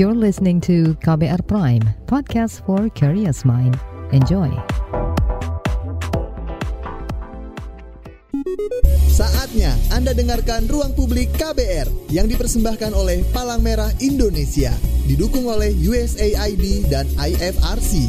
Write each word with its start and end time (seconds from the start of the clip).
You're 0.00 0.16
listening 0.16 0.64
to 0.64 0.96
KBR 1.04 1.44
Prime, 1.44 1.84
podcast 2.08 2.64
for 2.64 2.88
curious 2.96 3.44
mind. 3.44 3.76
Enjoy. 4.16 4.48
Saatnya 9.12 9.76
Anda 9.92 10.16
dengarkan 10.16 10.72
Ruang 10.72 10.96
Publik 10.96 11.36
KBR 11.36 12.08
yang 12.08 12.32
dipersembahkan 12.32 12.96
oleh 12.96 13.28
Palang 13.28 13.60
Merah 13.60 13.92
Indonesia, 14.00 14.72
didukung 15.04 15.44
oleh 15.44 15.68
USAID 15.68 16.88
dan 16.88 17.04
IFRC. 17.20 18.08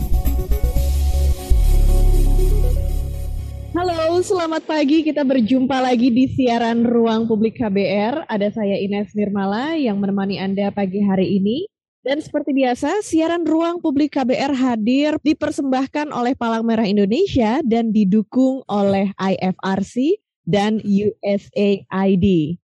Halo, 3.75 4.23
selamat 4.23 4.63
pagi. 4.63 5.03
Kita 5.03 5.27
berjumpa 5.27 5.83
lagi 5.83 6.07
di 6.07 6.31
siaran 6.31 6.87
Ruang 6.87 7.27
Publik 7.27 7.59
KBR. 7.59 8.31
Ada 8.31 8.47
saya 8.55 8.79
Ines 8.79 9.11
Nirmala 9.11 9.75
yang 9.75 9.99
menemani 9.99 10.39
Anda 10.39 10.71
pagi 10.71 11.03
hari 11.03 11.35
ini. 11.35 11.67
Dan 12.01 12.17
seperti 12.17 12.49
biasa, 12.57 13.05
siaran 13.05 13.45
Ruang 13.45 13.77
Publik 13.77 14.17
KBR 14.17 14.57
hadir 14.57 15.21
dipersembahkan 15.21 16.09
oleh 16.09 16.33
Palang 16.33 16.65
Merah 16.65 16.89
Indonesia 16.89 17.61
dan 17.61 17.93
didukung 17.93 18.65
oleh 18.65 19.13
IFRC 19.21 20.17
dan 20.41 20.81
USAID. 20.81 22.57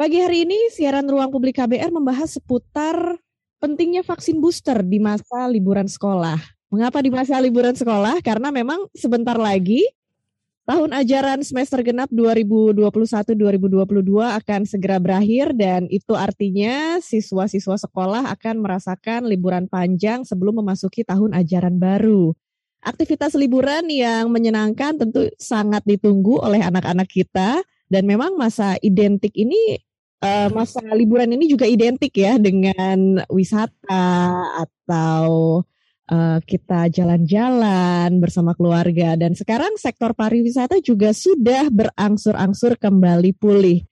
Pagi 0.00 0.16
hari 0.16 0.48
ini, 0.48 0.72
siaran 0.72 1.04
Ruang 1.04 1.28
Publik 1.28 1.60
KBR 1.60 1.92
membahas 1.92 2.40
seputar 2.40 3.20
pentingnya 3.60 4.00
vaksin 4.00 4.40
booster 4.40 4.80
di 4.80 4.96
masa 4.96 5.44
liburan 5.44 5.84
sekolah. 5.84 6.40
Mengapa 6.72 7.04
di 7.04 7.12
masa 7.12 7.36
liburan 7.44 7.76
sekolah? 7.76 8.24
Karena 8.24 8.48
memang 8.48 8.88
sebentar 8.96 9.36
lagi 9.36 9.84
Tahun 10.64 10.96
ajaran 10.96 11.44
semester 11.44 11.84
genap 11.84 12.08
2021-2022 12.08 13.36
akan 14.16 14.60
segera 14.64 14.96
berakhir 14.96 15.52
dan 15.52 15.84
itu 15.92 16.16
artinya 16.16 17.04
siswa-siswa 17.04 17.76
sekolah 17.76 18.32
akan 18.32 18.64
merasakan 18.64 19.28
liburan 19.28 19.68
panjang 19.68 20.24
sebelum 20.24 20.64
memasuki 20.64 21.04
tahun 21.04 21.36
ajaran 21.36 21.76
baru. 21.76 22.32
Aktivitas 22.80 23.36
liburan 23.36 23.92
yang 23.92 24.32
menyenangkan 24.32 24.96
tentu 24.96 25.28
sangat 25.36 25.84
ditunggu 25.84 26.40
oleh 26.40 26.64
anak-anak 26.64 27.12
kita 27.12 27.60
dan 27.92 28.02
memang 28.08 28.32
masa 28.40 28.80
identik 28.80 29.36
ini 29.36 29.76
eh, 30.24 30.48
masa 30.48 30.80
liburan 30.96 31.28
ini 31.28 31.44
juga 31.44 31.68
identik 31.68 32.16
ya 32.16 32.40
dengan 32.40 33.20
wisata 33.28 34.08
atau 34.64 35.60
uh, 36.10 36.38
kita 36.44 36.88
jalan-jalan 36.92 38.20
bersama 38.20 38.52
keluarga 38.52 39.16
dan 39.16 39.32
sekarang 39.32 39.76
sektor 39.80 40.12
pariwisata 40.12 40.80
juga 40.80 41.14
sudah 41.16 41.68
berangsur-angsur 41.72 42.76
kembali 42.76 43.32
pulih. 43.36 43.84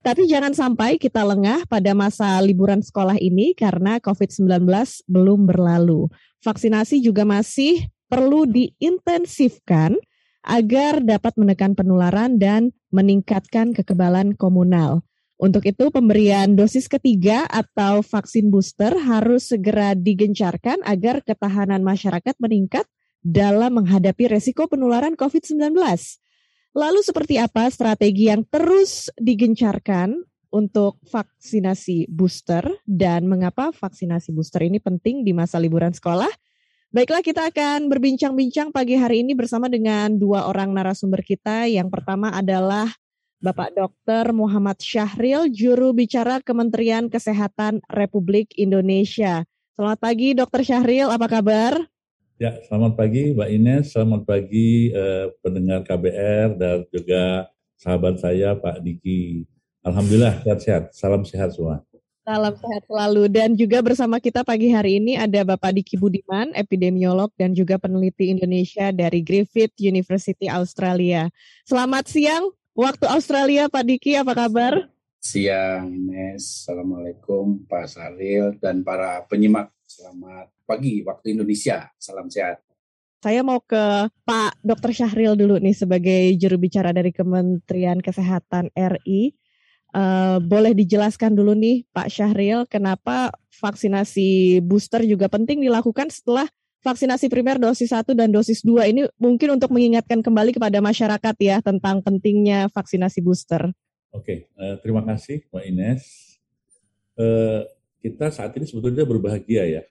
Tapi 0.00 0.24
jangan 0.24 0.56
sampai 0.56 0.96
kita 0.96 1.20
lengah 1.20 1.68
pada 1.68 1.92
masa 1.92 2.40
liburan 2.40 2.80
sekolah 2.80 3.20
ini 3.20 3.52
karena 3.52 4.00
COVID-19 4.00 4.64
belum 5.04 5.44
berlalu. 5.44 6.08
Vaksinasi 6.40 7.04
juga 7.04 7.28
masih 7.28 7.84
perlu 8.08 8.48
diintensifkan 8.48 10.00
agar 10.40 11.04
dapat 11.04 11.36
menekan 11.36 11.76
penularan 11.76 12.40
dan 12.40 12.72
meningkatkan 12.88 13.76
kekebalan 13.76 14.32
komunal. 14.40 15.04
Untuk 15.40 15.64
itu 15.64 15.88
pemberian 15.88 16.52
dosis 16.52 16.84
ketiga 16.84 17.48
atau 17.48 18.04
vaksin 18.04 18.52
booster 18.52 18.92
harus 18.92 19.48
segera 19.48 19.96
digencarkan 19.96 20.84
agar 20.84 21.24
ketahanan 21.24 21.80
masyarakat 21.80 22.36
meningkat 22.36 22.84
dalam 23.24 23.80
menghadapi 23.80 24.36
resiko 24.36 24.68
penularan 24.68 25.16
COVID-19. 25.16 25.72
Lalu 26.76 27.00
seperti 27.00 27.40
apa 27.40 27.72
strategi 27.72 28.28
yang 28.28 28.44
terus 28.52 29.08
digencarkan 29.16 30.12
untuk 30.52 31.00
vaksinasi 31.08 32.12
booster 32.12 32.76
dan 32.84 33.24
mengapa 33.24 33.72
vaksinasi 33.72 34.36
booster 34.36 34.68
ini 34.68 34.76
penting 34.76 35.24
di 35.24 35.32
masa 35.32 35.56
liburan 35.56 35.96
sekolah? 35.96 36.28
Baiklah 36.92 37.24
kita 37.24 37.48
akan 37.48 37.88
berbincang-bincang 37.88 38.76
pagi 38.76 39.00
hari 39.00 39.24
ini 39.24 39.32
bersama 39.32 39.72
dengan 39.72 40.20
dua 40.20 40.52
orang 40.52 40.76
narasumber 40.76 41.24
kita. 41.24 41.64
Yang 41.64 41.88
pertama 41.96 42.28
adalah 42.28 42.92
Bapak 43.40 43.72
Dr. 43.72 44.36
Muhammad 44.36 44.76
Syahril, 44.84 45.48
juru 45.48 45.96
bicara 45.96 46.44
Kementerian 46.44 47.08
Kesehatan 47.08 47.80
Republik 47.88 48.52
Indonesia. 48.60 49.48
Selamat 49.72 49.96
pagi 49.96 50.36
Dr. 50.36 50.60
Syahril, 50.60 51.08
apa 51.08 51.24
kabar? 51.24 51.72
Ya, 52.36 52.60
selamat 52.68 53.00
pagi 53.00 53.32
Mbak 53.32 53.48
Ines, 53.48 53.96
selamat 53.96 54.28
pagi 54.28 54.92
eh, 54.92 55.32
pendengar 55.40 55.80
KBR 55.88 56.52
dan 56.60 56.84
juga 56.92 57.48
sahabat 57.80 58.20
saya 58.20 58.60
Pak 58.60 58.84
Diki. 58.84 59.48
Alhamdulillah 59.88 60.44
sehat-sehat, 60.44 60.92
salam 60.92 61.24
sehat 61.24 61.56
semua. 61.56 61.80
Salam 62.28 62.52
sehat 62.52 62.84
selalu 62.84 63.24
dan 63.32 63.56
juga 63.56 63.80
bersama 63.80 64.20
kita 64.20 64.44
pagi 64.44 64.68
hari 64.68 65.00
ini 65.00 65.16
ada 65.16 65.48
Bapak 65.48 65.80
Diki 65.80 65.96
Budiman, 65.96 66.52
epidemiolog 66.52 67.32
dan 67.40 67.56
juga 67.56 67.80
peneliti 67.80 68.28
Indonesia 68.28 68.92
dari 68.92 69.24
Griffith 69.24 69.72
University 69.80 70.44
Australia. 70.44 71.32
Selamat 71.64 72.04
siang 72.04 72.59
Waktu 72.80 73.12
Australia, 73.12 73.68
Pak 73.68 73.84
Diki, 73.84 74.16
apa 74.16 74.32
kabar? 74.32 74.88
Siang, 75.20 75.92
Ines. 75.92 76.64
Assalamualaikum, 76.64 77.68
Pak 77.68 77.84
Saril, 77.92 78.56
dan 78.56 78.80
para 78.80 79.20
penyimak. 79.28 79.68
Selamat 79.84 80.48
pagi, 80.64 81.04
waktu 81.04 81.36
Indonesia. 81.36 81.92
Salam 82.00 82.32
sehat. 82.32 82.64
Saya 83.20 83.44
mau 83.44 83.60
ke 83.60 84.08
Pak 84.24 84.64
Dr. 84.64 84.96
Syahril 84.96 85.36
dulu 85.36 85.60
nih 85.60 85.76
sebagai 85.76 86.32
juru 86.40 86.56
bicara 86.56 86.96
dari 86.96 87.12
Kementerian 87.12 88.00
Kesehatan 88.00 88.72
RI. 88.72 89.36
Uh, 89.92 90.00
eh, 90.00 90.36
boleh 90.40 90.72
dijelaskan 90.72 91.36
dulu 91.36 91.52
nih 91.52 91.84
Pak 91.92 92.08
Syahril, 92.08 92.64
kenapa 92.64 93.28
vaksinasi 93.60 94.64
booster 94.64 95.04
juga 95.04 95.28
penting 95.28 95.60
dilakukan 95.60 96.08
setelah 96.08 96.48
vaksinasi 96.80 97.28
primer 97.28 97.60
dosis 97.60 97.92
1 97.92 98.16
dan 98.16 98.32
dosis 98.32 98.64
2 98.64 98.90
ini 98.90 99.02
mungkin 99.20 99.60
untuk 99.60 99.72
mengingatkan 99.72 100.24
kembali 100.24 100.56
kepada 100.56 100.80
masyarakat 100.80 101.34
ya 101.40 101.60
tentang 101.60 102.00
pentingnya 102.00 102.72
vaksinasi 102.72 103.20
booster. 103.20 103.72
Oke, 104.10 104.50
uh, 104.58 104.80
terima 104.82 105.04
kasih 105.06 105.46
Mbak 105.52 105.64
Ines. 105.70 106.02
Uh, 107.14 107.68
kita 108.00 108.32
saat 108.32 108.56
ini 108.56 108.64
sebetulnya 108.64 109.04
berbahagia 109.04 109.68
ya, 109.68 109.82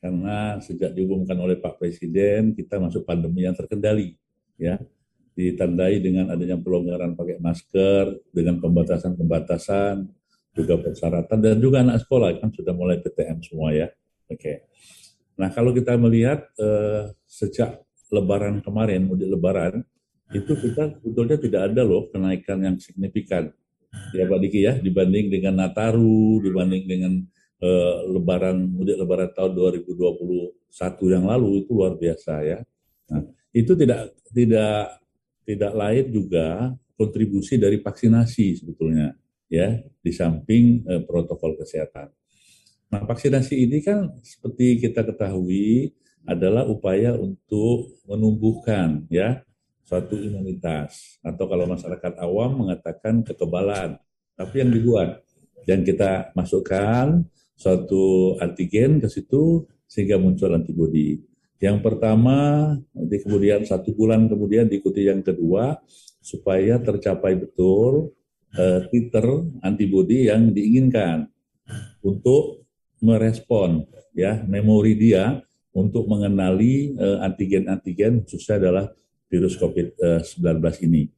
karena 0.00 0.56
sejak 0.64 0.96
diumumkan 0.96 1.36
oleh 1.36 1.60
Pak 1.60 1.76
Presiden 1.76 2.56
kita 2.56 2.80
masuk 2.80 3.04
pandemi 3.04 3.44
yang 3.44 3.52
terkendali 3.52 4.16
ya, 4.56 4.80
ditandai 5.36 6.00
dengan 6.00 6.32
adanya 6.32 6.56
pelonggaran 6.58 7.12
pakai 7.14 7.38
masker, 7.38 8.18
dengan 8.32 8.58
pembatasan-pembatasan, 8.58 10.10
juga 10.58 10.74
persyaratan 10.82 11.38
dan 11.38 11.56
juga 11.62 11.86
anak 11.86 12.02
sekolah 12.02 12.34
kan 12.42 12.50
sudah 12.50 12.74
mulai 12.74 12.98
PTM 12.98 13.38
semua 13.46 13.70
ya. 13.70 13.86
Oke. 14.26 14.66
Nah, 15.38 15.48
kalau 15.54 15.70
kita 15.70 15.94
melihat 15.94 16.42
eh, 16.58 17.14
sejak 17.24 17.78
Lebaran 18.08 18.64
kemarin, 18.64 19.06
mudik 19.06 19.30
Lebaran, 19.30 19.84
itu 20.34 20.52
kita 20.58 20.98
sebetulnya 20.98 21.36
tidak 21.40 21.60
ada 21.72 21.82
loh 21.86 22.10
kenaikan 22.10 22.58
yang 22.60 22.76
signifikan. 22.80 23.48
Ya 24.12 24.28
Pak 24.28 24.38
Diki 24.44 24.60
ya, 24.64 24.76
dibanding 24.76 25.32
dengan 25.32 25.64
Nataru, 25.64 26.42
dibanding 26.42 26.84
dengan 26.84 27.12
eh, 27.62 27.96
Lebaran, 28.10 28.66
mudik 28.66 28.98
Lebaran 28.98 29.30
tahun 29.32 29.52
2021 29.88 31.14
yang 31.14 31.24
lalu 31.28 31.64
itu 31.64 31.70
luar 31.72 31.94
biasa 31.94 32.32
ya. 32.44 32.58
Nah, 33.14 33.22
itu 33.54 33.72
tidak 33.78 34.18
tidak 34.34 35.00
tidak 35.46 35.72
lain 35.72 36.04
juga 36.12 36.46
kontribusi 36.98 37.56
dari 37.56 37.80
vaksinasi 37.80 38.60
sebetulnya 38.60 39.14
ya 39.48 39.80
di 39.80 40.12
samping 40.12 40.84
eh, 40.84 41.02
protokol 41.06 41.56
kesehatan. 41.56 42.17
Nah, 42.88 43.04
vaksinasi 43.04 43.68
ini 43.68 43.84
kan 43.84 44.16
seperti 44.24 44.80
kita 44.80 45.04
ketahui 45.04 45.92
adalah 46.24 46.64
upaya 46.64 47.12
untuk 47.16 48.00
menumbuhkan 48.08 49.04
ya 49.12 49.44
suatu 49.84 50.16
imunitas 50.16 51.20
atau 51.24 51.44
kalau 51.48 51.64
masyarakat 51.68 52.16
awam 52.20 52.64
mengatakan 52.64 53.24
kekebalan. 53.24 54.00
Tapi 54.36 54.54
yang 54.60 54.72
dibuat 54.72 55.20
dan 55.68 55.84
kita 55.84 56.32
masukkan 56.32 57.24
suatu 57.56 58.36
antigen 58.40 59.00
ke 59.00 59.08
situ 59.08 59.68
sehingga 59.84 60.16
muncul 60.16 60.52
antibodi. 60.52 61.20
Yang 61.58 61.82
pertama, 61.82 62.72
nanti 62.94 63.16
kemudian 63.20 63.66
satu 63.66 63.92
bulan 63.92 64.30
kemudian 64.30 64.70
diikuti 64.70 65.10
yang 65.10 65.20
kedua 65.20 65.76
supaya 66.22 66.78
tercapai 66.78 67.34
betul 67.34 68.14
uh, 68.54 68.80
titer 68.88 69.26
antibodi 69.60 70.30
yang 70.30 70.54
diinginkan 70.54 71.26
untuk 72.04 72.67
merespon 73.02 73.86
ya 74.14 74.42
memori 74.46 74.98
dia 74.98 75.42
untuk 75.74 76.10
mengenali 76.10 76.96
uh, 76.98 77.22
antigen-antigen 77.22 78.26
khususnya 78.26 78.58
adalah 78.58 78.84
virus 79.28 79.54
COVID-19 79.60 80.42
ini. 80.88 81.12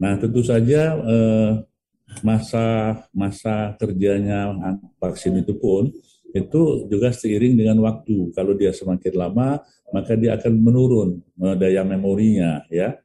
Nah, 0.00 0.18
tentu 0.18 0.42
saja 0.42 0.98
uh, 0.98 1.62
masa 2.26 2.98
masa 3.14 3.76
kerjanya 3.78 4.52
vaksin 4.98 5.38
itu 5.40 5.54
pun 5.56 5.88
itu 6.32 6.88
juga 6.88 7.12
seiring 7.12 7.54
dengan 7.60 7.78
waktu. 7.84 8.32
Kalau 8.32 8.56
dia 8.56 8.72
semakin 8.72 9.14
lama, 9.16 9.60
maka 9.92 10.16
dia 10.16 10.36
akan 10.36 10.52
menurun 10.60 11.20
daya 11.60 11.84
memorinya 11.84 12.64
ya. 12.72 12.96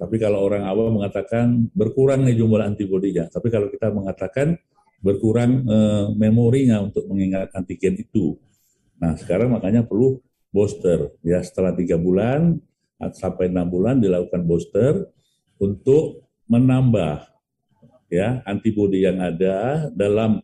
Tapi 0.00 0.18
kalau 0.18 0.42
orang 0.42 0.66
awam 0.66 0.98
mengatakan 0.98 1.68
berkurang 1.76 2.26
nih 2.26 2.34
jumlah 2.34 2.64
antibodinya. 2.64 3.28
Tapi 3.30 3.52
kalau 3.52 3.70
kita 3.70 3.92
mengatakan 3.92 4.58
berkurang 5.02 5.66
eh, 5.66 6.06
memorinya 6.14 6.80
untuk 6.80 7.04
mengingat 7.10 7.50
antigen 7.52 7.98
itu. 7.98 8.38
Nah 9.02 9.18
sekarang 9.18 9.52
makanya 9.52 9.82
perlu 9.82 10.22
booster 10.54 11.10
ya 11.26 11.42
setelah 11.42 11.74
tiga 11.74 11.98
bulan 11.98 12.60
sampai 13.10 13.50
enam 13.50 13.66
bulan 13.66 13.98
dilakukan 13.98 14.46
booster 14.46 15.10
untuk 15.58 16.22
menambah 16.46 17.26
ya 18.06 18.44
antibodi 18.46 19.02
yang 19.02 19.18
ada 19.18 19.90
dalam 19.90 20.38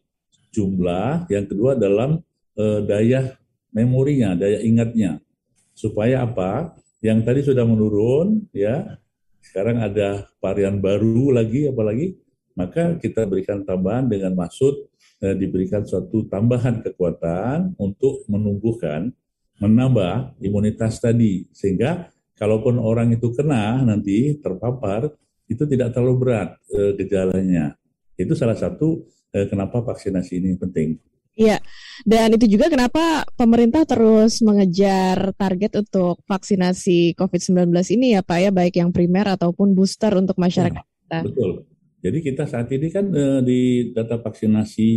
jumlah, 0.50 1.28
yang 1.30 1.46
kedua 1.46 1.78
dalam 1.78 2.18
eh, 2.58 2.80
daya 2.82 3.38
memorinya, 3.70 4.34
daya 4.34 4.58
ingatnya. 4.64 5.22
Supaya 5.76 6.26
apa? 6.26 6.74
Yang 6.98 7.18
tadi 7.22 7.40
sudah 7.46 7.62
menurun 7.62 8.50
ya, 8.50 8.98
sekarang 9.38 9.78
ada 9.78 10.26
varian 10.42 10.82
baru 10.82 11.30
lagi 11.30 11.70
apalagi 11.70 12.18
maka 12.58 12.98
kita 12.98 13.22
berikan 13.30 13.62
tambahan 13.62 14.10
dengan 14.10 14.34
maksud 14.34 14.90
eh, 15.22 15.38
diberikan 15.38 15.86
suatu 15.86 16.26
tambahan 16.26 16.82
kekuatan 16.82 17.78
untuk 17.78 18.26
menumbuhkan, 18.26 19.14
menambah 19.62 20.34
imunitas 20.42 20.98
tadi. 20.98 21.46
Sehingga 21.54 22.10
kalaupun 22.34 22.82
orang 22.82 23.14
itu 23.14 23.30
kena 23.30 23.78
nanti 23.86 24.34
terpapar, 24.42 25.06
itu 25.46 25.62
tidak 25.70 25.94
terlalu 25.94 26.14
berat 26.18 26.58
eh, 26.74 26.98
gejalanya. 26.98 27.78
Itu 28.18 28.34
salah 28.34 28.58
satu 28.58 29.06
eh, 29.30 29.46
kenapa 29.46 29.78
vaksinasi 29.86 30.42
ini 30.42 30.58
penting. 30.58 30.98
Iya, 31.38 31.62
dan 32.02 32.34
itu 32.34 32.50
juga 32.50 32.66
kenapa 32.66 33.22
pemerintah 33.38 33.86
terus 33.86 34.42
mengejar 34.42 35.30
target 35.38 35.78
untuk 35.78 36.18
vaksinasi 36.26 37.14
COVID-19 37.14 37.70
ini 37.94 38.18
ya 38.18 38.26
Pak 38.26 38.38
ya, 38.42 38.50
baik 38.50 38.74
yang 38.82 38.90
primer 38.90 39.38
ataupun 39.38 39.70
booster 39.70 40.10
untuk 40.18 40.34
masyarakat 40.34 40.82
ya, 40.82 40.90
kita. 40.90 41.20
Betul. 41.30 41.77
Jadi 41.98 42.18
kita 42.22 42.46
saat 42.46 42.70
ini 42.70 42.88
kan 42.94 43.10
eh, 43.10 43.40
di 43.42 43.60
data 43.90 44.22
vaksinasi 44.22 44.88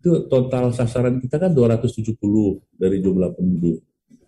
itu 0.00 0.10
total 0.30 0.72
sasaran 0.72 1.20
kita 1.20 1.36
kan 1.36 1.52
270 1.52 2.16
dari 2.78 3.02
jumlah 3.02 3.34
penduduk. 3.36 3.82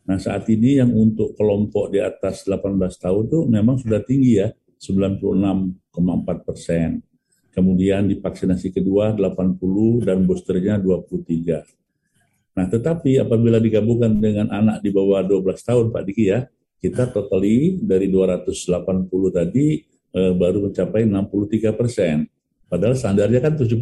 Nah 0.09 0.17
saat 0.17 0.49
ini 0.49 0.81
yang 0.81 0.93
untuk 0.97 1.37
kelompok 1.37 1.93
di 1.93 2.01
atas 2.01 2.49
18 2.49 2.81
tahun 2.97 3.23
itu 3.29 3.39
memang 3.45 3.77
sudah 3.77 4.01
tinggi 4.01 4.41
ya, 4.41 4.49
96,4 4.81 6.49
persen. 6.49 7.05
Kemudian 7.53 8.09
di 8.09 8.17
vaksinasi 8.17 8.73
kedua 8.73 9.13
80 9.13 10.09
dan 10.09 10.25
boosternya 10.25 10.81
23. 10.81 12.57
Nah 12.57 12.67
tetapi 12.67 13.21
apabila 13.21 13.61
digabungkan 13.61 14.17
dengan 14.17 14.49
anak 14.49 14.81
di 14.81 14.91
bawah 14.91 15.23
12 15.23 15.45
tahun 15.63 15.87
Pak 15.93 16.03
Diki 16.09 16.25
ya, 16.33 16.49
kita 16.79 17.11
totali 17.11 17.79
dari 17.83 18.09
280 18.09 19.09
tadi 19.29 19.83
eh, 20.15 20.33
baru 20.33 20.71
mencapai 20.71 21.05
63 21.05 21.73
persen. 21.75 22.29
Padahal 22.69 22.95
standarnya 22.97 23.41
kan 23.41 23.57
70 23.57 23.75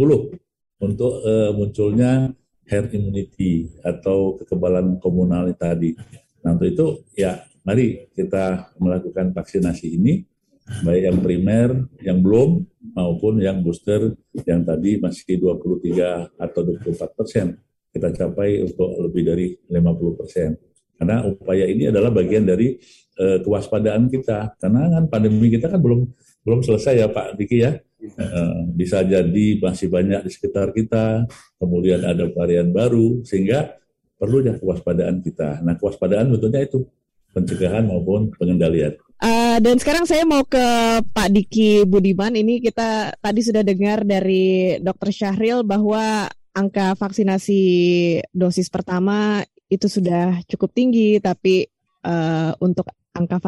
untuk 0.83 1.13
eh, 1.27 1.51
munculnya 1.55 2.31
herd 2.67 2.91
immunity 2.95 3.71
atau 3.83 4.35
kekebalan 4.39 4.99
komunal 4.99 5.47
tadi. 5.55 5.95
Nah 6.43 6.55
untuk 6.59 6.67
itu 6.67 6.87
ya 7.15 7.47
mari 7.63 8.11
kita 8.15 8.75
melakukan 8.79 9.31
vaksinasi 9.35 9.99
ini 9.99 10.23
baik 10.67 11.03
yang 11.07 11.19
primer, 11.23 11.69
yang 12.03 12.19
belum 12.19 12.67
maupun 12.91 13.39
yang 13.39 13.63
booster 13.63 14.19
yang 14.43 14.67
tadi 14.67 14.99
masih 14.99 15.39
23 15.39 16.43
atau 16.43 16.61
24 16.67 17.19
persen 17.19 17.55
kita 17.97 18.13
capai 18.13 18.61
untuk 18.61 18.93
lebih 19.09 19.23
dari 19.25 19.47
50 19.73 20.19
persen. 20.21 20.51
Karena 21.01 21.25
upaya 21.25 21.65
ini 21.65 21.89
adalah 21.89 22.13
bagian 22.13 22.45
dari 22.45 22.77
uh, 23.19 23.39
kewaspadaan 23.43 24.09
kita. 24.13 24.57
Karena 24.61 24.89
kan 24.93 25.05
pandemi 25.11 25.49
kita 25.53 25.73
kan 25.73 25.81
belum 25.81 26.09
belum 26.47 26.61
selesai 26.63 26.95
ya 27.03 27.09
Pak 27.11 27.37
Diki 27.37 27.59
ya. 27.61 27.75
Uh, 27.97 28.71
bisa 28.77 29.03
jadi 29.03 29.47
masih 29.59 29.91
banyak 29.91 30.29
di 30.29 30.31
sekitar 30.31 30.71
kita, 30.71 31.27
kemudian 31.59 32.05
ada 32.07 32.29
varian 32.31 32.71
baru, 32.71 33.25
sehingga 33.27 33.75
perlu 34.17 34.47
ya 34.47 34.55
kewaspadaan 34.61 35.25
kita. 35.25 35.65
Nah 35.65 35.75
kewaspadaan 35.75 36.31
tentunya 36.37 36.63
itu 36.65 36.87
pencegahan 37.35 37.85
maupun 37.85 38.33
pengendalian. 38.37 38.97
Uh, 39.17 39.57
dan 39.65 39.81
sekarang 39.81 40.05
saya 40.05 40.29
mau 40.29 40.45
ke 40.45 40.61
Pak 41.13 41.29
Diki 41.33 41.89
Budiman. 41.89 42.37
Ini 42.37 42.61
kita 42.61 43.17
tadi 43.17 43.41
sudah 43.41 43.65
dengar 43.65 44.05
dari 44.05 44.77
Dr. 44.81 45.09
Syahril 45.09 45.65
bahwa 45.65 46.29
angka 46.53 46.97
vaksinasi 46.97 47.61
dosis 48.33 48.69
pertama 48.69 49.41
itu 49.73 49.89
sudah 49.89 50.41
cukup 50.49 50.73
tinggi, 50.73 51.17
tapi 51.21 51.65
uh, 52.05 52.53
untuk 52.61 52.93
angka 53.17 53.41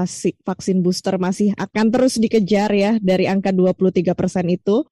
vaksin 0.43 0.81
booster 0.81 1.21
masih 1.21 1.53
akan 1.55 1.93
terus 1.93 2.17
dikejar 2.17 2.73
ya 2.73 2.93
dari 2.99 3.29
angka 3.29 3.53
23 3.53 4.17
persen 4.17 4.49
itu. 4.49 4.83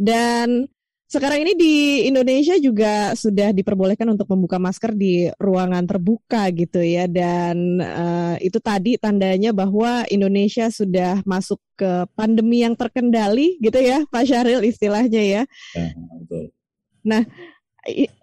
Dan 0.00 0.66
sekarang 1.12 1.44
ini 1.44 1.52
di 1.52 1.74
Indonesia 2.08 2.56
juga 2.56 3.12
sudah 3.12 3.52
diperbolehkan 3.52 4.08
untuk 4.08 4.32
membuka 4.32 4.56
masker 4.56 4.96
di 4.96 5.28
ruangan 5.36 5.84
terbuka 5.84 6.48
gitu 6.56 6.80
ya. 6.80 7.04
Dan 7.04 7.76
uh, 7.84 8.40
itu 8.40 8.56
tadi 8.56 8.96
tandanya 8.96 9.52
bahwa 9.52 10.08
Indonesia 10.08 10.72
sudah 10.72 11.20
masuk 11.28 11.60
ke 11.76 12.08
pandemi 12.16 12.64
yang 12.64 12.72
terkendali 12.72 13.60
gitu 13.60 13.76
ya 13.76 14.08
Pak 14.08 14.24
Syahril 14.24 14.64
istilahnya 14.64 15.20
ya. 15.20 15.42
ya 15.76 15.92
betul. 16.16 16.48
Nah 17.04 17.22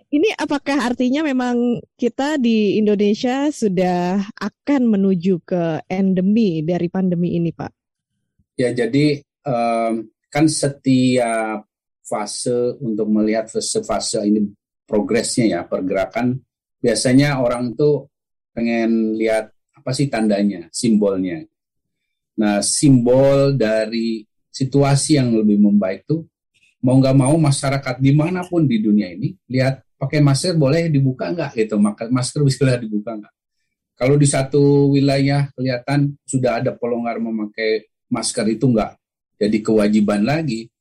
ini 0.09 0.33
apakah 0.33 0.89
artinya 0.89 1.21
memang 1.21 1.77
kita 1.93 2.41
di 2.41 2.81
Indonesia 2.81 3.53
sudah 3.53 4.17
akan 4.41 4.81
menuju 4.89 5.45
ke 5.45 5.85
endemi 5.85 6.65
dari 6.65 6.89
pandemi 6.89 7.37
ini, 7.37 7.53
Pak? 7.53 7.71
Ya, 8.57 8.73
jadi 8.73 9.21
um, 9.45 10.09
kan 10.33 10.45
setiap 10.49 11.69
fase 12.01 12.73
untuk 12.81 13.05
melihat 13.05 13.53
fase-fase 13.53 14.25
ini 14.25 14.49
progresnya 14.89 15.45
ya, 15.45 15.61
pergerakan 15.69 16.41
biasanya 16.81 17.37
orang 17.37 17.77
tuh 17.77 18.09
pengen 18.49 19.13
lihat 19.13 19.53
apa 19.77 19.93
sih 19.93 20.09
tandanya, 20.09 20.65
simbolnya. 20.73 21.45
Nah, 22.41 22.65
simbol 22.65 23.53
dari 23.53 24.25
situasi 24.49 25.21
yang 25.21 25.37
lebih 25.37 25.61
membaik 25.61 26.09
tuh 26.09 26.25
mau 26.81 26.97
nggak 26.97 27.15
mau 27.15 27.35
masyarakat 27.37 27.95
di 28.01 28.11
mana 28.15 28.41
pun 28.47 28.65
di 28.65 28.79
dunia 28.79 29.11
ini 29.11 29.35
lihat 29.51 29.83
pakai 29.99 30.23
masker 30.23 30.55
boleh 30.55 30.87
dibuka 30.87 31.27
nggak? 31.29 31.51
Gitu 31.59 31.75
masker 32.09 32.41
bisa 32.47 32.79
dibuka 32.79 33.19
nggak? 33.19 33.33
Kalau 33.99 34.15
di 34.15 34.23
satu 34.23 34.95
wilayah 34.95 35.51
kelihatan 35.51 36.15
sudah 36.23 36.63
ada 36.63 36.71
pelonggar 36.71 37.19
memakai 37.19 37.91
masker 38.07 38.47
itu 38.47 38.71
nggak 38.71 38.95
jadi 39.35 39.57
kewajiban 39.59 40.23
lagi 40.23 40.71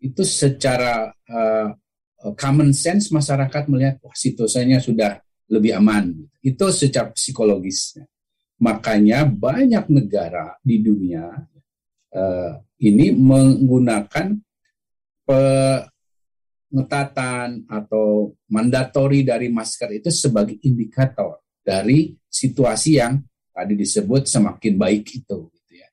itu 0.00 0.22
secara 0.24 1.12
uh, 1.28 1.68
common 2.34 2.72
sense 2.72 3.12
masyarakat 3.12 3.68
melihat 3.68 4.00
wah 4.00 4.16
situasinya 4.16 4.80
sudah 4.80 5.20
lebih 5.52 5.76
aman. 5.76 6.16
Itu 6.40 6.72
secara 6.72 7.12
psikologis 7.12 8.00
makanya 8.62 9.26
banyak 9.26 9.90
negara 9.90 10.54
di 10.62 10.78
dunia 10.78 11.26
uh, 12.14 12.52
ini 12.78 13.10
menggunakan 13.10 14.38
pengetatan 16.72 17.68
atau 17.68 18.32
mandatori 18.48 19.20
dari 19.20 19.52
masker 19.52 20.00
itu 20.00 20.08
sebagai 20.08 20.56
indikator 20.64 21.44
dari 21.60 22.16
situasi 22.24 22.96
yang 22.96 23.20
tadi 23.52 23.76
disebut 23.76 24.24
semakin 24.24 24.80
baik 24.80 25.04
itu 25.12 25.52
gitu 25.52 25.72
ya 25.76 25.88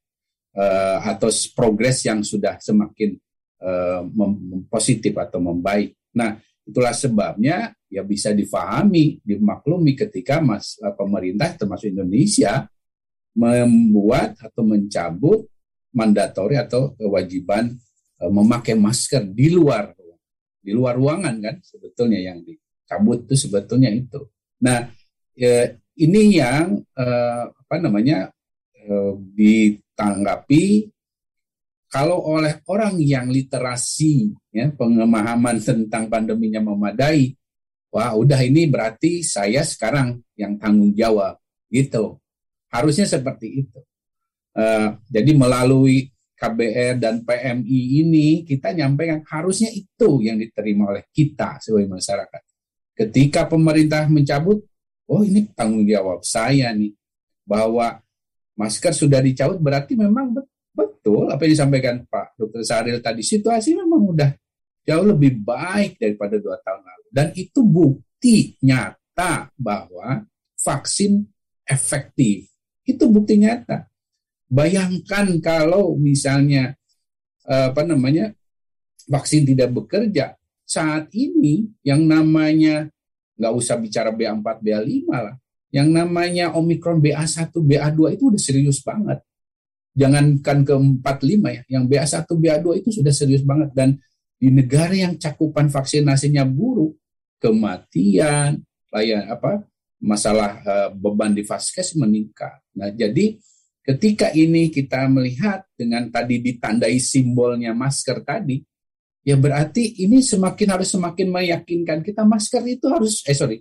uh, 0.56 1.04
atau 1.04 1.28
progres 1.52 2.08
yang 2.08 2.24
sudah 2.24 2.56
semakin 2.64 3.20
uh, 3.60 4.08
positif 4.72 5.12
atau 5.20 5.44
membaik. 5.44 6.00
Nah 6.16 6.40
itulah 6.64 6.96
sebabnya 6.96 7.76
ya 7.92 8.08
bisa 8.08 8.32
difahami 8.32 9.20
dimaklumi 9.20 10.00
ketika 10.00 10.40
mas 10.40 10.80
uh, 10.80 10.96
pemerintah 10.96 11.60
termasuk 11.60 11.92
Indonesia 11.92 12.72
membuat 13.36 14.40
atau 14.40 14.64
mencabut 14.64 15.44
mandatori 15.92 16.56
atau 16.56 16.96
kewajiban 16.96 17.76
memakai 18.20 18.76
masker 18.76 19.32
di 19.32 19.48
luar 19.48 19.96
di 20.60 20.72
luar 20.76 21.00
ruangan 21.00 21.40
kan 21.40 21.56
sebetulnya 21.64 22.20
yang 22.20 22.44
dicabut 22.44 23.26
itu 23.28 23.36
sebetulnya 23.48 23.90
itu. 23.92 24.28
Nah 24.64 24.88
ya, 25.36 25.72
ini 26.00 26.40
yang 26.40 26.80
eh, 26.96 27.44
apa 27.48 27.76
namanya 27.80 28.28
eh, 28.76 29.14
ditanggapi 29.16 30.92
kalau 31.90 32.22
oleh 32.22 32.62
orang 32.70 33.02
yang 33.02 33.34
literasi 33.34 34.30
ya 34.54 34.70
pengemahaman 34.70 35.58
tentang 35.58 36.06
pandeminya 36.06 36.62
memadai, 36.62 37.34
wah 37.90 38.14
udah 38.14 38.38
ini 38.46 38.70
berarti 38.70 39.26
saya 39.26 39.66
sekarang 39.66 40.22
yang 40.38 40.62
tanggung 40.62 40.94
jawab 40.94 41.42
gitu. 41.74 42.22
Harusnya 42.70 43.10
seperti 43.10 43.66
itu. 43.66 43.82
Uh, 44.54 45.02
jadi 45.10 45.34
melalui 45.34 46.14
KBR 46.40 47.04
dan 47.04 47.28
PMI 47.28 47.80
ini 48.00 48.48
kita 48.48 48.72
nyampaikan 48.72 49.20
harusnya 49.28 49.68
itu 49.76 50.24
yang 50.24 50.40
diterima 50.40 50.96
oleh 50.96 51.04
kita 51.12 51.60
sebagai 51.60 51.92
masyarakat. 51.92 52.42
Ketika 52.96 53.52
pemerintah 53.52 54.08
mencabut, 54.08 54.64
oh 55.12 55.22
ini 55.28 55.52
tanggung 55.52 55.84
jawab 55.84 56.24
saya 56.24 56.72
nih 56.72 56.96
bahwa 57.44 58.00
masker 58.56 58.96
sudah 58.96 59.20
dicabut 59.20 59.60
berarti 59.60 60.00
memang 60.00 60.32
betul 60.72 61.28
apa 61.28 61.44
yang 61.44 61.54
disampaikan 61.60 61.96
Pak 62.08 62.40
Dr. 62.40 62.64
Saril 62.64 63.04
tadi 63.04 63.20
situasi 63.20 63.76
memang 63.76 64.16
udah 64.16 64.32
jauh 64.88 65.06
lebih 65.12 65.44
baik 65.44 66.00
daripada 66.00 66.40
dua 66.40 66.56
tahun 66.64 66.82
lalu. 66.88 67.08
Dan 67.12 67.28
itu 67.36 67.60
bukti 67.68 68.56
nyata 68.64 69.52
bahwa 69.60 70.24
vaksin 70.56 71.26
efektif. 71.68 72.48
Itu 72.88 73.12
bukti 73.12 73.38
nyata. 73.38 73.89
Bayangkan 74.50 75.38
kalau 75.40 75.94
misalnya 75.96 76.74
eh, 77.46 77.66
apa 77.70 77.86
namanya 77.86 78.34
vaksin 79.06 79.46
tidak 79.46 79.70
bekerja 79.74 80.34
saat 80.70 81.10
ini 81.14 81.66
yang 81.82 82.06
namanya 82.06 82.90
nggak 83.40 83.54
usah 83.56 83.80
bicara 83.82 84.14
BA4, 84.14 84.46
BA5 84.62 85.10
lah, 85.10 85.36
yang 85.72 85.90
namanya 85.90 86.54
Omikron 86.54 87.00
BA1, 87.00 87.50
BA2 87.56 88.20
itu 88.20 88.24
udah 88.30 88.42
serius 88.42 88.84
banget. 88.84 89.24
Jangankan 89.98 90.62
ke 90.62 90.74
45 91.02 91.56
ya, 91.58 91.64
yang 91.72 91.90
BA1, 91.90 92.28
BA2 92.28 92.68
itu 92.84 92.90
sudah 93.02 93.14
serius 93.16 93.42
banget 93.42 93.74
dan 93.74 93.98
di 94.40 94.54
negara 94.54 94.94
yang 94.94 95.18
cakupan 95.18 95.72
vaksinasinya 95.72 96.46
buruk, 96.46 96.96
kematian, 97.42 98.62
layan 98.94 99.26
apa 99.28 99.66
masalah 100.00 100.64
uh, 100.64 100.90
beban 100.96 101.36
di 101.36 101.44
vaskes 101.44 101.96
meningkat. 102.00 102.56
Nah, 102.78 102.88
jadi 102.94 103.36
ketika 103.90 104.30
ini 104.38 104.70
kita 104.70 105.10
melihat 105.10 105.66
dengan 105.74 106.14
tadi 106.14 106.38
ditandai 106.38 107.02
simbolnya 107.02 107.74
masker 107.74 108.22
tadi, 108.22 108.62
ya 109.26 109.34
berarti 109.34 110.06
ini 110.06 110.22
semakin 110.22 110.78
harus 110.78 110.94
semakin 110.94 111.34
meyakinkan 111.34 112.06
kita 112.06 112.22
masker 112.22 112.62
itu 112.70 112.86
harus 112.86 113.26
eh 113.26 113.34
sorry 113.34 113.58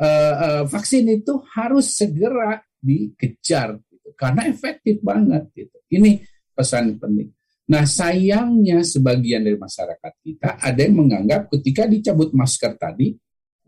uh, 0.00 0.34
uh, 0.34 0.62
vaksin 0.64 1.04
itu 1.12 1.36
harus 1.52 1.92
segera 1.92 2.56
dikejar 2.80 3.76
gitu, 3.92 4.08
karena 4.16 4.48
efektif 4.48 4.96
banget 5.04 5.44
gitu. 5.52 5.76
Ini 5.92 6.24
pesan 6.56 6.96
penting. 6.96 7.36
Nah 7.66 7.84
sayangnya 7.84 8.80
sebagian 8.80 9.44
dari 9.44 9.58
masyarakat 9.60 10.12
kita 10.24 10.56
ada 10.56 10.80
yang 10.80 11.04
menganggap 11.04 11.52
ketika 11.52 11.84
dicabut 11.84 12.32
masker 12.32 12.80
tadi, 12.80 13.12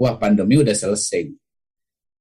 wah 0.01 0.17
pandemi 0.17 0.57
udah 0.57 0.73
selesai. 0.73 1.29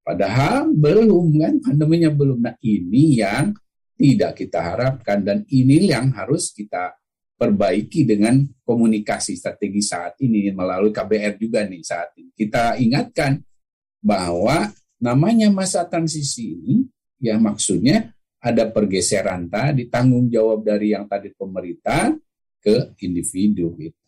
Padahal 0.04 0.76
belum 0.76 1.40
kan 1.40 1.54
pandeminya 1.64 2.12
belum. 2.12 2.44
Nah 2.44 2.56
ini 2.64 3.22
yang 3.24 3.56
tidak 3.98 4.38
kita 4.38 4.62
harapkan 4.62 5.26
dan 5.26 5.44
ini 5.50 5.90
yang 5.90 6.14
harus 6.14 6.54
kita 6.54 6.94
perbaiki 7.38 8.06
dengan 8.06 8.42
komunikasi 8.66 9.38
strategi 9.38 9.82
saat 9.82 10.18
ini 10.22 10.50
melalui 10.54 10.94
KBR 10.94 11.38
juga 11.38 11.66
nih 11.66 11.82
saat 11.86 12.14
ini. 12.18 12.34
Kita 12.34 12.78
ingatkan 12.78 13.42
bahwa 14.02 14.70
namanya 15.02 15.50
masa 15.54 15.86
transisi 15.86 16.54
ini 16.54 16.76
ya 17.22 17.38
maksudnya 17.38 18.14
ada 18.38 18.70
pergeseran 18.70 19.50
tadi 19.50 19.90
tanggung 19.90 20.30
jawab 20.30 20.66
dari 20.66 20.94
yang 20.94 21.10
tadi 21.10 21.34
pemerintah 21.34 22.14
ke 22.62 22.98
individu 23.02 23.74
gitu. 23.78 24.02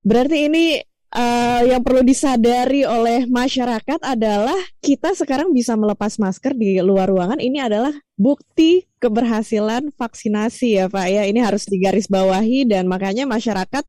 Berarti 0.00 0.48
ini 0.48 0.80
uh, 1.14 1.62
yang 1.66 1.82
perlu 1.82 2.02
disadari 2.06 2.86
oleh 2.86 3.26
masyarakat 3.26 4.00
adalah 4.02 4.56
kita 4.82 5.14
sekarang 5.14 5.50
bisa 5.50 5.74
melepas 5.74 6.16
masker 6.16 6.54
di 6.54 6.78
luar 6.82 7.10
ruangan. 7.10 7.38
Ini 7.42 7.66
adalah 7.66 7.94
bukti 8.14 8.86
keberhasilan 9.02 9.90
vaksinasi 9.94 10.78
ya 10.82 10.86
Pak 10.86 11.06
ya. 11.10 11.22
Ini 11.26 11.40
harus 11.42 11.66
digarisbawahi 11.66 12.70
dan 12.70 12.86
makanya 12.86 13.26
masyarakat 13.26 13.84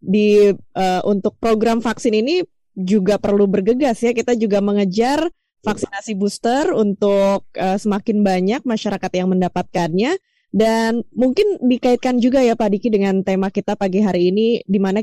di 0.00 0.54
uh, 0.54 1.02
untuk 1.04 1.36
program 1.36 1.84
vaksin 1.84 2.16
ini 2.16 2.46
juga 2.78 3.18
perlu 3.18 3.50
bergegas 3.50 4.00
ya. 4.00 4.14
Kita 4.14 4.38
juga 4.38 4.62
mengejar 4.62 5.26
vaksinasi 5.60 6.16
booster 6.16 6.72
untuk 6.72 7.44
uh, 7.58 7.76
semakin 7.76 8.24
banyak 8.24 8.62
masyarakat 8.64 9.10
yang 9.12 9.28
mendapatkannya. 9.28 10.16
Dan 10.50 11.06
mungkin 11.14 11.62
dikaitkan 11.62 12.18
juga 12.18 12.42
ya 12.42 12.58
Pak 12.58 12.74
Diki 12.74 12.90
dengan 12.90 13.22
tema 13.22 13.54
kita 13.54 13.78
pagi 13.78 14.02
hari 14.02 14.34
ini 14.34 14.58
di 14.66 14.82
mana 14.82 14.98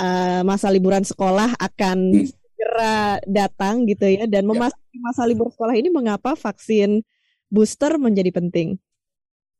uh, 0.00 0.40
masa 0.44 0.68
liburan 0.72 1.02
sekolah 1.02 1.56
akan 1.56 1.98
hmm. 2.12 2.28
segera 2.32 3.20
datang 3.24 3.84
gitu 3.88 4.04
ya 4.06 4.24
dan 4.28 4.44
ya. 4.44 4.48
memasuki 4.48 4.96
masa 5.00 5.22
libur 5.28 5.52
sekolah 5.52 5.74
ini 5.76 5.88
mengapa 5.92 6.36
vaksin 6.36 7.04
booster 7.48 7.96
menjadi 8.00 8.30
penting? 8.32 8.80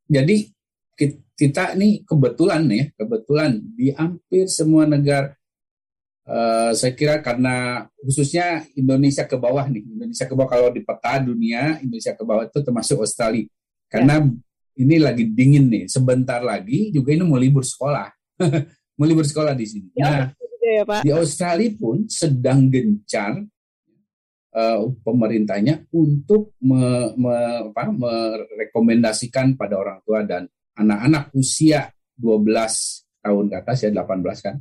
Jadi 0.07 0.49
kita 1.37 1.77
nih 1.77 2.01
kebetulan 2.01 2.65
nih 2.65 2.83
kebetulan 2.97 3.61
di 3.77 3.93
hampir 3.93 4.49
semua 4.49 4.89
negara 4.89 5.37
uh, 6.25 6.73
saya 6.73 6.93
kira 6.97 7.21
karena 7.21 7.85
khususnya 8.01 8.65
Indonesia 8.73 9.29
ke 9.29 9.37
bawah 9.37 9.69
nih 9.69 9.85
Indonesia 9.85 10.25
ke 10.25 10.33
bawah 10.33 10.49
kalau 10.49 10.73
di 10.73 10.81
peta 10.81 11.21
dunia 11.21 11.77
Indonesia 11.85 12.17
ke 12.17 12.23
bawah 12.25 12.49
itu 12.49 12.59
termasuk 12.65 13.05
Australia 13.05 13.45
karena 13.85 14.25
ya. 14.25 14.81
ini 14.81 14.95
lagi 14.97 15.23
dingin 15.29 15.69
nih 15.69 15.85
sebentar 15.85 16.41
lagi 16.41 16.89
juga 16.89 17.13
ini 17.13 17.21
mau 17.21 17.37
libur 17.37 17.61
sekolah 17.61 18.09
mau 18.97 19.05
libur 19.05 19.23
sekolah 19.23 19.53
di 19.53 19.65
sini. 19.69 19.87
Ya, 19.93 20.05
nah, 20.09 20.25
ya, 20.65 20.83
Pak. 20.83 21.01
di 21.05 21.11
Australia 21.13 21.71
pun 21.77 22.09
sedang 22.09 22.67
gencar 22.67 23.39
uh, 24.57 24.81
pemerintahnya 25.05 25.85
untuk 25.93 26.57
me, 26.65 27.13
me, 27.15 27.35
apa, 27.71 27.93
merekomendasikan 27.93 29.53
pada 29.55 29.77
orang 29.77 30.01
tua 30.01 30.25
dan 30.25 30.49
anak-anak 30.77 31.33
usia 31.37 31.89
12 32.17 33.21
tahun 33.21 33.45
ke 33.49 33.55
atas 33.61 33.77
ya 33.85 33.89
18 33.93 34.45
kan 34.45 34.55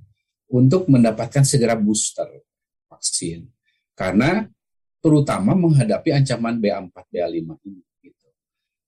untuk 0.53 0.87
mendapatkan 0.87 1.43
segera 1.43 1.75
booster 1.75 2.29
vaksin 2.87 3.49
karena 3.97 4.47
terutama 5.01 5.55
menghadapi 5.55 6.13
ancaman 6.13 6.59
BA4 6.59 6.97
BA5 7.09 7.49
ini 7.69 7.83
gitu. 8.05 8.27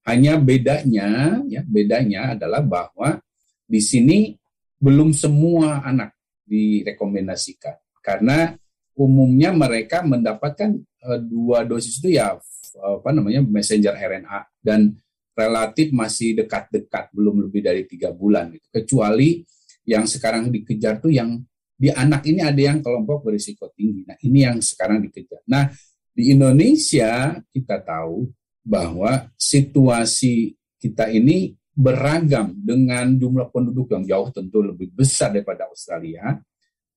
Hanya 0.09 0.41
bedanya 0.41 1.41
ya 1.47 1.63
bedanya 1.65 2.37
adalah 2.37 2.65
bahwa 2.65 3.21
di 3.69 3.81
sini 3.81 4.33
belum 4.79 5.11
semua 5.15 5.83
anak 5.83 6.15
direkomendasikan. 6.47 7.77
Karena 8.01 8.55
umumnya 8.99 9.55
mereka 9.55 10.03
mendapatkan 10.03 10.75
uh, 11.07 11.21
dua 11.23 11.63
dosis 11.63 12.03
itu 12.03 12.19
ya 12.19 12.35
apa 12.79 13.11
namanya 13.11 13.43
messenger 13.43 13.95
RNA 13.95 14.39
dan 14.63 14.95
relatif 15.35 15.95
masih 15.95 16.35
dekat-dekat 16.35 17.15
belum 17.15 17.47
lebih 17.47 17.63
dari 17.63 17.83
tiga 17.87 18.11
bulan 18.11 18.51
gitu. 18.55 18.67
kecuali 18.75 19.43
yang 19.87 20.05
sekarang 20.05 20.51
dikejar 20.51 20.99
tuh 20.99 21.15
yang 21.15 21.39
di 21.79 21.95
anak 21.95 22.27
ini 22.27 22.43
ada 22.43 22.59
yang 22.59 22.83
kelompok 22.83 23.31
berisiko 23.31 23.71
tinggi. 23.71 24.03
Nah 24.03 24.19
ini 24.27 24.43
yang 24.43 24.59
sekarang 24.59 24.99
dikejar. 25.07 25.47
Nah 25.47 25.71
di 26.11 26.35
Indonesia 26.35 27.39
kita 27.55 27.79
tahu 27.87 28.27
bahwa 28.67 29.31
situasi 29.39 30.59
kita 30.83 31.07
ini 31.15 31.55
beragam 31.79 32.59
dengan 32.59 33.15
jumlah 33.15 33.55
penduduk 33.55 33.95
yang 33.95 34.03
jauh 34.03 34.29
tentu 34.35 34.67
lebih 34.67 34.91
besar 34.91 35.31
daripada 35.31 35.71
Australia, 35.71 36.35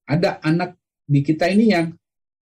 ada 0.09 0.41
anak 0.41 0.81
di 1.05 1.21
kita 1.21 1.45
ini 1.45 1.69
yang 1.69 1.93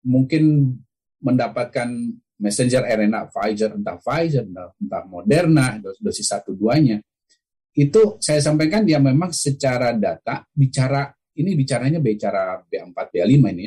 mungkin 0.10 0.74
mendapatkan 1.22 1.94
messenger 2.42 2.82
RNA 2.90 3.30
Pfizer, 3.30 3.78
entah 3.78 4.02
Pfizer, 4.02 4.50
entah 4.50 5.04
Moderna, 5.06 5.78
dosis 5.78 6.26
satu 6.26 6.58
duanya. 6.58 6.98
Itu 7.74 8.18
saya 8.18 8.42
sampaikan 8.42 8.82
dia 8.82 8.98
memang 8.98 9.30
secara 9.30 9.94
data 9.94 10.42
bicara 10.50 11.14
ini 11.38 11.54
bicaranya 11.54 12.02
bicara 12.02 12.62
B4, 12.66 12.98
B5 12.98 13.46
ini 13.54 13.66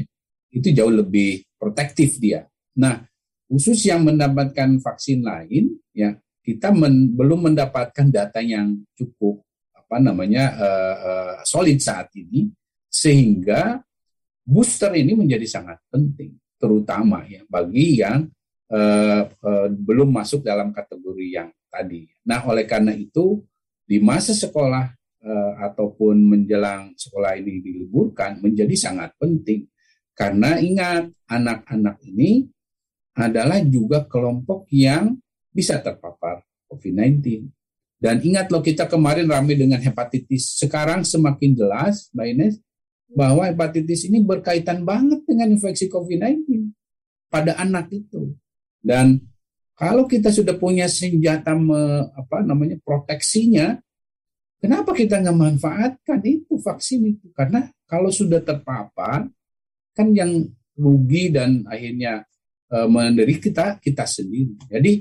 itu 0.55 0.69
jauh 0.75 0.91
lebih 0.91 1.43
protektif 1.59 2.19
dia. 2.19 2.47
Nah, 2.79 3.03
khusus 3.47 3.79
yang 3.87 4.07
mendapatkan 4.07 4.79
vaksin 4.83 5.23
lain 5.23 5.75
ya 5.95 6.15
kita 6.47 6.71
men, 6.71 7.11
belum 7.11 7.51
mendapatkan 7.51 8.07
data 8.07 8.39
yang 8.39 8.79
cukup 8.95 9.43
apa 9.75 9.99
namanya 9.99 10.55
uh, 10.55 10.97
uh, 11.03 11.35
solid 11.43 11.83
saat 11.83 12.07
ini 12.15 12.47
sehingga 12.87 13.83
booster 14.47 14.95
ini 14.95 15.19
menjadi 15.19 15.43
sangat 15.43 15.83
penting 15.91 16.39
terutama 16.55 17.27
ya 17.27 17.43
bagi 17.51 17.99
yang 17.99 18.31
uh, 18.71 19.23
uh, 19.27 19.69
belum 19.75 20.15
masuk 20.15 20.47
dalam 20.47 20.71
kategori 20.71 21.27
yang 21.27 21.51
tadi. 21.67 22.07
Nah 22.31 22.47
oleh 22.47 22.63
karena 22.63 22.95
itu 22.95 23.43
di 23.83 23.99
masa 23.99 24.31
sekolah 24.31 24.87
uh, 25.27 25.53
ataupun 25.67 26.15
menjelang 26.15 26.95
sekolah 26.95 27.35
ini 27.43 27.59
diliburkan 27.59 28.39
menjadi 28.39 28.75
sangat 28.79 29.19
penting 29.19 29.67
karena 30.15 30.63
ingat 30.63 31.11
anak-anak 31.27 31.99
ini 32.07 32.47
adalah 33.19 33.59
juga 33.67 34.07
kelompok 34.07 34.71
yang 34.71 35.19
bisa 35.57 35.81
terpapar 35.81 36.45
COVID-19. 36.69 37.49
Dan 37.97 38.21
ingat 38.21 38.53
loh 38.53 38.61
kita 38.61 38.85
kemarin 38.85 39.25
ramai 39.25 39.57
dengan 39.57 39.81
hepatitis. 39.81 40.61
Sekarang 40.61 41.01
semakin 41.01 41.57
jelas, 41.57 42.13
Mbak 42.13 42.27
Ines, 42.29 42.55
bahwa 43.09 43.49
hepatitis 43.49 44.05
ini 44.05 44.21
berkaitan 44.21 44.85
banget 44.85 45.25
dengan 45.25 45.49
infeksi 45.49 45.89
COVID-19 45.89 46.77
pada 47.33 47.57
anak 47.57 47.89
itu. 47.89 48.37
Dan 48.85 49.25
kalau 49.73 50.05
kita 50.05 50.29
sudah 50.29 50.61
punya 50.61 50.85
senjata 50.93 51.57
me, 51.57 52.13
apa 52.13 52.45
namanya 52.45 52.77
proteksinya, 52.85 53.81
kenapa 54.61 54.93
kita 54.93 55.25
nggak 55.25 55.37
manfaatkan 55.37 56.21
itu 56.21 56.61
vaksin 56.61 57.17
itu? 57.17 57.33
Karena 57.33 57.65
kalau 57.89 58.13
sudah 58.13 58.45
terpapar, 58.45 59.25
kan 59.97 60.09
yang 60.13 60.45
rugi 60.77 61.33
dan 61.33 61.65
akhirnya 61.65 62.25
e, 62.69 62.77
menderita 62.85 63.41
kita 63.41 63.67
kita 63.81 64.05
sendiri. 64.05 64.57
Jadi 64.69 64.93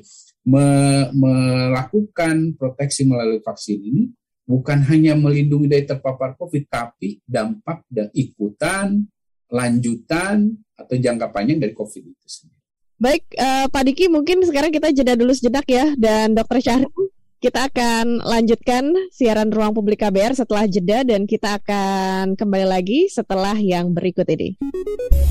me, 0.45 0.65
melakukan 1.11 2.53
proteksi 2.55 3.05
melalui 3.05 3.41
vaksin 3.41 3.81
ini 3.81 4.03
bukan 4.45 4.79
hanya 4.85 5.17
melindungi 5.17 5.65
dari 5.65 5.83
terpapar 5.83 6.37
COVID, 6.37 6.63
tapi 6.69 7.19
dampak 7.25 7.81
dan 7.89 8.13
ikutan, 8.13 9.01
lanjutan, 9.49 10.53
atau 10.77 10.95
jangka 10.95 11.33
panjang 11.33 11.57
dari 11.57 11.73
COVID 11.73 12.03
itu 12.13 12.27
sendiri. 12.29 12.61
Baik, 12.95 13.27
uh, 13.35 13.67
Pak 13.67 13.83
Diki, 13.91 14.05
mungkin 14.07 14.39
sekarang 14.47 14.71
kita 14.71 14.93
jeda 14.95 15.19
dulu 15.19 15.35
sejenak 15.35 15.67
ya, 15.67 15.91
dan 15.99 16.31
Dokter 16.31 16.63
Syahrul, 16.63 17.04
kita 17.45 17.69
akan 17.69 18.25
lanjutkan 18.25 18.89
siaran 19.13 19.53
Ruang 19.53 19.77
Publik 19.77 20.01
KBR 20.01 20.33
setelah 20.33 20.65
jeda, 20.65 21.05
dan 21.05 21.29
kita 21.29 21.61
akan 21.61 22.33
kembali 22.33 22.65
lagi 22.65 23.05
setelah 23.05 23.53
yang 23.53 23.93
berikut 23.93 24.25
ini. 24.33 24.57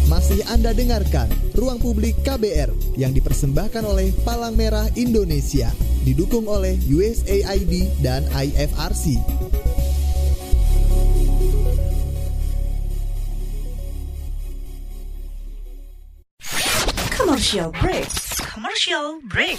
Masih 0.06 0.38
Anda 0.46 0.70
dengarkan 0.70 1.26
Ruang 1.58 1.82
Publik 1.82 2.14
KBR 2.22 2.70
yang 2.94 3.10
dipersembahkan 3.18 3.82
oleh 3.82 4.14
Palang 4.22 4.54
Merah 4.54 4.86
Indonesia, 4.94 5.74
didukung 6.06 6.46
oleh 6.46 6.78
USAID 6.86 7.98
dan 7.98 8.22
IFRC. 8.30 9.18
Commercial 17.10 17.74
break. 17.74 18.06
Commercial 18.38 19.18
break. 19.26 19.58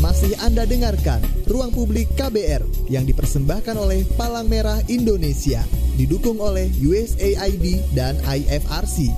Masih 0.00 0.36
Anda 0.40 0.64
dengarkan 0.68 1.20
Ruang 1.48 1.72
Publik 1.72 2.12
KBR 2.16 2.90
yang 2.92 3.08
dipersembahkan 3.08 3.76
oleh 3.76 4.04
Palang 4.16 4.48
Merah 4.48 4.80
Indonesia, 4.88 5.64
didukung 5.96 6.40
oleh 6.40 6.68
USAID 6.80 7.94
dan 7.96 8.16
IFRC. 8.24 9.12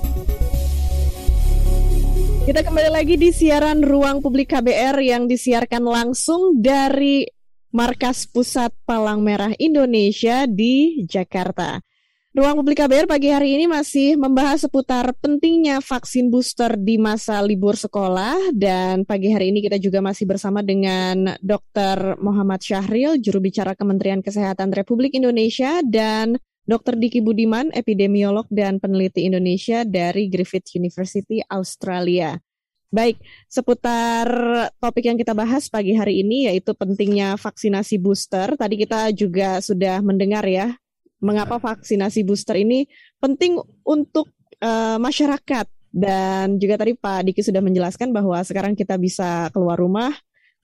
Kita 2.47 2.63
kembali 2.63 2.91
lagi 2.91 3.19
di 3.19 3.35
siaran 3.35 3.83
Ruang 3.83 4.23
Publik 4.23 4.55
KBR 4.55 4.95
yang 5.03 5.27
disiarkan 5.27 5.83
langsung 5.83 6.63
dari 6.63 7.27
Markas 7.75 8.23
Pusat 8.23 8.71
Palang 8.87 9.19
Merah 9.19 9.51
Indonesia 9.59 10.47
di 10.47 11.03
Jakarta. 11.03 11.86
Ruang 12.37 12.61
Publik 12.61 12.85
KBR 12.85 13.09
pagi 13.09 13.33
hari 13.33 13.57
ini 13.57 13.65
masih 13.65 14.13
membahas 14.13 14.61
seputar 14.61 15.09
pentingnya 15.17 15.81
vaksin 15.81 16.29
booster 16.29 16.77
di 16.77 17.01
masa 17.01 17.41
libur 17.41 17.73
sekolah 17.73 18.53
dan 18.53 19.01
pagi 19.09 19.33
hari 19.33 19.49
ini 19.49 19.65
kita 19.65 19.81
juga 19.81 20.05
masih 20.05 20.29
bersama 20.29 20.61
dengan 20.61 21.33
Dr. 21.41 22.21
Muhammad 22.21 22.61
Syahril, 22.61 23.17
juru 23.17 23.41
bicara 23.41 23.73
Kementerian 23.73 24.21
Kesehatan 24.21 24.69
Republik 24.69 25.17
Indonesia 25.17 25.81
dan 25.81 26.37
Dr. 26.69 27.01
Diki 27.01 27.25
Budiman, 27.25 27.73
epidemiolog 27.73 28.45
dan 28.53 28.77
peneliti 28.77 29.25
Indonesia 29.25 29.81
dari 29.81 30.29
Griffith 30.29 30.77
University 30.77 31.41
Australia. 31.49 32.37
Baik, 32.93 33.17
seputar 33.49 34.29
topik 34.77 35.09
yang 35.09 35.17
kita 35.17 35.33
bahas 35.33 35.73
pagi 35.73 35.97
hari 35.97 36.21
ini 36.21 36.53
yaitu 36.53 36.77
pentingnya 36.77 37.33
vaksinasi 37.33 37.97
booster. 37.97 38.53
Tadi 38.53 38.77
kita 38.77 39.09
juga 39.09 39.57
sudah 39.57 40.05
mendengar 40.05 40.45
ya 40.45 40.77
mengapa 41.21 41.57
vaksinasi 41.57 42.21
booster 42.21 42.57
ini 42.57 42.85
penting 43.17 43.57
untuk 43.85 44.29
uh, 44.61 45.01
masyarakat 45.01 45.65
dan 45.97 46.61
juga 46.61 46.77
tadi 46.77 46.93
Pak 46.93 47.31
Diki 47.31 47.41
sudah 47.41 47.63
menjelaskan 47.63 48.13
bahwa 48.13 48.37
sekarang 48.45 48.77
kita 48.77 48.99
bisa 49.01 49.49
keluar 49.49 49.81
rumah 49.81 50.13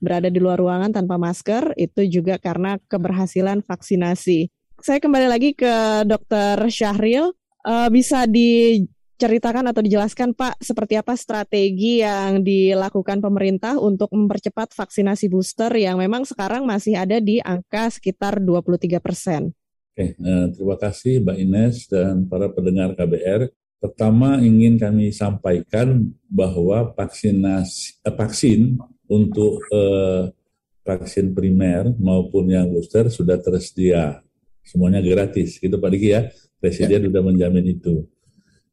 berada 0.04 0.28
di 0.28 0.38
luar 0.38 0.60
ruangan 0.60 0.92
tanpa 0.92 1.16
masker 1.16 1.74
itu 1.80 2.20
juga 2.20 2.36
karena 2.36 2.76
keberhasilan 2.92 3.64
vaksinasi. 3.64 4.52
Saya 4.84 5.00
kembali 5.00 5.32
lagi 5.32 5.56
ke 5.56 6.04
Dokter 6.04 6.60
Syahril, 6.68 7.32
uh, 7.64 7.88
bisa 7.88 8.28
diceritakan 8.28 9.72
atau 9.72 9.80
dijelaskan 9.80 10.36
Pak 10.36 10.60
seperti 10.60 11.00
apa 11.00 11.16
strategi 11.16 12.04
yang 12.04 12.44
dilakukan 12.44 13.24
pemerintah 13.24 13.80
untuk 13.80 14.12
mempercepat 14.12 14.76
vaksinasi 14.76 15.32
booster 15.32 15.72
yang 15.80 16.04
memang 16.04 16.28
sekarang 16.28 16.68
masih 16.68 17.00
ada 17.00 17.24
di 17.24 17.40
angka 17.40 17.88
sekitar 17.88 18.44
23 18.44 19.00
persen. 19.00 19.56
Oke, 19.94 20.18
eh, 20.18 20.46
terima 20.58 20.74
kasih 20.74 21.22
Mbak 21.22 21.38
Ines 21.38 21.86
dan 21.86 22.26
para 22.26 22.50
pendengar 22.50 22.98
KBR. 22.98 23.46
Pertama 23.78 24.42
ingin 24.42 24.82
kami 24.82 25.14
sampaikan 25.14 26.10
bahwa 26.26 26.90
vaksinasi 26.98 28.02
eh, 28.02 28.10
vaksin 28.10 28.82
untuk 29.06 29.62
eh, 29.70 30.34
vaksin 30.82 31.38
primer 31.38 31.94
maupun 32.02 32.50
yang 32.50 32.74
booster 32.74 33.06
sudah 33.14 33.38
tersedia. 33.38 34.26
Semuanya 34.66 34.98
gratis, 34.98 35.62
gitu 35.62 35.78
Pak 35.78 35.90
Diki 35.94 36.10
ya. 36.10 36.26
Presiden 36.58 37.06
ya. 37.06 37.14
sudah 37.14 37.22
menjamin 37.30 37.78
itu. 37.78 38.10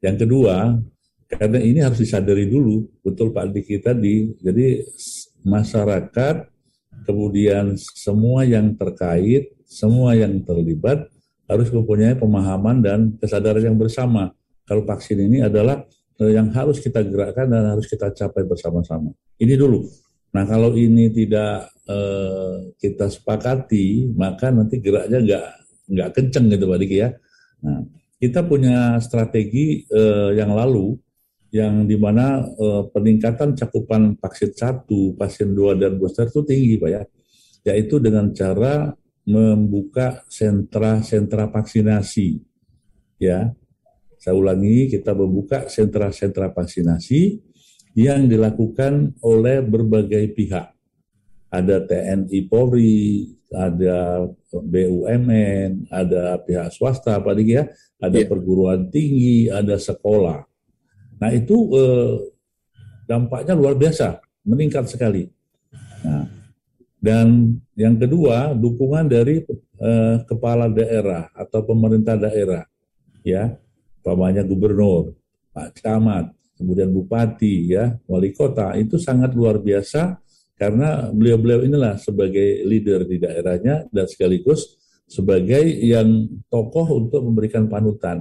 Yang 0.01 0.25
kedua, 0.25 0.81
karena 1.29 1.61
ini 1.61 1.85
harus 1.85 2.01
disadari 2.01 2.49
dulu, 2.49 2.89
betul 3.05 3.29
Pak 3.29 3.53
Diki 3.53 3.77
tadi. 3.77 4.33
Jadi 4.41 4.89
masyarakat, 5.45 6.49
kemudian 7.05 7.77
semua 7.77 8.49
yang 8.49 8.73
terkait 8.73 9.60
semua 9.71 10.19
yang 10.19 10.43
terlibat 10.43 11.07
harus 11.47 11.71
mempunyai 11.71 12.19
pemahaman 12.19 12.83
dan 12.83 12.99
kesadaran 13.23 13.63
yang 13.63 13.79
bersama. 13.79 14.35
Kalau 14.67 14.83
vaksin 14.83 15.19
ini 15.31 15.47
adalah 15.47 15.87
eh, 16.19 16.35
yang 16.35 16.51
harus 16.51 16.83
kita 16.83 17.07
gerakkan 17.07 17.47
dan 17.47 17.71
harus 17.71 17.87
kita 17.87 18.11
capai 18.11 18.43
bersama-sama. 18.43 19.15
Ini 19.39 19.55
dulu. 19.55 19.87
Nah 20.35 20.43
kalau 20.47 20.75
ini 20.75 21.11
tidak 21.15 21.71
eh, 21.87 22.75
kita 22.83 23.07
sepakati, 23.07 24.11
maka 24.11 24.51
nanti 24.51 24.83
geraknya 24.83 25.23
nggak 25.23 25.47
nggak 25.91 26.11
kenceng 26.15 26.47
gitu 26.51 26.67
Pak 26.67 26.79
Diki 26.83 26.97
ya. 26.99 27.11
Nah, 27.67 27.83
kita 28.19 28.47
punya 28.47 28.99
strategi 29.03 29.87
eh, 29.87 30.31
yang 30.39 30.55
lalu 30.55 30.99
yang 31.51 31.83
di 31.87 31.99
mana 31.99 32.47
eh, 32.47 32.83
peningkatan 32.95 33.59
cakupan 33.59 34.15
vaksin 34.19 34.55
satu, 34.55 35.19
vaksin 35.19 35.51
dua 35.51 35.75
dan 35.75 35.99
booster 35.99 36.31
itu 36.31 36.47
tinggi 36.47 36.79
Pak 36.79 36.91
ya, 36.91 37.03
yaitu 37.71 37.99
dengan 37.99 38.31
cara 38.31 38.95
membuka 39.31 40.27
sentra-sentra 40.27 41.47
vaksinasi. 41.47 42.43
Ya, 43.23 43.55
saya 44.19 44.35
ulangi, 44.35 44.91
kita 44.91 45.15
membuka 45.15 45.71
sentra-sentra 45.71 46.51
vaksinasi 46.51 47.39
yang 47.95 48.27
dilakukan 48.27 49.15
oleh 49.23 49.63
berbagai 49.63 50.35
pihak. 50.35 50.75
Ada 51.51 51.83
TNI 51.83 52.41
Polri, 52.47 53.27
ada 53.51 54.31
BUMN, 54.55 55.91
ada 55.91 56.39
pihak 56.39 56.71
swasta, 56.71 57.19
apalagi 57.19 57.59
ya, 57.59 57.65
ada 57.99 58.19
yeah. 58.23 58.29
perguruan 58.29 58.87
tinggi, 58.91 59.51
ada 59.51 59.75
sekolah. 59.75 60.47
Nah 61.19 61.31
itu 61.35 61.57
eh, 61.75 62.15
dampaknya 63.11 63.59
luar 63.59 63.75
biasa, 63.75 64.23
meningkat 64.47 64.87
sekali. 64.87 65.27
Dan 67.01 67.57
yang 67.73 67.97
kedua, 67.97 68.53
dukungan 68.53 69.09
dari 69.09 69.41
eh, 69.81 70.17
kepala 70.29 70.69
daerah 70.69 71.33
atau 71.33 71.65
pemerintah 71.65 72.21
daerah, 72.21 72.69
ya, 73.25 73.57
umpamanya 74.05 74.45
gubernur, 74.45 75.17
Pak 75.57 75.81
Camat, 75.81 76.29
kemudian 76.61 76.93
bupati, 76.93 77.73
ya, 77.73 77.97
wali 78.05 78.37
kota, 78.37 78.77
itu 78.77 79.01
sangat 79.01 79.33
luar 79.33 79.57
biasa 79.65 80.21
karena 80.61 81.09
beliau-beliau 81.09 81.65
inilah 81.65 81.97
sebagai 81.97 82.69
leader 82.69 83.09
di 83.09 83.17
daerahnya 83.17 83.89
dan 83.89 84.05
sekaligus 84.05 84.77
sebagai 85.09 85.65
yang 85.81 86.29
tokoh 86.53 87.01
untuk 87.01 87.25
memberikan 87.25 87.65
panutan. 87.65 88.21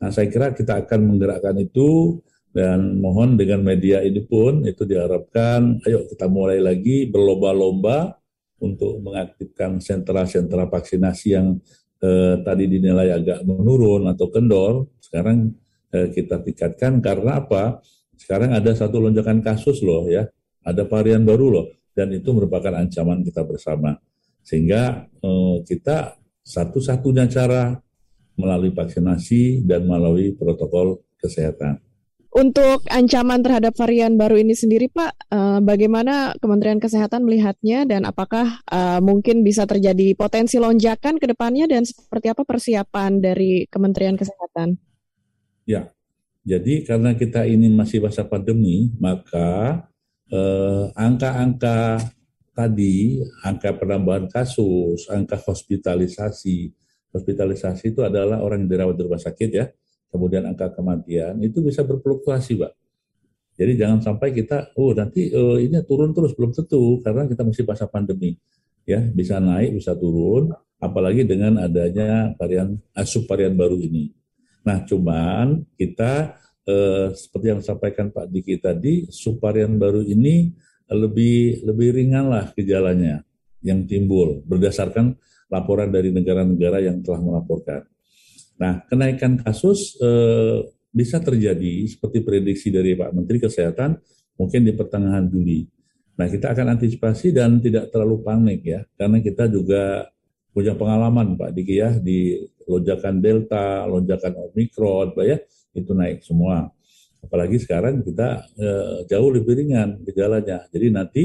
Nah, 0.00 0.08
saya 0.08 0.32
kira 0.32 0.56
kita 0.56 0.88
akan 0.88 1.00
menggerakkan 1.04 1.56
itu 1.60 2.18
dan 2.56 2.96
mohon 3.04 3.36
dengan 3.36 3.60
media 3.60 4.00
ini 4.00 4.24
pun 4.24 4.64
itu 4.64 4.88
diharapkan, 4.88 5.76
ayo 5.84 6.08
kita 6.08 6.24
mulai 6.24 6.56
lagi 6.56 7.04
berlomba-lomba 7.04 8.16
untuk 8.64 9.04
mengaktifkan 9.04 9.76
sentra-sentra 9.76 10.64
vaksinasi 10.64 11.36
yang 11.36 11.60
eh, 12.00 12.40
tadi 12.40 12.64
dinilai 12.64 13.12
agak 13.12 13.44
menurun 13.44 14.08
atau 14.08 14.32
kendor, 14.32 14.88
sekarang 15.04 15.52
eh, 15.92 16.08
kita 16.08 16.40
tingkatkan 16.40 17.04
karena 17.04 17.44
apa? 17.44 17.84
Sekarang 18.16 18.56
ada 18.56 18.72
satu 18.72 19.04
lonjakan 19.04 19.44
kasus 19.44 19.84
loh 19.84 20.08
ya, 20.08 20.24
ada 20.64 20.88
varian 20.88 21.28
baru 21.28 21.60
loh, 21.60 21.66
dan 21.92 22.08
itu 22.16 22.32
merupakan 22.32 22.72
ancaman 22.72 23.20
kita 23.20 23.44
bersama. 23.44 24.00
Sehingga 24.40 25.04
eh, 25.04 25.56
kita 25.68 26.16
satu-satunya 26.40 27.28
cara 27.28 27.76
melalui 28.40 28.72
vaksinasi 28.72 29.60
dan 29.68 29.84
melalui 29.84 30.32
protokol 30.32 31.04
kesehatan. 31.20 31.85
Untuk 32.36 32.84
ancaman 32.92 33.40
terhadap 33.40 33.72
varian 33.80 34.20
baru 34.20 34.36
ini 34.36 34.52
sendiri, 34.52 34.92
Pak, 34.92 35.32
uh, 35.32 35.58
bagaimana 35.64 36.36
Kementerian 36.36 36.76
Kesehatan 36.76 37.24
melihatnya 37.24 37.88
dan 37.88 38.04
apakah 38.04 38.60
uh, 38.68 39.00
mungkin 39.00 39.40
bisa 39.40 39.64
terjadi 39.64 40.12
potensi 40.12 40.60
lonjakan 40.60 41.16
ke 41.16 41.32
depannya 41.32 41.64
dan 41.64 41.88
seperti 41.88 42.28
apa 42.28 42.44
persiapan 42.44 43.24
dari 43.24 43.64
Kementerian 43.72 44.20
Kesehatan? 44.20 44.76
Ya, 45.64 45.88
jadi 46.44 46.84
karena 46.84 47.16
kita 47.16 47.48
ini 47.48 47.72
masih 47.72 48.04
masa 48.04 48.20
pandemi, 48.28 48.92
maka 49.00 49.88
uh, 50.28 50.92
angka-angka 50.92 52.04
tadi, 52.52 53.24
angka 53.48 53.80
penambahan 53.80 54.28
kasus, 54.28 55.08
angka 55.08 55.40
hospitalisasi, 55.40 56.68
hospitalisasi 57.16 57.96
itu 57.96 58.04
adalah 58.04 58.44
orang 58.44 58.68
yang 58.68 58.76
dirawat 58.76 58.94
di 59.00 59.02
rumah 59.08 59.24
sakit 59.24 59.50
ya, 59.56 59.72
kemudian 60.16 60.48
angka 60.48 60.72
kematian 60.72 61.36
itu 61.44 61.60
bisa 61.60 61.84
berfluktuasi, 61.84 62.56
Pak. 62.56 62.72
Jadi 63.56 63.72
jangan 63.76 64.00
sampai 64.00 64.32
kita, 64.32 64.72
oh 64.76 64.96
nanti 64.96 65.32
uh, 65.32 65.60
ini 65.60 65.80
turun 65.84 66.16
terus 66.16 66.32
belum 66.32 66.56
tentu 66.56 67.00
karena 67.04 67.28
kita 67.28 67.44
masih 67.44 67.64
masa 67.64 67.84
pandemi, 67.88 68.36
ya 68.88 69.00
bisa 69.00 69.36
naik 69.40 69.76
bisa 69.76 69.92
turun, 69.96 70.52
apalagi 70.76 71.24
dengan 71.24 71.60
adanya 71.60 72.36
varian 72.36 72.76
asup 72.92 73.24
varian 73.24 73.56
baru 73.56 73.80
ini. 73.80 74.12
Nah, 74.60 74.84
cuman 74.84 75.64
kita 75.78 76.36
uh, 76.68 77.08
seperti 77.16 77.46
yang 77.48 77.60
disampaikan 77.64 78.12
Pak 78.12 78.28
Diki 78.28 78.60
tadi, 78.60 79.08
subvarian 79.08 79.78
baru 79.80 80.04
ini 80.04 80.52
lebih 80.92 81.64
lebih 81.64 81.96
ringan 81.96 82.28
lah 82.28 82.52
gejalanya 82.52 83.24
yang 83.64 83.88
timbul 83.88 84.44
berdasarkan 84.46 85.16
laporan 85.50 85.90
dari 85.90 86.12
negara-negara 86.12 86.84
yang 86.84 87.00
telah 87.00 87.24
melaporkan. 87.24 87.88
Nah, 88.56 88.84
kenaikan 88.88 89.36
kasus 89.40 90.00
eh, 90.00 90.64
bisa 90.88 91.20
terjadi 91.20 91.84
seperti 91.84 92.24
prediksi 92.24 92.72
dari 92.72 92.96
Pak 92.96 93.12
Menteri 93.12 93.36
Kesehatan 93.36 94.00
mungkin 94.40 94.64
di 94.64 94.72
pertengahan 94.72 95.28
Juli. 95.28 95.68
Nah, 96.16 96.24
kita 96.32 96.56
akan 96.56 96.80
antisipasi 96.80 97.36
dan 97.36 97.60
tidak 97.60 97.92
terlalu 97.92 98.24
panik 98.24 98.64
ya, 98.64 98.80
karena 98.96 99.20
kita 99.20 99.52
juga 99.52 100.08
punya 100.56 100.72
pengalaman 100.72 101.36
Pak 101.36 101.52
Diki 101.52 101.76
ya 101.76 101.92
di 102.00 102.40
lonjakan 102.64 103.20
Delta, 103.20 103.84
lonjakan 103.84 104.32
Omikron, 104.48 105.12
Pak 105.12 105.24
ya, 105.28 105.36
itu 105.76 105.92
naik 105.92 106.24
semua. 106.24 106.72
Apalagi 107.20 107.60
sekarang 107.60 108.00
kita 108.00 108.48
eh, 108.56 108.96
jauh 109.04 109.28
lebih 109.28 109.52
ringan 109.52 110.00
gejalanya. 110.00 110.64
Jadi 110.72 110.86
nanti 110.88 111.24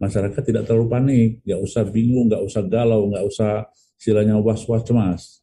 masyarakat 0.00 0.40
tidak 0.40 0.64
terlalu 0.64 0.86
panik, 0.88 1.30
nggak 1.44 1.60
usah 1.60 1.84
bingung, 1.84 2.32
nggak 2.32 2.40
usah 2.40 2.64
galau, 2.64 3.04
nggak 3.12 3.24
usah 3.28 3.68
istilahnya 4.00 4.40
was-was 4.40 4.80
cemas. 4.80 5.39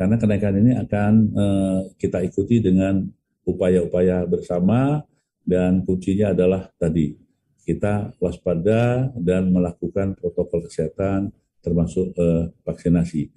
Karena 0.00 0.16
kenaikan 0.16 0.56
ini 0.56 0.72
akan 0.80 1.12
uh, 1.36 1.80
kita 2.00 2.24
ikuti 2.24 2.64
dengan 2.64 3.04
upaya-upaya 3.44 4.24
bersama 4.24 5.04
dan 5.44 5.84
kuncinya 5.84 6.32
adalah 6.32 6.72
tadi 6.80 7.12
kita 7.68 8.16
waspada 8.16 9.12
dan 9.12 9.52
melakukan 9.52 10.16
protokol 10.16 10.64
kesehatan 10.64 11.28
termasuk 11.60 12.16
uh, 12.16 12.48
vaksinasi. 12.64 13.28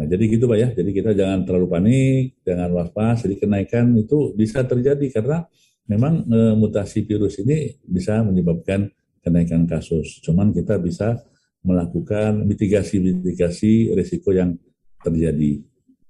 Nah, 0.00 0.08
jadi 0.08 0.24
gitu 0.32 0.48
Pak 0.48 0.58
ya. 0.62 0.68
Jadi 0.72 0.90
kita 0.96 1.10
jangan 1.12 1.44
terlalu 1.44 1.66
panik, 1.68 2.24
jangan 2.46 2.70
was-was. 2.70 3.28
Jadi 3.28 3.34
kenaikan 3.36 3.92
itu 3.98 4.32
bisa 4.32 4.62
terjadi 4.62 5.02
karena 5.10 5.42
memang 5.90 6.22
e, 6.22 6.38
mutasi 6.54 7.02
virus 7.02 7.42
ini 7.42 7.74
bisa 7.82 8.22
menyebabkan 8.22 8.86
kenaikan 9.18 9.66
kasus. 9.66 10.22
Cuman 10.22 10.54
kita 10.54 10.78
bisa 10.78 11.18
melakukan 11.66 12.46
mitigasi-mitigasi 12.46 13.90
risiko 13.98 14.30
yang 14.30 14.54
terjadi. 15.02 15.58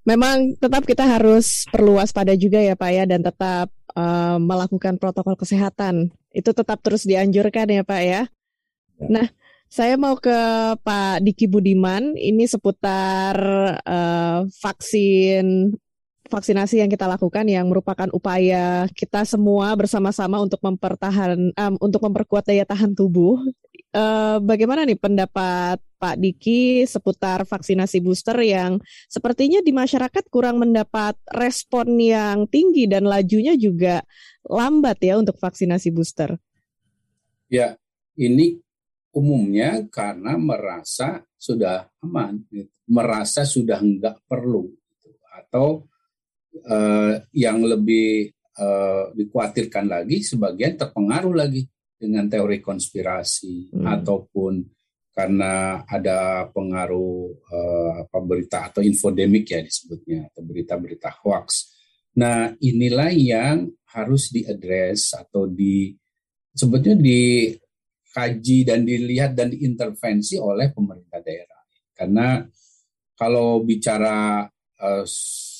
Memang 0.09 0.57
tetap 0.57 0.89
kita 0.89 1.05
harus 1.05 1.69
perlu 1.69 2.01
waspada 2.01 2.33
juga 2.33 2.57
ya 2.57 2.73
Pak 2.73 2.91
ya 2.97 3.05
dan 3.05 3.21
tetap 3.21 3.69
uh, 3.93 4.41
melakukan 4.41 4.97
protokol 4.97 5.37
kesehatan. 5.37 6.09
Itu 6.33 6.57
tetap 6.57 6.81
terus 6.81 7.05
dianjurkan 7.05 7.69
ya 7.69 7.85
Pak 7.85 8.01
ya. 8.01 8.25
ya. 8.97 9.07
Nah, 9.13 9.29
saya 9.69 10.01
mau 10.01 10.17
ke 10.17 10.33
Pak 10.81 11.21
Diki 11.21 11.45
Budiman. 11.45 12.17
Ini 12.17 12.49
seputar 12.49 13.37
uh, 13.85 14.49
vaksin 14.49 15.77
vaksinasi 16.29 16.85
yang 16.85 16.93
kita 16.93 17.09
lakukan 17.09 17.49
yang 17.49 17.69
merupakan 17.73 18.09
upaya 18.13 18.85
kita 18.93 19.25
semua 19.25 19.73
bersama-sama 19.77 20.41
untuk 20.45 20.61
mempertahan 20.61 21.57
um, 21.57 21.75
untuk 21.81 22.05
memperkuat 22.05 22.49
daya 22.49 22.65
tahan 22.69 22.93
tubuh. 22.93 23.41
Uh, 23.93 24.37
bagaimana 24.45 24.85
nih 24.85 25.01
pendapat 25.01 25.81
Pak 25.99 26.17
Diki 26.23 26.87
seputar 26.87 27.43
vaksinasi 27.43 27.99
booster 27.99 28.39
yang 28.41 28.79
sepertinya 29.11 29.59
di 29.61 29.75
masyarakat 29.75 30.25
kurang 30.31 30.63
mendapat 30.63 31.19
respon 31.35 31.99
yang 31.99 32.47
tinggi 32.47 32.87
dan 32.87 33.05
lajunya 33.05 33.59
juga 33.59 34.07
lambat 34.47 35.03
ya 35.03 35.19
untuk 35.19 35.35
vaksinasi 35.37 35.91
booster? 35.91 36.39
Ya, 37.51 37.75
ini 38.15 38.63
umumnya 39.11 39.83
karena 39.91 40.39
merasa 40.39 41.27
sudah 41.35 41.91
aman, 41.99 42.47
gitu. 42.55 42.71
merasa 42.87 43.43
sudah 43.43 43.83
enggak 43.83 44.23
perlu, 44.31 44.71
gitu. 44.71 45.11
atau 45.35 45.89
uh, 46.67 47.15
yang 47.35 47.59
lebih 47.67 48.31
uh, 48.59 49.11
dikhawatirkan 49.15 49.87
lagi 49.91 50.23
sebagian 50.23 50.79
terpengaruh 50.79 51.35
lagi 51.35 51.67
dengan 51.99 52.31
teori 52.31 52.63
konspirasi 52.63 53.75
hmm. 53.75 53.83
ataupun 53.85 54.63
karena 55.19 55.83
ada 55.83 56.47
pengaruh 56.55 57.35
uh, 57.51 58.07
apa 58.07 58.19
berita 58.23 58.71
atau 58.71 58.87
infodemik 58.87 59.51
ya 59.51 59.67
disebutnya 59.67 60.31
atau 60.31 60.47
berita-berita 60.47 61.11
hoax. 61.27 61.75
Nah 62.23 62.55
inilah 62.63 63.11
yang 63.11 63.67
harus 63.91 64.31
diadres 64.31 65.19
atau 65.19 65.51
di 65.51 65.91
sebetulnya 66.55 67.03
dikaji 67.03 68.63
dan 68.63 68.87
dilihat 68.87 69.35
dan 69.35 69.51
diintervensi 69.51 70.39
oleh 70.39 70.71
pemerintah 70.71 71.19
daerah. 71.19 71.67
Karena 71.91 72.39
kalau 73.19 73.67
bicara 73.67 74.47
uh, 74.79 75.05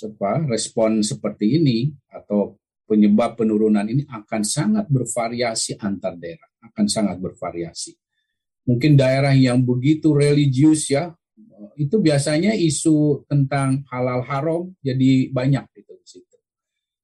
apa, 0.07 0.33
respon 0.47 1.03
seperti 1.03 1.59
ini 1.59 1.91
atau 2.15 2.55
penyebab 2.87 3.35
penurunan 3.35 3.91
ini 3.91 4.07
akan 4.07 4.47
sangat 4.47 4.87
bervariasi 4.87 5.83
antar 5.83 6.15
daerah, 6.15 6.47
akan 6.63 6.87
sangat 6.87 7.19
bervariasi. 7.19 8.08
Mungkin 8.69 9.01
daerah 9.01 9.33
yang 9.33 9.65
begitu 9.65 10.13
religius 10.13 10.93
ya, 10.93 11.17
itu 11.81 11.97
biasanya 11.97 12.53
isu 12.53 13.25
tentang 13.25 13.81
halal 13.89 14.21
haram 14.29 14.69
jadi 14.85 15.33
banyak 15.33 15.65
gitu 15.73 15.93
di 15.97 16.07
situ. 16.07 16.37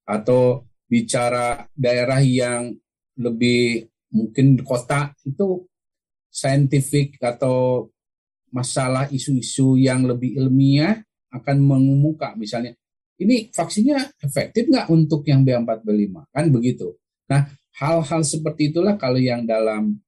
Atau 0.05 0.69
bicara 0.85 1.65
daerah 1.73 2.21
yang 2.21 2.77
lebih 3.17 3.89
mungkin 4.13 4.61
kota 4.61 5.15
itu 5.25 5.65
saintifik 6.29 7.17
atau 7.23 7.89
masalah 8.51 9.11
isu-isu 9.11 9.79
yang 9.79 10.07
lebih 10.07 10.39
ilmiah 10.39 11.03
akan 11.35 11.57
mengemuka 11.59 12.39
misalnya 12.39 12.75
ini 13.19 13.51
vaksinnya 13.51 14.19
efektif 14.23 14.71
nggak 14.71 14.87
untuk 14.91 15.27
yang 15.27 15.43
B4B5 15.43 16.31
kan 16.31 16.47
begitu. 16.51 16.95
Nah 17.31 17.47
hal-hal 17.79 18.23
seperti 18.23 18.71
itulah 18.71 18.95
kalau 18.95 19.19
yang 19.19 19.47
dalam 19.47 19.99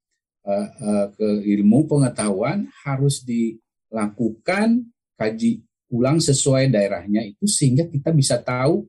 uh, 0.46 1.06
ke 1.10 1.28
ilmu 1.58 1.90
pengetahuan 1.90 2.70
harus 2.86 3.26
dilakukan 3.26 4.86
kaji 5.18 5.66
ulang 5.90 6.22
sesuai 6.22 6.70
daerahnya 6.70 7.26
itu 7.26 7.46
sehingga 7.50 7.90
kita 7.90 8.14
bisa 8.14 8.38
tahu 8.38 8.86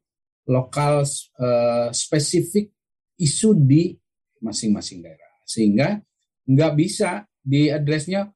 lokal 0.48 1.02
uh, 1.42 1.90
spesifik 1.90 2.70
isu 3.18 3.58
di 3.58 3.98
masing-masing 4.40 5.02
daerah 5.02 5.34
sehingga 5.44 5.98
nggak 6.46 6.74
bisa 6.78 7.26
di 7.42 7.74
addressnya 7.74 8.30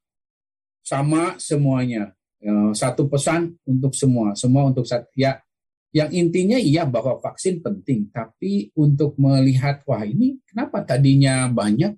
sama 0.82 1.38
semuanya 1.38 2.12
Ya, 2.42 2.74
satu 2.74 3.06
pesan 3.06 3.54
untuk 3.70 3.94
semua, 3.94 4.34
semua 4.34 4.66
untuk 4.66 4.82
satu. 4.82 5.06
Ya, 5.14 5.46
yang 5.94 6.10
intinya 6.10 6.58
iya 6.58 6.90
bahwa 6.90 7.22
vaksin 7.22 7.62
penting, 7.62 8.10
tapi 8.10 8.74
untuk 8.74 9.14
melihat 9.22 9.86
wah 9.86 10.02
ini 10.02 10.42
kenapa 10.50 10.82
tadinya 10.82 11.46
banyak 11.54 11.94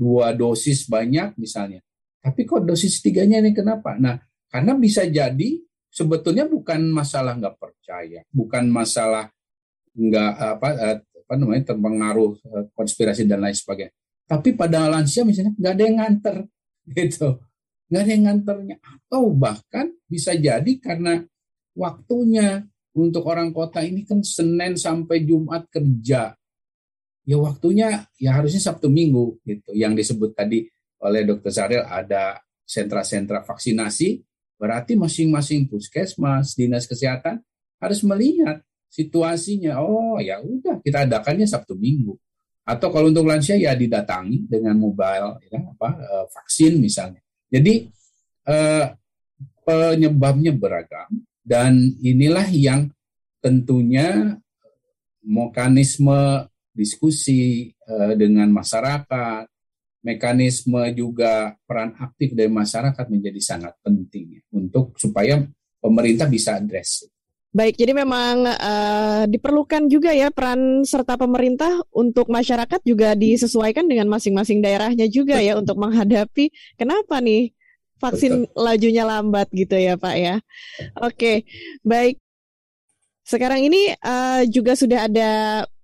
dua 0.00 0.32
dosis 0.32 0.88
banyak 0.88 1.36
misalnya, 1.36 1.84
tapi 2.24 2.48
kok 2.48 2.64
dosis 2.64 3.04
tiganya 3.04 3.44
ini 3.44 3.52
kenapa? 3.52 4.00
Nah, 4.00 4.16
karena 4.48 4.72
bisa 4.80 5.04
jadi 5.04 5.60
sebetulnya 5.92 6.48
bukan 6.48 6.88
masalah 6.88 7.36
nggak 7.36 7.60
percaya, 7.60 8.24
bukan 8.32 8.72
masalah 8.72 9.28
nggak 9.92 10.30
apa 10.56 10.68
eh, 10.80 10.98
apa 11.04 11.34
namanya 11.36 11.76
terpengaruh 11.76 12.32
eh, 12.40 12.64
konspirasi 12.72 13.28
dan 13.28 13.44
lain 13.44 13.52
sebagainya. 13.52 13.92
Tapi 14.24 14.56
pada 14.56 14.88
lansia 14.88 15.28
misalnya 15.28 15.52
nggak 15.52 15.72
ada 15.76 15.84
yang 15.84 15.96
nganter 16.00 16.36
gitu 16.96 17.36
nggak 17.90 18.02
ada 18.06 18.10
yang 18.14 18.24
nganternya. 18.30 18.76
Atau 18.80 19.34
bahkan 19.34 19.90
bisa 20.06 20.32
jadi 20.38 20.72
karena 20.78 21.26
waktunya 21.74 22.64
untuk 22.94 23.26
orang 23.26 23.50
kota 23.50 23.82
ini 23.82 24.06
kan 24.06 24.22
Senin 24.22 24.78
sampai 24.78 25.26
Jumat 25.26 25.66
kerja. 25.68 26.38
Ya 27.30 27.38
waktunya 27.38 28.10
ya 28.18 28.34
harusnya 28.34 28.58
Sabtu 28.58 28.90
Minggu 28.90 29.38
gitu. 29.46 29.70
Yang 29.70 30.02
disebut 30.02 30.34
tadi 30.34 30.66
oleh 30.98 31.22
Dr. 31.22 31.54
Saril 31.54 31.86
ada 31.86 32.42
sentra-sentra 32.66 33.46
vaksinasi, 33.46 34.18
berarti 34.58 34.98
masing-masing 34.98 35.70
puskesmas, 35.70 36.58
dinas 36.58 36.90
kesehatan 36.90 37.38
harus 37.78 38.02
melihat 38.02 38.58
situasinya. 38.90 39.78
Oh 39.78 40.18
ya 40.18 40.42
udah 40.42 40.82
kita 40.82 41.06
adakannya 41.06 41.46
Sabtu 41.46 41.78
Minggu. 41.78 42.18
Atau 42.66 42.90
kalau 42.90 43.14
untuk 43.14 43.30
lansia 43.30 43.54
ya 43.54 43.78
didatangi 43.78 44.50
dengan 44.50 44.74
mobile 44.74 45.38
ya, 45.46 45.58
apa 45.62 45.88
eh, 46.02 46.26
vaksin 46.34 46.82
misalnya. 46.82 47.22
Jadi 47.46 47.86
eh, 48.50 48.86
penyebabnya 49.62 50.50
beragam 50.50 51.14
dan 51.46 51.78
inilah 52.02 52.50
yang 52.50 52.90
tentunya 53.38 54.34
mekanisme 55.22 56.49
diskusi 56.80 57.68
eh, 57.68 58.12
dengan 58.16 58.48
masyarakat, 58.48 59.44
mekanisme 60.00 60.80
juga 60.96 61.52
peran 61.68 61.92
aktif 62.00 62.32
dari 62.32 62.48
masyarakat 62.48 63.04
menjadi 63.12 63.40
sangat 63.40 63.76
penting 63.84 64.40
ya, 64.40 64.42
untuk 64.56 64.96
supaya 64.96 65.44
pemerintah 65.76 66.24
bisa 66.24 66.56
address. 66.56 67.04
Baik, 67.50 67.82
jadi 67.82 67.90
memang 67.98 68.46
uh, 68.46 69.26
diperlukan 69.26 69.90
juga 69.90 70.14
ya 70.14 70.30
peran 70.30 70.86
serta 70.86 71.18
pemerintah 71.18 71.82
untuk 71.90 72.30
masyarakat 72.30 72.78
juga 72.86 73.18
disesuaikan 73.18 73.90
dengan 73.90 74.06
masing-masing 74.06 74.62
daerahnya 74.62 75.10
juga 75.10 75.42
ya 75.42 75.58
untuk 75.58 75.74
menghadapi 75.82 76.54
kenapa 76.78 77.18
nih 77.18 77.50
vaksin 77.98 78.46
Betul. 78.46 78.54
lajunya 78.54 79.02
lambat 79.02 79.50
gitu 79.50 79.74
ya 79.74 79.98
Pak 79.98 80.14
ya. 80.14 80.38
Oke, 81.02 81.42
baik. 81.82 82.22
Sekarang 83.26 83.66
ini 83.66 83.98
uh, 83.98 84.46
juga 84.46 84.78
sudah 84.78 85.10
ada 85.10 85.30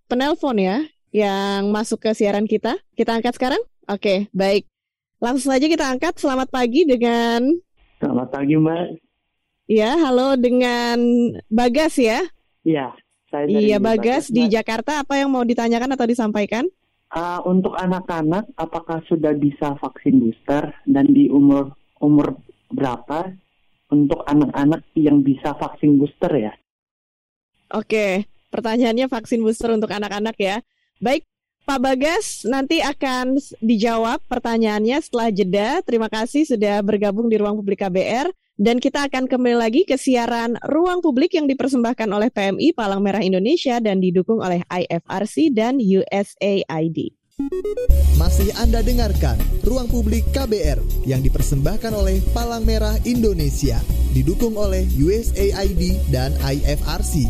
penelpon 0.06 0.56
ya 0.58 0.86
yang 1.10 1.70
masuk 1.74 2.02
ke 2.02 2.10
siaran 2.14 2.46
kita. 2.46 2.78
Kita 2.94 3.14
angkat 3.14 3.36
sekarang? 3.36 3.62
Oke, 3.90 4.30
baik. 4.34 4.66
Langsung 5.18 5.50
saja 5.50 5.66
kita 5.66 5.86
angkat. 5.86 6.18
Selamat 6.18 6.50
pagi 6.50 6.86
dengan 6.86 7.42
Selamat 7.98 8.28
pagi 8.28 8.54
Mbak. 8.54 8.86
Iya, 9.66 9.98
halo 9.98 10.38
dengan 10.38 10.98
Bagas 11.50 11.98
ya? 11.98 12.22
Iya, 12.62 12.94
saya 13.32 13.50
dari 13.50 13.72
Iya, 13.72 13.78
Bagas, 13.82 14.30
Bagas 14.30 14.34
di 14.34 14.42
Jakarta. 14.46 15.02
Apa 15.02 15.18
yang 15.18 15.32
mau 15.32 15.42
ditanyakan 15.42 15.96
atau 15.96 16.06
disampaikan? 16.06 16.68
Uh, 17.10 17.40
untuk 17.46 17.72
anak-anak, 17.78 18.46
apakah 18.58 19.00
sudah 19.06 19.32
bisa 19.34 19.78
vaksin 19.78 20.20
booster 20.20 20.74
dan 20.90 21.06
di 21.10 21.30
umur 21.30 21.72
umur 22.02 22.36
berapa 22.68 23.32
untuk 23.88 24.26
anak-anak 24.26 24.82
yang 24.98 25.22
bisa 25.22 25.54
vaksin 25.56 25.96
booster 25.96 26.50
ya? 26.50 26.52
Oke, 27.74 28.26
pertanyaannya 28.56 29.12
vaksin 29.12 29.44
booster 29.44 29.68
untuk 29.76 29.92
anak-anak 29.92 30.36
ya. 30.40 30.64
Baik, 30.96 31.28
Pak 31.68 31.82
Bagas 31.82 32.48
nanti 32.48 32.80
akan 32.80 33.36
dijawab 33.60 34.24
pertanyaannya 34.24 34.96
setelah 35.04 35.28
jeda. 35.28 35.68
Terima 35.84 36.08
kasih 36.08 36.48
sudah 36.48 36.80
bergabung 36.80 37.28
di 37.28 37.36
ruang 37.36 37.60
publik 37.60 37.84
KBR. 37.84 38.32
Dan 38.56 38.80
kita 38.80 39.04
akan 39.04 39.28
kembali 39.28 39.52
lagi 39.60 39.84
ke 39.84 40.00
siaran 40.00 40.56
Ruang 40.64 41.04
Publik 41.04 41.36
yang 41.36 41.44
dipersembahkan 41.44 42.08
oleh 42.08 42.32
PMI 42.32 42.72
Palang 42.72 43.04
Merah 43.04 43.20
Indonesia 43.20 43.76
dan 43.84 44.00
didukung 44.00 44.40
oleh 44.40 44.64
IFRC 44.72 45.52
dan 45.52 45.76
USAID. 45.76 47.12
Masih 48.16 48.48
Anda 48.56 48.80
dengarkan 48.80 49.36
Ruang 49.60 49.92
Publik 49.92 50.24
KBR 50.32 50.80
yang 51.04 51.20
dipersembahkan 51.20 51.92
oleh 51.92 52.24
Palang 52.32 52.64
Merah 52.64 52.96
Indonesia, 53.04 53.76
didukung 54.16 54.56
oleh 54.56 54.88
USAID 54.96 56.08
dan 56.08 56.32
IFRC. 56.40 57.28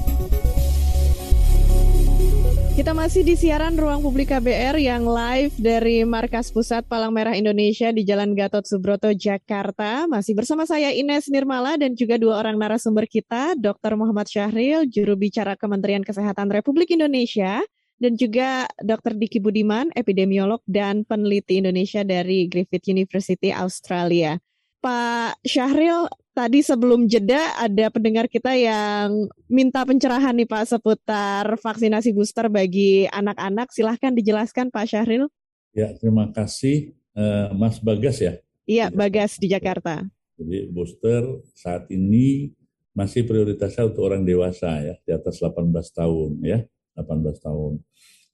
Kita 2.77 2.93
masih 2.93 3.25
di 3.25 3.41
siaran 3.41 3.73
Ruang 3.73 4.05
Publik 4.05 4.29
KBR 4.29 4.77
yang 4.77 5.09
live 5.09 5.57
dari 5.57 6.05
Markas 6.05 6.53
Pusat 6.53 6.85
Palang 6.85 7.09
Merah 7.09 7.33
Indonesia 7.33 7.89
di 7.89 8.05
Jalan 8.05 8.37
Gatot 8.37 8.69
Subroto, 8.69 9.09
Jakarta. 9.17 10.05
Masih 10.05 10.37
bersama 10.37 10.69
saya 10.69 10.93
Ines 10.93 11.33
Nirmala 11.33 11.81
dan 11.81 11.97
juga 11.97 12.21
dua 12.21 12.37
orang 12.37 12.61
narasumber 12.61 13.09
kita, 13.09 13.57
Dr. 13.57 13.97
Muhammad 13.97 14.29
Syahril, 14.29 14.85
juru 14.93 15.17
bicara 15.17 15.57
Kementerian 15.57 16.05
Kesehatan 16.05 16.53
Republik 16.53 16.93
Indonesia, 16.93 17.65
dan 17.97 18.13
juga 18.13 18.69
Dr. 18.85 19.17
Diki 19.17 19.41
Budiman, 19.41 19.89
epidemiolog 19.97 20.61
dan 20.69 21.09
peneliti 21.09 21.57
Indonesia 21.57 22.05
dari 22.05 22.45
Griffith 22.45 22.93
University 22.93 23.57
Australia. 23.57 24.37
Pak 24.85 25.41
Syahril, 25.49 26.13
tadi 26.37 26.61
sebelum 26.61 27.09
jeda 27.09 27.57
ada 27.57 27.89
pendengar 27.89 28.29
kita 28.29 28.53
yang 28.53 29.25
minta 29.49 29.81
pencerahan 29.89 30.37
nih 30.37 30.45
Pak 30.45 30.69
seputar 30.69 31.49
vaksinasi 31.57 32.13
booster 32.13 32.53
bagi 32.53 33.09
anak-anak. 33.09 33.73
Silahkan 33.73 34.13
dijelaskan 34.13 34.69
Pak 34.69 34.85
Syahril. 34.85 35.33
Ya, 35.73 35.97
terima 35.97 36.29
kasih 36.37 36.93
uh, 37.17 37.57
Mas 37.57 37.81
Bagas 37.81 38.21
ya. 38.21 38.37
Iya, 38.69 38.93
Bagas 38.93 39.41
di 39.41 39.49
Jakarta. 39.49 40.05
Jadi 40.37 40.69
booster 40.69 41.25
saat 41.57 41.89
ini 41.89 42.53
masih 42.93 43.25
prioritasnya 43.25 43.89
untuk 43.89 44.05
orang 44.05 44.29
dewasa 44.29 44.77
ya, 44.85 44.95
di 45.01 45.17
atas 45.17 45.41
18 45.41 45.73
tahun 45.73 46.31
ya, 46.45 46.61
18 47.01 47.41
tahun. 47.41 47.81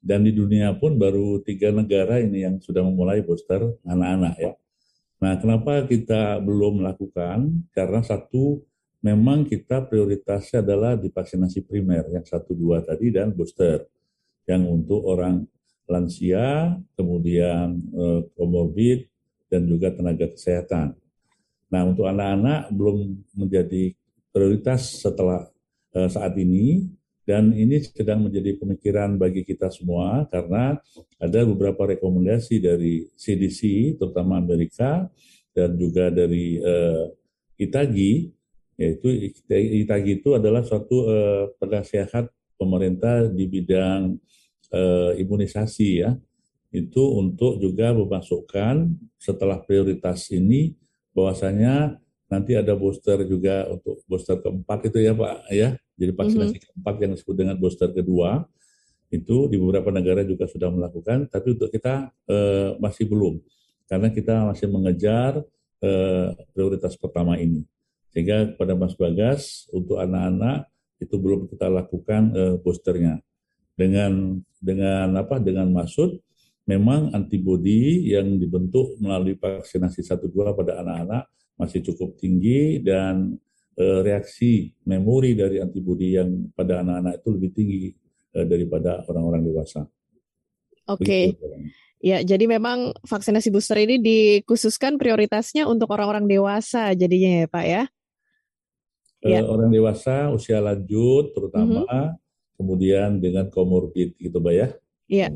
Dan 0.02 0.26
di 0.26 0.34
dunia 0.34 0.74
pun 0.74 0.98
baru 0.98 1.38
tiga 1.46 1.70
negara 1.70 2.18
ini 2.18 2.42
yang 2.42 2.58
sudah 2.58 2.82
memulai 2.82 3.22
booster 3.22 3.78
anak-anak 3.86 4.34
ya. 4.42 4.52
Nah, 5.22 5.38
kenapa 5.38 5.86
kita 5.86 6.42
belum 6.42 6.82
melakukan? 6.82 7.62
Karena 7.70 8.02
satu, 8.02 8.58
memang 9.06 9.46
kita 9.46 9.86
prioritasnya 9.86 10.66
adalah 10.66 10.98
di 10.98 11.14
vaksinasi 11.14 11.62
primer, 11.62 12.10
yang 12.10 12.26
satu 12.26 12.58
dua 12.58 12.82
tadi, 12.82 13.14
dan 13.14 13.30
booster. 13.30 13.86
Yang 14.50 14.62
untuk 14.66 15.06
orang 15.06 15.46
lansia, 15.86 16.74
kemudian 16.98 17.78
komorbid, 18.34 19.06
eh, 19.06 19.08
dan 19.46 19.62
juga 19.70 19.94
tenaga 19.94 20.26
kesehatan. 20.26 20.98
Nah, 21.70 21.82
untuk 21.86 22.10
anak-anak 22.10 22.74
belum 22.74 23.22
menjadi 23.38 23.94
prioritas 24.34 25.06
setelah 25.06 25.46
eh, 25.94 26.10
saat 26.10 26.34
ini, 26.34 26.82
dan 27.22 27.54
ini 27.54 27.78
sedang 27.86 28.26
menjadi 28.26 28.58
pemikiran 28.58 29.14
bagi 29.14 29.46
kita 29.46 29.70
semua 29.70 30.26
karena 30.26 30.74
ada 31.22 31.40
beberapa 31.46 31.86
rekomendasi 31.94 32.58
dari 32.58 33.06
CDC, 33.14 33.94
terutama 33.94 34.42
Amerika, 34.42 35.06
dan 35.54 35.78
juga 35.78 36.10
dari 36.10 36.58
uh, 36.58 37.06
Itagi, 37.54 38.34
yaitu 38.74 39.30
Itagi 39.46 40.18
itu 40.18 40.34
adalah 40.34 40.66
suatu 40.66 41.06
uh, 41.06 41.54
penasehat 41.62 42.26
pemerintah 42.58 43.30
di 43.30 43.46
bidang 43.46 44.18
uh, 44.74 45.14
imunisasi 45.14 46.02
ya, 46.02 46.18
itu 46.74 47.02
untuk 47.22 47.62
juga 47.62 47.94
memasukkan 47.94 48.98
setelah 49.14 49.62
prioritas 49.62 50.26
ini 50.34 50.74
bahwasanya 51.14 52.02
nanti 52.32 52.56
ada 52.56 52.72
booster 52.72 53.22
juga 53.28 53.68
untuk 53.68 54.00
booster 54.08 54.40
keempat 54.40 54.88
itu 54.88 54.98
ya 55.04 55.12
Pak 55.12 55.52
ya 55.52 55.76
jadi 56.02 56.12
vaksinasi 56.18 56.58
mm-hmm. 56.58 56.68
keempat 56.74 56.94
yang 56.98 57.10
disebut 57.14 57.34
dengan 57.38 57.54
booster 57.54 57.90
kedua 57.94 58.42
itu 59.12 59.46
di 59.46 59.60
beberapa 59.60 59.92
negara 59.92 60.24
juga 60.24 60.48
sudah 60.48 60.72
melakukan, 60.72 61.28
tapi 61.28 61.52
untuk 61.52 61.68
kita 61.68 62.10
uh, 62.10 62.80
masih 62.80 63.04
belum 63.06 63.38
karena 63.86 64.08
kita 64.08 64.48
masih 64.48 64.66
mengejar 64.72 65.44
uh, 65.84 66.28
prioritas 66.56 66.96
pertama 66.96 67.36
ini. 67.36 67.68
Sehingga 68.08 68.56
pada 68.56 68.72
Mas 68.72 68.96
Bagas 68.96 69.68
untuk 69.68 70.00
anak-anak 70.00 70.64
itu 70.96 71.14
belum 71.20 71.44
kita 71.52 71.68
lakukan 71.68 72.22
uh, 72.32 72.56
boosternya. 72.64 73.20
Dengan 73.76 74.40
dengan 74.56 75.12
apa? 75.20 75.36
Dengan 75.36 75.68
maksud 75.68 76.16
memang 76.64 77.12
antibodi 77.12 78.08
yang 78.16 78.40
dibentuk 78.40 78.96
melalui 78.96 79.36
vaksinasi 79.36 80.00
satu 80.00 80.24
dua 80.32 80.56
pada 80.56 80.80
anak-anak 80.80 81.28
masih 81.60 81.84
cukup 81.84 82.16
tinggi 82.16 82.80
dan 82.80 83.36
Eh, 83.36 83.51
reaksi 83.78 84.68
memori 84.84 85.32
dari 85.32 85.56
antibodi 85.56 86.16
yang 86.16 86.52
pada 86.52 86.84
anak-anak 86.84 87.24
itu 87.24 87.28
lebih 87.32 87.50
tinggi 87.56 87.84
eh, 88.36 88.46
daripada 88.46 89.04
orang-orang 89.08 89.42
dewasa. 89.48 89.88
Oke. 90.90 91.32
Okay. 91.32 91.62
Ya, 92.02 92.18
jadi 92.18 92.50
memang 92.50 92.90
vaksinasi 93.06 93.54
booster 93.54 93.78
ini 93.78 94.02
dikhususkan 94.02 94.98
prioritasnya 94.98 95.70
untuk 95.70 95.86
orang-orang 95.94 96.26
dewasa 96.26 96.90
jadinya 96.98 97.46
ya, 97.46 97.46
Pak 97.46 97.64
ya. 97.64 97.82
ya. 99.22 99.40
orang 99.46 99.70
dewasa 99.70 100.34
usia 100.34 100.58
lanjut 100.58 101.30
terutama, 101.30 101.86
mm 101.86 101.86
-hmm. 101.86 102.06
kemudian 102.58 103.10
dengan 103.22 103.46
komorbid 103.46 104.18
gitu, 104.18 104.42
Pak 104.42 104.50
ya. 104.50 104.68
Iya. 105.06 105.28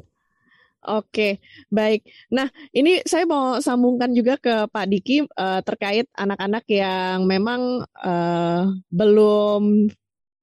Oke, 0.86 1.42
baik. 1.66 2.06
Nah, 2.30 2.46
ini 2.70 3.02
saya 3.02 3.26
mau 3.26 3.58
sambungkan 3.58 4.14
juga 4.14 4.38
ke 4.38 4.70
Pak 4.70 4.86
Diki 4.86 5.26
uh, 5.26 5.58
terkait 5.66 6.06
anak-anak 6.14 6.62
yang 6.70 7.26
memang 7.26 7.82
uh, 8.06 8.70
belum 8.94 9.90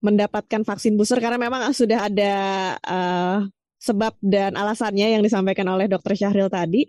mendapatkan 0.03 0.67
vaksin 0.67 0.99
booster 0.99 1.23
karena 1.23 1.39
memang 1.39 1.71
sudah 1.71 2.11
ada 2.11 2.35
uh, 2.83 3.47
sebab 3.79 4.19
dan 4.19 4.59
alasannya 4.59 5.15
yang 5.15 5.23
disampaikan 5.23 5.67
oleh 5.71 5.87
Dr. 5.87 6.11
Syahril 6.11 6.51
tadi. 6.51 6.83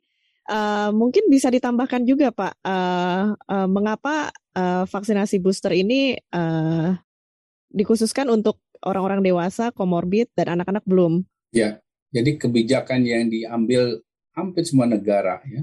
uh, 0.51 0.91
mungkin 0.93 1.31
bisa 1.33 1.49
ditambahkan 1.49 2.05
juga 2.05 2.29
Pak, 2.35 2.53
uh, 2.61 3.33
uh, 3.33 3.69
mengapa 3.71 4.29
uh, 4.53 4.85
vaksinasi 4.85 5.41
booster 5.41 5.73
ini 5.73 6.21
uh, 6.35 6.93
dikhususkan 7.73 8.29
untuk 8.29 8.61
orang-orang 8.85 9.25
dewasa, 9.25 9.73
komorbid, 9.73 10.29
dan 10.37 10.61
anak-anak 10.61 10.85
belum? 10.85 11.25
Ya, 11.55 11.81
jadi 12.15 12.39
kebijakan 12.39 13.03
yang 13.03 13.27
diambil 13.27 13.99
hampir 14.39 14.63
semua 14.63 14.87
negara 14.87 15.43
ya 15.43 15.63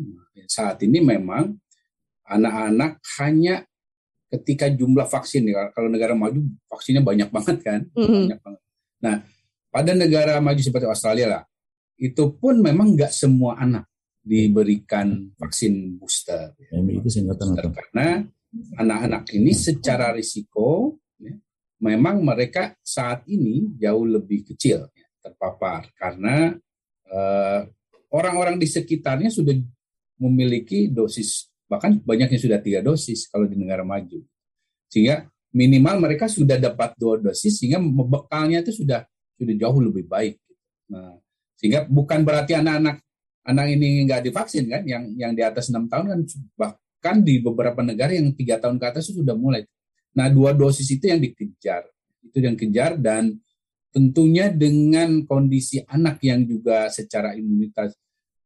saat 0.51 0.83
ini 0.83 0.99
memang 0.99 1.55
anak-anak 2.27 2.99
hanya 3.19 3.63
ketika 4.31 4.67
jumlah 4.71 5.07
vaksin 5.07 5.47
ya 5.47 5.71
kalau 5.71 5.87
negara 5.87 6.15
maju 6.15 6.39
vaksinnya 6.67 7.03
banyak 7.03 7.31
banget 7.31 7.57
kan 7.63 7.79
mm-hmm. 7.95 8.23
banyak 8.27 8.39
banget. 8.43 8.61
Nah 9.03 9.15
pada 9.71 9.91
negara 9.95 10.43
maju 10.43 10.59
seperti 10.59 10.87
Australia 10.87 11.39
lah 11.39 11.43
itu 12.01 12.35
pun 12.35 12.59
memang 12.59 12.95
nggak 12.95 13.11
semua 13.11 13.55
anak 13.59 13.87
diberikan 14.21 15.33
vaksin 15.37 15.97
booster. 15.97 16.53
Ya. 16.57 16.77
Itu 16.77 17.09
singkatan 17.09 17.57
booster, 17.57 17.69
karena 17.73 18.07
anak-anak 18.77 19.31
ini 19.33 19.53
secara 19.53 20.13
risiko 20.13 20.97
ya, 21.17 21.33
memang 21.81 22.21
mereka 22.21 22.77
saat 22.81 23.25
ini 23.29 23.77
jauh 23.81 24.05
lebih 24.05 24.45
kecil 24.53 24.85
ya, 24.93 25.00
terpapar. 25.21 25.87
Karena 25.95 26.51
uh, 27.07 27.61
orang-orang 28.11 28.57
di 28.57 28.67
sekitarnya 28.67 29.31
sudah 29.31 29.55
memiliki 30.21 30.91
dosis 30.91 31.49
bahkan 31.71 31.95
banyak 32.03 32.35
yang 32.35 32.41
sudah 32.43 32.59
tiga 32.59 32.83
dosis 32.83 33.31
kalau 33.31 33.47
di 33.47 33.55
negara 33.55 33.87
maju. 33.87 34.19
Sehingga 34.91 35.23
minimal 35.55 36.03
mereka 36.03 36.27
sudah 36.27 36.59
dapat 36.59 36.99
dua 36.99 37.15
dosis 37.19 37.63
sehingga 37.63 37.79
bekalnya 37.83 38.59
itu 38.59 38.83
sudah 38.83 39.07
sudah 39.39 39.55
jauh 39.55 39.79
lebih 39.79 40.03
baik. 40.03 40.35
Nah 40.91 41.15
sehingga 41.55 41.87
bukan 41.87 42.27
berarti 42.27 42.59
anak-anak 42.59 42.99
anak 43.47 43.65
ini 43.71 44.03
nggak 44.03 44.27
divaksin 44.27 44.67
kan 44.67 44.83
yang 44.83 45.15
yang 45.15 45.31
di 45.31 45.41
atas 45.45 45.71
enam 45.71 45.87
tahun 45.87 46.05
kan 46.11 46.19
bahkan 46.59 47.15
di 47.23 47.39
beberapa 47.39 47.79
negara 47.79 48.11
yang 48.11 48.35
tiga 48.35 48.59
tahun 48.59 48.75
ke 48.75 48.85
atas 48.91 49.15
sudah 49.15 49.35
mulai. 49.35 49.63
Nah 50.11 50.27
dua 50.27 50.51
dosis 50.51 50.91
itu 50.91 51.07
yang 51.07 51.23
dikejar. 51.23 51.87
Itu 52.21 52.37
yang 52.43 52.59
kejar 52.59 52.99
dan 52.99 53.39
tentunya 53.91 54.47
dengan 54.49 55.27
kondisi 55.27 55.83
anak 55.83 56.23
yang 56.23 56.47
juga 56.47 56.87
secara 56.87 57.35
imunitas 57.35 57.93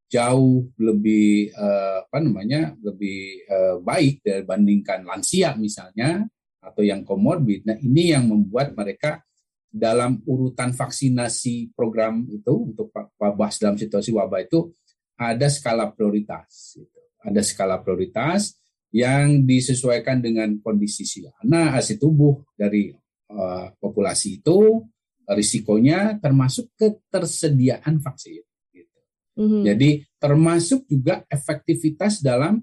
jauh 0.09 0.69
lebih 0.77 1.49
uh, 1.53 2.05
apa 2.05 2.17
namanya 2.21 2.73
lebih 2.81 3.45
uh, 3.49 3.75
baik 3.81 4.21
dibandingkan 4.21 5.05
lansia 5.05 5.57
misalnya 5.57 6.25
atau 6.61 6.81
yang 6.81 7.05
komorbid. 7.05 7.65
Nah 7.65 7.77
ini 7.77 8.13
yang 8.13 8.29
membuat 8.29 8.73
mereka 8.73 9.21
dalam 9.69 10.23
urutan 10.23 10.71
vaksinasi 10.71 11.75
program 11.75 12.25
itu 12.31 12.73
untuk 12.73 12.89
wabah 13.19 13.51
dalam 13.59 13.77
situasi 13.77 14.15
wabah 14.15 14.41
itu 14.45 14.71
ada 15.19 15.51
skala 15.51 15.91
prioritas. 15.91 16.79
Gitu. 16.79 16.99
Ada 17.25 17.41
skala 17.41 17.81
prioritas 17.81 18.55
yang 18.95 19.43
disesuaikan 19.43 20.23
dengan 20.23 20.55
kondisi 20.63 21.03
si 21.03 21.25
anak, 21.27 21.81
hasil 21.81 21.99
tubuh 21.99 22.39
dari 22.55 22.95
uh, 23.35 23.67
populasi 23.75 24.39
itu 24.39 24.87
risikonya 25.33 26.21
termasuk 26.21 26.69
ketersediaan 26.77 27.97
vaksin. 27.97 28.43
Gitu. 28.69 28.99
Mm-hmm. 29.39 29.61
Jadi 29.65 29.89
termasuk 30.21 30.85
juga 30.85 31.25
efektivitas 31.27 32.21
dalam 32.21 32.61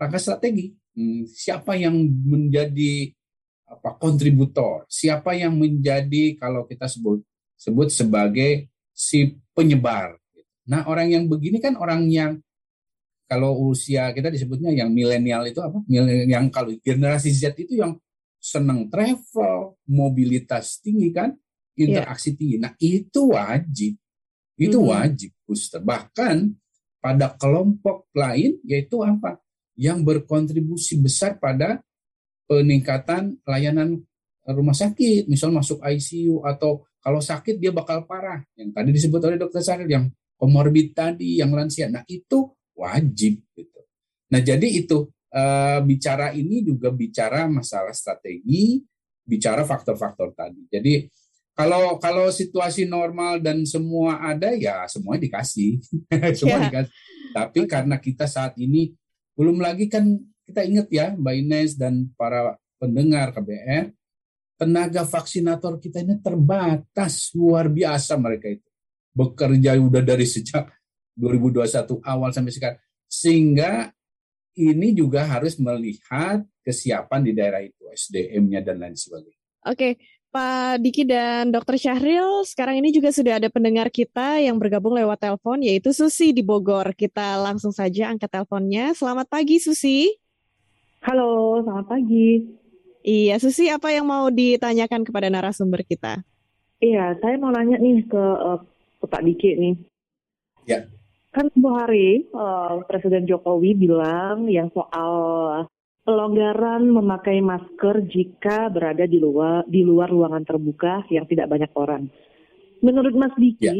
rangka 0.00 0.18
strategi. 0.18 0.74
Hmm, 0.90 1.22
siapa 1.28 1.78
yang 1.78 1.94
menjadi 2.26 3.14
apa 3.70 3.94
kontributor? 3.94 4.88
Siapa 4.90 5.38
yang 5.38 5.54
menjadi 5.54 6.34
kalau 6.34 6.66
kita 6.66 6.90
sebut 6.90 7.22
sebut 7.54 7.88
sebagai 7.94 8.66
si 8.90 9.38
penyebar? 9.54 10.18
Nah 10.66 10.86
orang 10.90 11.14
yang 11.14 11.24
begini 11.30 11.62
kan 11.62 11.78
orang 11.78 12.10
yang 12.10 12.42
kalau 13.30 13.70
usia 13.70 14.10
kita 14.10 14.26
disebutnya 14.26 14.74
yang 14.74 14.90
milenial 14.90 15.46
itu 15.46 15.62
apa? 15.62 15.78
Yang 15.86 16.50
kalau 16.50 16.74
generasi 16.82 17.30
Z 17.30 17.54
itu 17.54 17.78
yang 17.78 17.94
senang 18.42 18.90
travel, 18.90 19.78
mobilitas 19.86 20.82
tinggi 20.82 21.14
kan? 21.14 21.38
Iya. 21.80 22.04
interaksi 22.04 22.28
yeah. 22.30 22.36
tinggi. 22.36 22.56
Nah, 22.60 22.72
itu 22.76 23.20
wajib. 23.32 23.92
Itu 24.60 24.78
mm 24.78 24.84
-hmm. 24.84 24.92
wajib 24.92 25.30
booster. 25.48 25.80
Bahkan 25.80 26.36
pada 27.00 27.26
kelompok 27.40 28.12
lain 28.12 28.60
yaitu 28.68 29.00
apa? 29.00 29.40
Yang 29.80 29.98
berkontribusi 30.04 31.00
besar 31.00 31.40
pada 31.40 31.80
peningkatan 32.44 33.40
layanan 33.48 34.04
rumah 34.44 34.76
sakit, 34.76 35.30
misal 35.30 35.54
masuk 35.54 35.80
ICU 35.80 36.44
atau 36.44 36.84
kalau 37.00 37.22
sakit 37.24 37.56
dia 37.56 37.72
bakal 37.72 38.04
parah. 38.04 38.44
Yang 38.58 38.70
tadi 38.76 38.90
disebut 38.92 39.20
oleh 39.24 39.38
dokter 39.40 39.64
Saril 39.64 39.88
yang 39.88 40.12
komorbid 40.36 40.92
tadi, 40.92 41.40
yang 41.40 41.52
lansia. 41.56 41.88
Nah, 41.88 42.04
itu 42.04 42.52
wajib 42.76 43.40
gitu. 43.56 43.80
Nah, 44.30 44.40
jadi 44.44 44.68
itu 44.68 45.08
uh, 45.32 45.80
bicara 45.80 46.36
ini 46.36 46.60
juga 46.60 46.92
bicara 46.92 47.48
masalah 47.48 47.96
strategi, 47.96 48.80
bicara 49.24 49.64
faktor-faktor 49.64 50.36
tadi. 50.36 50.66
Jadi 50.68 51.06
kalau 51.60 51.84
kalau 52.00 52.26
situasi 52.32 52.88
normal 52.88 53.44
dan 53.44 53.68
semua 53.68 54.16
ada 54.16 54.56
ya 54.56 54.88
semuanya 54.88 55.28
dikasih, 55.28 55.76
semua 56.40 56.56
yeah. 56.56 56.64
dikasih. 56.72 56.92
Tapi 57.30 57.60
okay. 57.62 57.68
karena 57.68 57.96
kita 58.00 58.24
saat 58.24 58.56
ini 58.56 58.96
belum 59.36 59.60
lagi 59.60 59.92
kan 59.92 60.16
kita 60.48 60.64
ingat 60.64 60.88
ya 60.88 61.12
Mbak 61.14 61.34
Ines 61.36 61.70
dan 61.76 62.08
para 62.16 62.56
pendengar 62.80 63.36
KBR, 63.36 63.92
tenaga 64.56 65.04
vaksinator 65.04 65.76
kita 65.78 66.00
ini 66.00 66.16
terbatas 66.18 67.30
luar 67.36 67.68
biasa 67.68 68.16
mereka 68.16 68.48
itu. 68.48 68.68
Bekerja 69.12 69.76
udah 69.76 70.02
dari 70.02 70.24
sejak 70.24 70.72
2021 71.14 72.00
awal 72.02 72.32
sampai 72.32 72.52
sekarang. 72.56 72.80
Sehingga 73.04 73.92
ini 74.56 74.96
juga 74.96 75.28
harus 75.28 75.60
melihat 75.60 76.42
kesiapan 76.64 77.20
di 77.22 77.32
daerah 77.36 77.62
itu, 77.62 77.84
SDM-nya 77.90 78.60
dan 78.64 78.82
lain 78.82 78.96
sebagainya. 78.96 79.40
Oke, 79.68 80.00
Pak 80.30 80.78
Diki 80.78 81.02
dan 81.02 81.50
Dr. 81.50 81.74
Syahril, 81.74 82.46
sekarang 82.46 82.78
ini 82.78 82.94
juga 82.94 83.10
sudah 83.10 83.42
ada 83.42 83.50
pendengar 83.50 83.90
kita 83.90 84.38
yang 84.38 84.62
bergabung 84.62 84.94
lewat 84.94 85.18
telepon, 85.18 85.58
yaitu 85.58 85.90
Susi 85.90 86.30
di 86.30 86.38
Bogor. 86.38 86.94
Kita 86.94 87.34
langsung 87.42 87.74
saja 87.74 88.14
angkat 88.14 88.30
teleponnya. 88.30 88.94
Selamat 88.94 89.26
pagi, 89.26 89.58
Susi. 89.58 90.06
Halo, 91.02 91.58
selamat 91.66 91.86
pagi. 91.90 92.46
Iya, 93.02 93.42
Susi, 93.42 93.66
apa 93.74 93.90
yang 93.90 94.06
mau 94.06 94.30
ditanyakan 94.30 95.02
kepada 95.02 95.26
narasumber 95.26 95.82
kita? 95.82 96.22
Iya, 96.78 97.18
saya 97.18 97.34
mau 97.34 97.50
nanya 97.50 97.82
nih 97.82 98.06
ke, 98.06 98.22
uh, 98.22 98.62
ke 99.02 99.06
Pak 99.10 99.26
Diki 99.26 99.50
nih. 99.58 99.74
Ya. 100.70 100.86
Kan 101.34 101.50
sebuah 101.50 101.90
hari 101.90 102.30
uh, 102.30 102.86
Presiden 102.86 103.26
Jokowi 103.26 103.74
bilang 103.74 104.46
yang 104.46 104.70
soal 104.70 105.10
pelonggaran 106.10 106.90
memakai 106.90 107.38
masker 107.38 108.02
jika 108.10 108.66
berada 108.66 109.06
di 109.06 109.22
luar 109.22 109.62
di 109.70 109.86
luar 109.86 110.10
ruangan 110.10 110.42
terbuka 110.42 111.06
yang 111.06 111.22
tidak 111.30 111.46
banyak 111.46 111.70
orang. 111.78 112.10
Menurut 112.82 113.14
Mas 113.14 113.30
Diki, 113.38 113.62
ya. 113.62 113.74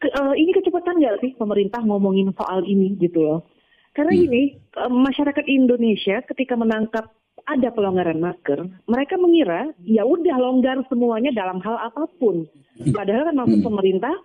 ke, 0.00 0.08
uh, 0.08 0.32
ini 0.32 0.56
kecepatan 0.56 0.96
nggak 0.96 1.20
sih 1.20 1.36
pemerintah 1.36 1.84
ngomongin 1.84 2.32
soal 2.32 2.64
ini 2.64 2.96
gitu 2.96 3.20
loh? 3.20 3.40
Karena 3.92 4.16
hmm. 4.16 4.24
ini 4.24 4.42
uh, 4.80 4.88
masyarakat 4.88 5.44
Indonesia 5.52 6.24
ketika 6.32 6.56
menangkap 6.56 7.12
ada 7.44 7.68
pelonggaran 7.76 8.24
masker, 8.24 8.64
mereka 8.88 9.20
mengira 9.20 9.68
ya 9.84 10.08
udah 10.08 10.40
longgar 10.40 10.80
semuanya 10.88 11.28
dalam 11.36 11.60
hal 11.60 11.76
apa 11.76 12.08
pun. 12.16 12.48
Hmm. 12.80 12.96
Padahal 12.96 13.28
kan 13.28 13.36
maksud 13.36 13.60
hmm. 13.60 13.68
pemerintah 13.68 14.16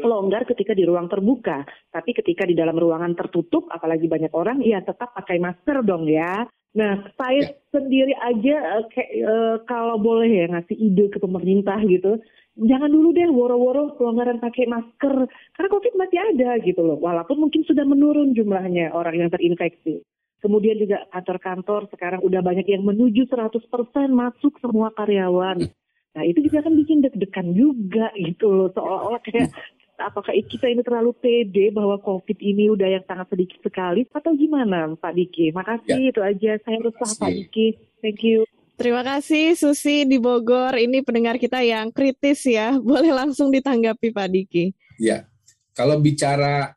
longgar 0.00 0.48
ketika 0.48 0.72
di 0.72 0.88
ruang 0.88 1.06
terbuka, 1.06 1.62
tapi 1.92 2.16
ketika 2.16 2.48
di 2.48 2.56
dalam 2.56 2.74
ruangan 2.74 3.12
tertutup, 3.12 3.68
apalagi 3.68 4.08
banyak 4.08 4.32
orang, 4.32 4.64
ya 4.64 4.80
tetap 4.80 5.12
pakai 5.12 5.36
masker 5.38 5.84
dong 5.84 6.08
ya. 6.08 6.48
Nah, 6.74 7.06
saya 7.14 7.54
ya. 7.54 7.54
sendiri 7.70 8.14
aja 8.18 8.56
uh, 8.80 8.84
kayak 8.90 9.10
uh, 9.22 9.56
kalau 9.68 9.94
boleh 10.00 10.26
ya 10.26 10.46
ngasih 10.50 10.74
ide 10.74 11.06
ke 11.06 11.22
pemerintah 11.22 11.78
gitu, 11.86 12.18
jangan 12.58 12.90
dulu 12.90 13.14
deh 13.14 13.30
woro-woro 13.30 13.94
pelonggaran 13.94 14.42
pakai 14.42 14.66
masker 14.66 15.14
karena 15.54 15.68
COVID 15.70 15.94
masih 15.94 16.18
ada 16.34 16.50
gitu 16.66 16.82
loh. 16.82 16.98
Walaupun 16.98 17.46
mungkin 17.46 17.62
sudah 17.62 17.86
menurun 17.86 18.34
jumlahnya 18.34 18.90
orang 18.90 19.22
yang 19.22 19.30
terinfeksi. 19.30 20.02
Kemudian 20.42 20.76
juga 20.76 21.08
kantor-kantor 21.08 21.88
sekarang 21.88 22.20
udah 22.20 22.44
banyak 22.44 22.68
yang 22.68 22.84
menuju 22.84 23.24
100% 23.32 23.64
masuk 24.12 24.60
semua 24.60 24.92
karyawan. 24.92 25.72
Nah 26.14 26.22
itu 26.22 26.46
juga 26.46 26.62
kan 26.62 26.76
bikin 26.78 27.02
deg-degan 27.02 27.56
juga 27.56 28.12
gitu 28.14 28.52
loh. 28.52 28.68
Seolah-olah 28.70 29.22
kayak 29.24 29.50
apakah 29.98 30.34
kita 30.46 30.66
ini 30.66 30.82
terlalu 30.82 31.14
pede 31.14 31.70
bahwa 31.70 31.98
COVID 32.02 32.38
ini 32.42 32.70
udah 32.70 32.88
yang 32.98 33.04
sangat 33.06 33.30
sedikit 33.30 33.62
sekali 33.62 34.06
atau 34.10 34.34
gimana 34.34 34.90
Pak 34.98 35.12
Diki? 35.14 35.54
Makasih 35.54 36.10
ya. 36.10 36.10
itu 36.10 36.20
aja 36.20 36.52
saya 36.62 36.78
resah 36.82 37.10
Pak 37.18 37.30
Diki. 37.30 37.66
Thank 38.02 38.22
you. 38.26 38.44
Terima 38.74 39.06
kasih 39.06 39.54
Susi 39.54 40.02
di 40.02 40.18
Bogor. 40.18 40.74
Ini 40.74 41.06
pendengar 41.06 41.38
kita 41.38 41.62
yang 41.62 41.94
kritis 41.94 42.42
ya. 42.42 42.74
Boleh 42.82 43.14
langsung 43.14 43.54
ditanggapi 43.54 44.10
Pak 44.10 44.28
Diki. 44.30 44.74
Ya, 44.98 45.26
kalau 45.74 45.98
bicara 46.02 46.74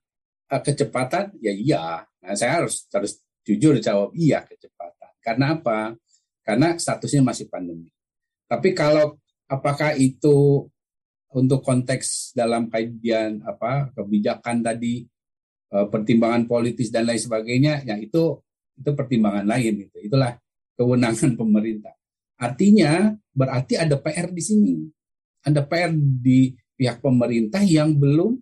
uh, 0.50 0.62
kecepatan 0.62 1.34
ya 1.42 1.54
iya. 1.54 2.06
Nah, 2.22 2.36
saya 2.38 2.62
harus 2.62 2.86
harus 2.94 3.18
jujur 3.42 3.82
jawab 3.82 4.14
iya 4.14 4.46
kecepatan. 4.46 5.12
Karena 5.22 5.58
apa? 5.58 5.98
Karena 6.46 6.78
statusnya 6.78 7.26
masih 7.26 7.50
pandemi. 7.50 7.90
Tapi 8.48 8.72
kalau 8.72 9.20
apakah 9.50 9.98
itu 9.98 10.68
untuk 11.36 11.60
konteks 11.60 12.32
dalam 12.32 12.72
kajian 12.72 13.44
apa 13.44 13.92
kebijakan 13.92 14.64
tadi 14.64 15.04
uh, 15.76 15.88
pertimbangan 15.92 16.48
politis 16.48 16.88
dan 16.88 17.08
lain 17.08 17.20
sebagainya, 17.20 17.84
ya 17.84 18.00
itu 18.00 18.40
itu 18.78 18.90
pertimbangan 18.94 19.44
lain 19.44 19.88
gitu. 19.90 19.98
Itulah 20.00 20.38
kewenangan 20.78 21.36
pemerintah. 21.42 21.98
Artinya 22.38 23.12
berarti 23.34 23.76
ada 23.76 23.98
PR 23.98 24.30
di 24.30 24.44
sini. 24.46 24.74
Ada 25.42 25.66
PR 25.66 25.92
di 25.98 26.54
pihak 26.78 27.02
pemerintah 27.02 27.66
yang 27.66 27.98
belum 27.98 28.38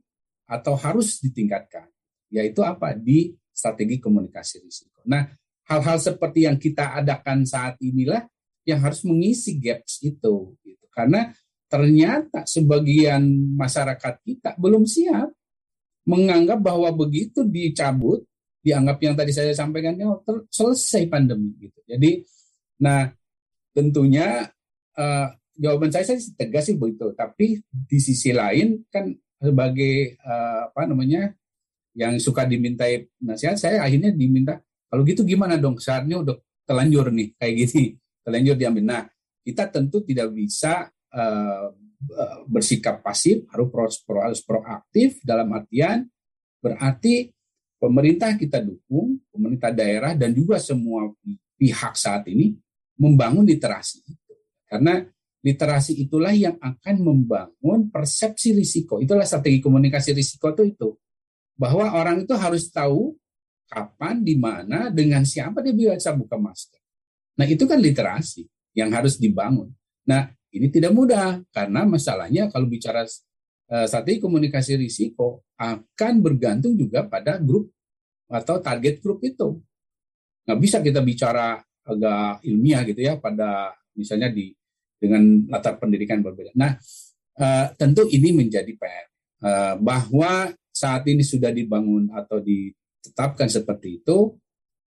atau 0.52 0.76
harus 0.76 1.24
ditingkatkan. 1.24 1.88
Yaitu 2.28 2.60
apa? 2.62 2.92
Di 2.92 3.32
strategi 3.56 4.04
komunikasi 4.04 4.60
risiko. 4.60 5.00
Nah, 5.08 5.24
hal-hal 5.72 5.98
seperti 5.98 6.44
yang 6.44 6.60
kita 6.60 7.00
adakan 7.00 7.48
saat 7.48 7.80
inilah 7.80 8.28
yang 8.68 8.84
harus 8.84 9.08
mengisi 9.08 9.56
gaps 9.56 10.04
itu. 10.04 10.60
Gitu. 10.60 10.86
Karena 10.92 11.32
ternyata 11.76 12.48
sebagian 12.48 13.20
masyarakat 13.60 14.24
kita 14.24 14.56
belum 14.56 14.88
siap 14.88 15.28
menganggap 16.08 16.64
bahwa 16.64 16.88
begitu 16.96 17.44
dicabut 17.44 18.24
dianggap 18.64 18.98
yang 19.04 19.14
tadi 19.20 19.36
saya 19.36 19.52
sampaikan 19.52 20.00
oh, 20.08 20.24
selesai 20.48 21.12
pandemi 21.12 21.52
gitu. 21.60 21.84
Jadi 21.84 22.24
nah 22.80 23.12
tentunya 23.76 24.48
uh, 24.96 25.28
jawaban 25.60 25.92
saya 25.92 26.16
saya 26.16 26.24
tegas 26.40 26.72
sih 26.72 26.80
begitu, 26.80 27.12
tapi 27.12 27.60
di 27.68 28.00
sisi 28.00 28.32
lain 28.32 28.88
kan 28.88 29.12
sebagai 29.36 30.16
uh, 30.24 30.72
apa 30.72 30.88
namanya 30.88 31.36
yang 31.92 32.16
suka 32.24 32.48
dimintai 32.48 33.04
nasihat 33.20 33.60
saya 33.60 33.84
akhirnya 33.84 34.16
diminta 34.16 34.64
kalau 34.88 35.04
gitu 35.04 35.28
gimana 35.28 35.60
dong 35.60 35.76
saatnya 35.76 36.24
udah 36.24 36.40
telanjur 36.64 37.12
nih 37.12 37.36
kayak 37.36 37.68
gini 37.68 38.00
telanjur 38.24 38.56
diambil. 38.56 38.84
Nah 38.88 39.04
kita 39.44 39.68
tentu 39.68 40.00
tidak 40.08 40.32
bisa 40.32 40.88
uh, 41.16 41.72
bersikap 42.46 43.00
pasif 43.00 43.48
harus 43.50 43.72
pro, 43.72 43.88
pro, 44.06 44.20
proaktif 44.46 45.24
dalam 45.24 45.50
artian 45.56 46.06
berarti 46.60 47.32
pemerintah 47.80 48.36
kita 48.36 48.60
dukung 48.60 49.18
pemerintah 49.32 49.72
daerah 49.72 50.12
dan 50.14 50.36
juga 50.36 50.60
semua 50.60 51.10
pihak 51.56 51.96
saat 51.96 52.28
ini 52.28 52.54
membangun 53.00 53.48
literasi 53.48 54.04
karena 54.70 55.08
literasi 55.46 56.02
itulah 56.02 56.34
yang 56.34 56.58
akan 56.58 56.96
membangun 57.06 57.94
persepsi 57.94 58.58
risiko. 58.58 58.98
Itulah 58.98 59.30
strategi 59.30 59.62
komunikasi 59.62 60.18
risiko 60.18 60.50
itu 60.50 60.74
itu. 60.74 60.90
Bahwa 61.54 61.94
orang 61.94 62.26
itu 62.26 62.34
harus 62.34 62.68
tahu 62.74 63.14
kapan 63.70 64.26
di 64.26 64.36
mana 64.36 64.90
dengan 64.90 65.22
siapa 65.22 65.62
dia 65.62 65.72
bisa 65.72 66.18
buka 66.18 66.42
masker. 66.42 66.82
Nah 67.38 67.46
itu 67.46 67.70
kan 67.70 67.78
literasi 67.78 68.42
yang 68.74 68.90
harus 68.90 69.22
dibangun. 69.22 69.70
Nah 70.10 70.34
ini 70.56 70.72
tidak 70.72 70.96
mudah 70.96 71.44
karena 71.52 71.84
masalahnya 71.84 72.48
kalau 72.48 72.72
bicara 72.72 73.04
uh, 73.04 73.86
strategi 73.86 74.24
komunikasi 74.24 74.80
risiko 74.80 75.44
akan 75.60 76.24
bergantung 76.24 76.80
juga 76.80 77.04
pada 77.04 77.36
grup 77.36 77.68
atau 78.32 78.64
target 78.64 79.04
grup 79.04 79.20
itu. 79.22 79.60
Nggak 80.48 80.60
bisa 80.64 80.78
kita 80.80 81.04
bicara 81.04 81.60
agak 81.86 82.42
ilmiah 82.48 82.82
gitu 82.88 83.02
ya 83.04 83.20
pada 83.20 83.76
misalnya 83.94 84.32
di 84.32 84.56
dengan 84.96 85.44
latar 85.52 85.76
pendidikan 85.76 86.24
berbeda. 86.24 86.56
Nah, 86.56 86.80
uh, 87.38 87.66
tentu 87.76 88.08
ini 88.10 88.32
menjadi 88.32 88.72
PR 88.74 89.06
uh, 89.44 89.76
bahwa 89.78 90.56
saat 90.72 91.04
ini 91.08 91.22
sudah 91.22 91.52
dibangun 91.52 92.10
atau 92.16 92.40
ditetapkan 92.40 93.52
seperti 93.52 94.02
itu, 94.02 94.34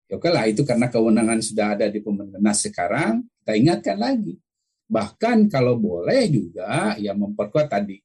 ya 0.08 0.16
oke 0.16 0.28
lah 0.28 0.48
itu 0.48 0.64
karena 0.64 0.88
kewenangan 0.88 1.38
sudah 1.44 1.76
ada 1.76 1.86
di 1.92 2.00
pemerintah. 2.00 2.40
Nah 2.40 2.56
sekarang 2.56 3.28
kita 3.44 3.52
ingatkan 3.56 3.96
lagi 4.00 4.34
Bahkan 4.90 5.46
kalau 5.46 5.78
boleh 5.78 6.26
juga 6.26 6.98
ya 6.98 7.14
memperkuat 7.14 7.70
tadi 7.70 8.02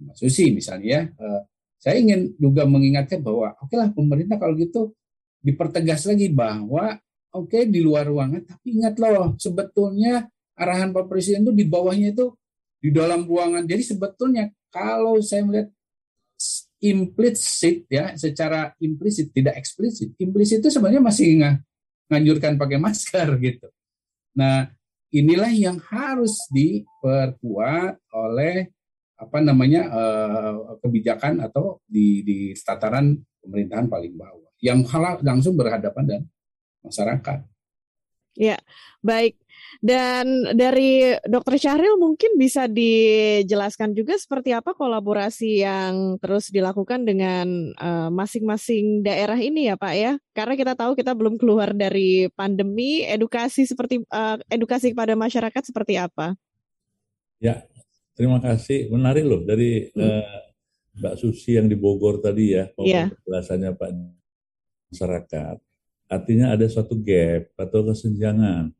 Mas 0.00 0.16
Susi 0.16 0.48
misalnya 0.52 1.08
ya, 1.08 1.44
saya 1.76 2.00
ingin 2.00 2.32
juga 2.40 2.64
mengingatkan 2.64 3.20
bahwa 3.20 3.52
oke 3.60 3.68
okay 3.68 3.76
lah 3.76 3.88
pemerintah 3.92 4.36
kalau 4.40 4.56
gitu 4.56 4.96
dipertegas 5.44 6.08
lagi 6.08 6.32
bahwa 6.32 6.96
oke 7.36 7.52
okay, 7.52 7.68
di 7.68 7.84
luar 7.84 8.08
ruangan 8.08 8.42
tapi 8.48 8.80
ingat 8.80 8.96
loh 8.96 9.36
sebetulnya 9.36 10.24
arahan 10.56 10.90
Pak 10.96 11.06
Presiden 11.06 11.44
itu 11.44 11.52
di 11.52 11.64
bawahnya 11.68 12.16
itu 12.16 12.32
di 12.80 12.90
dalam 12.92 13.28
ruangan. 13.28 13.64
Jadi 13.68 13.82
sebetulnya 13.84 14.48
kalau 14.72 15.20
saya 15.20 15.44
melihat 15.44 15.68
implisit 16.80 17.88
ya 17.88 18.12
secara 18.20 18.72
implisit 18.84 19.32
tidak 19.32 19.56
eksplisit 19.56 20.12
implisit 20.20 20.60
itu 20.60 20.68
sebenarnya 20.68 21.00
masih 21.00 21.40
ng 21.40 21.56
nganjurkan 22.12 22.60
pakai 22.60 22.78
masker 22.80 23.28
gitu. 23.46 23.68
Nah 24.36 24.68
inilah 25.14 25.52
yang 25.52 25.78
harus 25.86 26.34
diperkuat 26.50 28.00
oleh 28.14 28.70
apa 29.16 29.38
namanya 29.40 29.88
uh, 29.88 30.76
kebijakan 30.84 31.40
atau 31.40 31.80
di, 31.88 32.20
di 32.20 32.38
tataran 32.52 33.16
pemerintahan 33.40 33.88
paling 33.88 34.12
bawah 34.12 34.52
yang 34.60 34.84
langsung 35.24 35.56
berhadapan 35.56 36.04
dengan 36.04 36.24
masyarakat. 36.84 37.55
Ya, 38.36 38.60
baik. 39.00 39.40
Dan 39.80 40.56
dari 40.56 41.16
Dokter 41.24 41.56
Syahril 41.60 42.00
mungkin 42.00 42.36
bisa 42.40 42.68
dijelaskan 42.68 43.92
juga 43.92 44.16
seperti 44.16 44.52
apa 44.52 44.72
kolaborasi 44.72 45.64
yang 45.64 46.16
terus 46.20 46.48
dilakukan 46.52 47.04
dengan 47.04 47.72
eh, 47.72 48.10
masing-masing 48.12 49.00
uh, 49.00 49.04
daerah 49.04 49.36
ini 49.40 49.68
ya 49.68 49.76
Pak 49.76 49.94
ya. 49.96 50.12
Karena 50.32 50.54
kita 50.56 50.72
tahu 50.76 50.96
kita 50.96 51.12
belum 51.12 51.36
keluar 51.40 51.72
dari 51.72 52.28
pandemi, 52.32 53.04
edukasi 53.04 53.64
seperti 53.68 54.04
uh, 54.12 54.40
edukasi 54.52 54.92
kepada 54.92 55.16
masyarakat 55.16 55.62
seperti 55.64 55.96
apa? 55.96 56.36
Ya, 57.40 57.64
terima 58.16 58.40
kasih. 58.40 58.88
Menarik 58.92 59.24
loh 59.24 59.44
dari 59.44 59.92
hmm. 59.92 60.00
uh, 60.00 60.40
Mbak 60.96 61.14
Susi 61.20 61.56
yang 61.56 61.68
di 61.68 61.76
Bogor 61.76 62.24
tadi 62.24 62.56
ya, 62.56 62.72
yeah. 62.80 63.12
penjelasannya 63.12 63.76
Pak 63.76 63.90
masyarakat 64.92 65.56
Artinya 66.06 66.54
ada 66.54 66.66
suatu 66.70 66.94
gap 67.02 67.50
atau 67.58 67.82
kesenjangan 67.82 68.70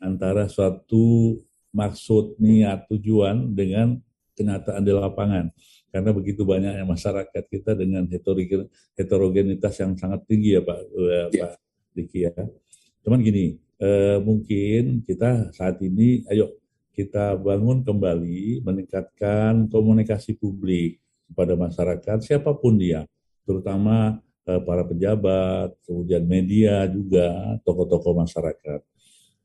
antara 0.00 0.48
suatu 0.48 1.36
maksud, 1.72 2.36
niat, 2.40 2.88
tujuan 2.88 3.52
dengan 3.52 4.00
kenyataan 4.32 4.80
di 4.80 4.92
lapangan. 4.92 5.46
Karena 5.92 6.10
begitu 6.16 6.48
banyaknya 6.48 6.88
masyarakat 6.88 7.44
kita 7.52 7.76
dengan 7.76 8.08
heterogenitas 8.96 9.74
yang 9.76 9.92
sangat 10.00 10.24
tinggi 10.24 10.56
ya 10.56 10.62
Pak, 10.64 10.78
ya. 10.96 11.22
Pak 11.28 11.52
Diki 11.92 12.18
ya. 12.24 12.32
Cuman 13.04 13.20
gini, 13.20 13.60
eh, 13.76 14.16
mungkin 14.24 15.04
kita 15.04 15.52
saat 15.52 15.76
ini, 15.84 16.24
ayo 16.32 16.56
kita 16.96 17.36
bangun 17.36 17.84
kembali, 17.84 18.64
meningkatkan 18.64 19.68
komunikasi 19.68 20.36
publik 20.40 21.00
kepada 21.28 21.52
masyarakat, 21.56 22.24
siapa 22.24 22.52
pun 22.56 22.80
dia, 22.80 23.04
terutama 23.44 24.16
Eh, 24.16 24.31
para 24.42 24.82
pejabat, 24.82 25.74
kemudian 25.86 26.26
media 26.26 26.86
juga, 26.90 27.58
tokoh-tokoh 27.62 28.18
masyarakat. 28.26 28.80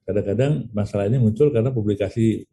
Kadang-kadang 0.08 0.72
masalah 0.74 1.06
ini 1.06 1.20
muncul 1.20 1.52
karena 1.52 1.70
publikasi 1.70 2.48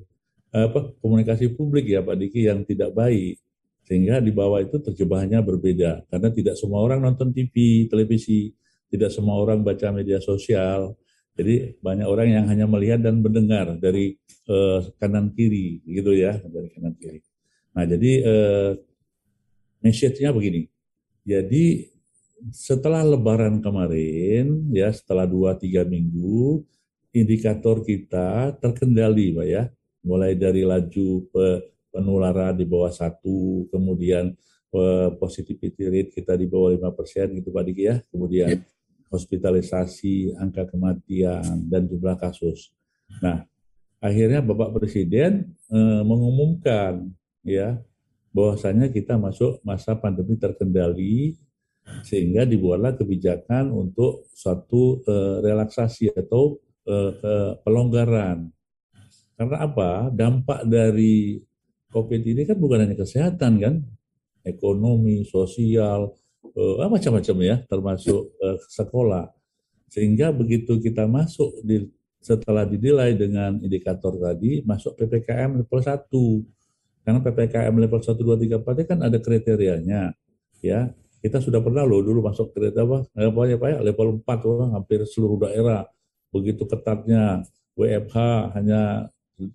apa 0.55 0.95
komunikasi 1.03 1.51
publik 1.51 1.91
ya 1.91 1.99
Pak 1.99 2.15
Diki 2.15 2.47
yang 2.47 2.63
tidak 2.63 2.95
baik 2.95 3.43
sehingga 3.85 4.23
di 4.23 4.31
bawah 4.31 4.63
itu 4.63 4.79
terjebaknya 4.79 5.43
berbeda 5.43 6.07
karena 6.09 6.29
tidak 6.31 6.55
semua 6.57 6.81
orang 6.81 7.05
nonton 7.05 7.35
TV, 7.35 7.85
televisi, 7.91 8.55
tidak 8.89 9.11
semua 9.13 9.37
orang 9.43 9.61
baca 9.61 9.93
media 9.93 10.23
sosial. 10.23 10.97
Jadi 11.35 11.75
banyak 11.83 12.07
orang 12.07 12.29
yang 12.31 12.45
hanya 12.47 12.65
melihat 12.71 13.03
dan 13.03 13.19
mendengar 13.19 13.75
dari 13.77 14.15
uh, 14.47 14.87
kanan 15.03 15.35
kiri 15.35 15.83
gitu 15.83 16.15
ya, 16.15 16.39
dari 16.39 16.71
kanan 16.71 16.95
kiri. 16.95 17.19
Nah, 17.75 17.85
jadi 17.91 18.13
uh, 18.23 18.71
message-nya 19.83 20.31
begini. 20.31 20.71
Jadi 21.27 21.94
setelah 22.53 23.01
Lebaran 23.07 23.63
kemarin, 23.65 24.69
ya 24.75 24.93
setelah 24.93 25.25
dua 25.25 25.57
tiga 25.57 25.87
minggu, 25.87 26.65
indikator 27.15 27.81
kita 27.81 28.53
terkendali, 28.59 29.33
pak 29.33 29.47
ya, 29.47 29.63
mulai 30.05 30.37
dari 30.37 30.67
laju 30.67 31.25
penularan 31.95 32.53
di 32.59 32.67
bawah 32.67 32.91
satu, 32.91 33.71
kemudian 33.71 34.35
positivity 35.23 35.87
rate 35.87 36.11
kita 36.11 36.35
di 36.35 36.51
bawah 36.51 36.75
lima 36.75 36.91
persen, 36.91 37.31
gitu 37.39 37.55
Pak 37.55 37.63
Diki 37.63 37.87
ya, 37.87 38.03
kemudian 38.11 38.59
hospitalisasi, 39.07 40.35
angka 40.35 40.67
kematian, 40.67 41.63
dan 41.71 41.87
jumlah 41.87 42.19
kasus. 42.19 42.75
Nah, 43.23 43.47
akhirnya 44.03 44.43
Bapak 44.43 44.75
Presiden 44.75 45.55
eh, 45.71 46.03
mengumumkan 46.03 47.07
ya 47.47 47.79
bahwasanya 48.35 48.91
kita 48.91 49.15
masuk 49.15 49.63
masa 49.63 49.95
pandemi 49.95 50.35
terkendali 50.35 51.39
sehingga 52.05 52.49
dibuatlah 52.49 52.97
kebijakan 52.97 53.69
untuk 53.73 54.29
suatu 54.33 55.05
uh, 55.05 55.41
relaksasi 55.45 56.13
atau 56.17 56.57
uh, 56.89 57.13
uh, 57.21 57.53
pelonggaran. 57.61 58.49
Karena 59.35 59.57
apa? 59.67 60.09
Dampak 60.09 60.65
dari 60.65 61.41
COVID 61.93 62.23
ini 62.25 62.43
kan 62.49 62.57
bukan 62.57 62.87
hanya 62.87 62.97
kesehatan 62.97 63.53
kan, 63.61 63.75
ekonomi, 64.47 65.27
sosial, 65.29 66.15
uh, 66.57 66.89
macam-macam 66.89 67.37
ya, 67.45 67.57
termasuk 67.69 68.33
sekolah. 68.71 69.29
Sehingga 69.93 70.35
begitu 70.35 70.81
kita 70.81 71.07
masuk 71.07 71.63
di 71.63 71.87
setelah 72.25 72.65
dinilai 72.65 73.13
dengan 73.13 73.61
indikator 73.61 74.17
tadi 74.17 74.65
masuk 74.65 74.97
PPKM 74.97 75.61
level 75.61 75.81
1. 75.85 76.09
Karena 77.05 77.21
PPKM 77.21 77.75
level 77.77 78.01
1 78.01 78.17
2 78.17 78.65
3 78.65 78.65
4 78.65 78.89
kan 78.89 78.99
ada 79.05 79.19
kriterianya 79.21 80.17
ya 80.65 80.89
kita 81.25 81.41
sudah 81.41 81.65
pernah 81.65 81.89
loh 81.89 82.05
dulu 82.05 82.21
masuk 82.21 82.53
kereta 82.53 82.85
apa, 82.85 83.09
apa 83.17 83.41
ya 83.49 83.57
Pak 83.57 83.69
ya, 83.73 83.79
level 83.81 84.21
4 84.21 84.45
tuh 84.45 84.69
hampir 84.69 85.01
seluruh 85.09 85.49
daerah. 85.49 85.89
Begitu 86.29 86.69
ketatnya 86.69 87.41
WFH 87.73 88.17
hanya 88.53 89.09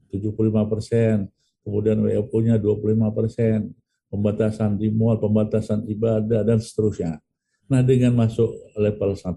75 0.10 0.66
persen, 0.66 1.30
kemudian 1.62 2.02
WFO-nya 2.02 2.58
25 2.58 3.14
persen, 3.14 3.70
pembatasan 4.10 4.82
di 4.82 4.90
mall, 4.90 5.22
pembatasan 5.22 5.86
ibadah, 5.86 6.42
dan 6.42 6.58
seterusnya. 6.58 7.22
Nah, 7.70 7.86
dengan 7.86 8.18
masuk 8.18 8.50
level 8.74 9.14
1, 9.14 9.30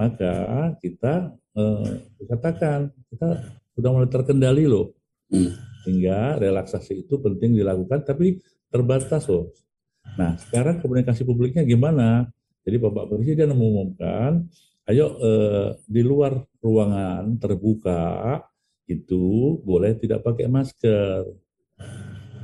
maka 0.00 0.32
kita 0.80 1.36
eh, 1.36 1.92
katakan 2.24 2.88
kita 3.12 3.28
sudah 3.76 3.90
mulai 3.92 4.08
terkendali 4.08 4.64
loh. 4.64 4.96
Sehingga 5.84 6.40
relaksasi 6.40 7.04
itu 7.04 7.20
penting 7.20 7.52
dilakukan, 7.52 8.00
tapi 8.00 8.40
terbatas 8.72 9.28
loh. 9.28 9.52
Nah, 10.16 10.38
sekarang 10.40 10.80
komunikasi 10.80 11.26
publiknya 11.26 11.66
gimana? 11.66 12.30
Jadi 12.64 12.76
Bapak 12.80 13.12
Presiden 13.12 13.52
mengumumkan, 13.52 14.48
ayo 14.88 15.06
eh, 15.20 15.68
di 15.84 16.00
luar 16.00 16.40
ruangan 16.64 17.36
terbuka 17.36 18.40
itu 18.88 19.56
boleh 19.64 19.96
tidak 20.00 20.24
pakai 20.24 20.48
masker. 20.48 21.28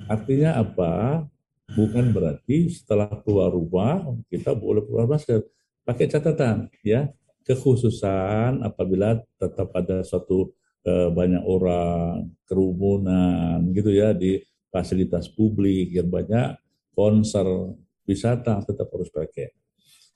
Artinya 0.04 0.60
apa? 0.60 1.24
Bukan 1.72 2.12
berarti 2.12 2.68
setelah 2.68 3.08
keluar 3.24 3.48
rumah 3.52 4.04
kita 4.28 4.52
boleh 4.52 4.84
keluar 4.84 5.08
masker. 5.08 5.44
Pakai 5.84 6.08
catatan 6.08 6.68
ya, 6.84 7.08
kekhususan 7.44 8.64
apabila 8.64 9.20
tetap 9.36 9.72
ada 9.76 10.04
suatu 10.04 10.52
eh, 10.84 11.08
banyak 11.12 11.44
orang, 11.44 12.32
kerumunan 12.48 13.60
gitu 13.72 13.92
ya 13.92 14.12
di 14.16 14.40
fasilitas 14.72 15.28
publik 15.28 15.92
yang 15.92 16.08
banyak 16.08 16.63
konser 16.94 17.44
wisata 18.06 18.62
tetap 18.64 18.88
harus 18.94 19.10
pakai. 19.10 19.50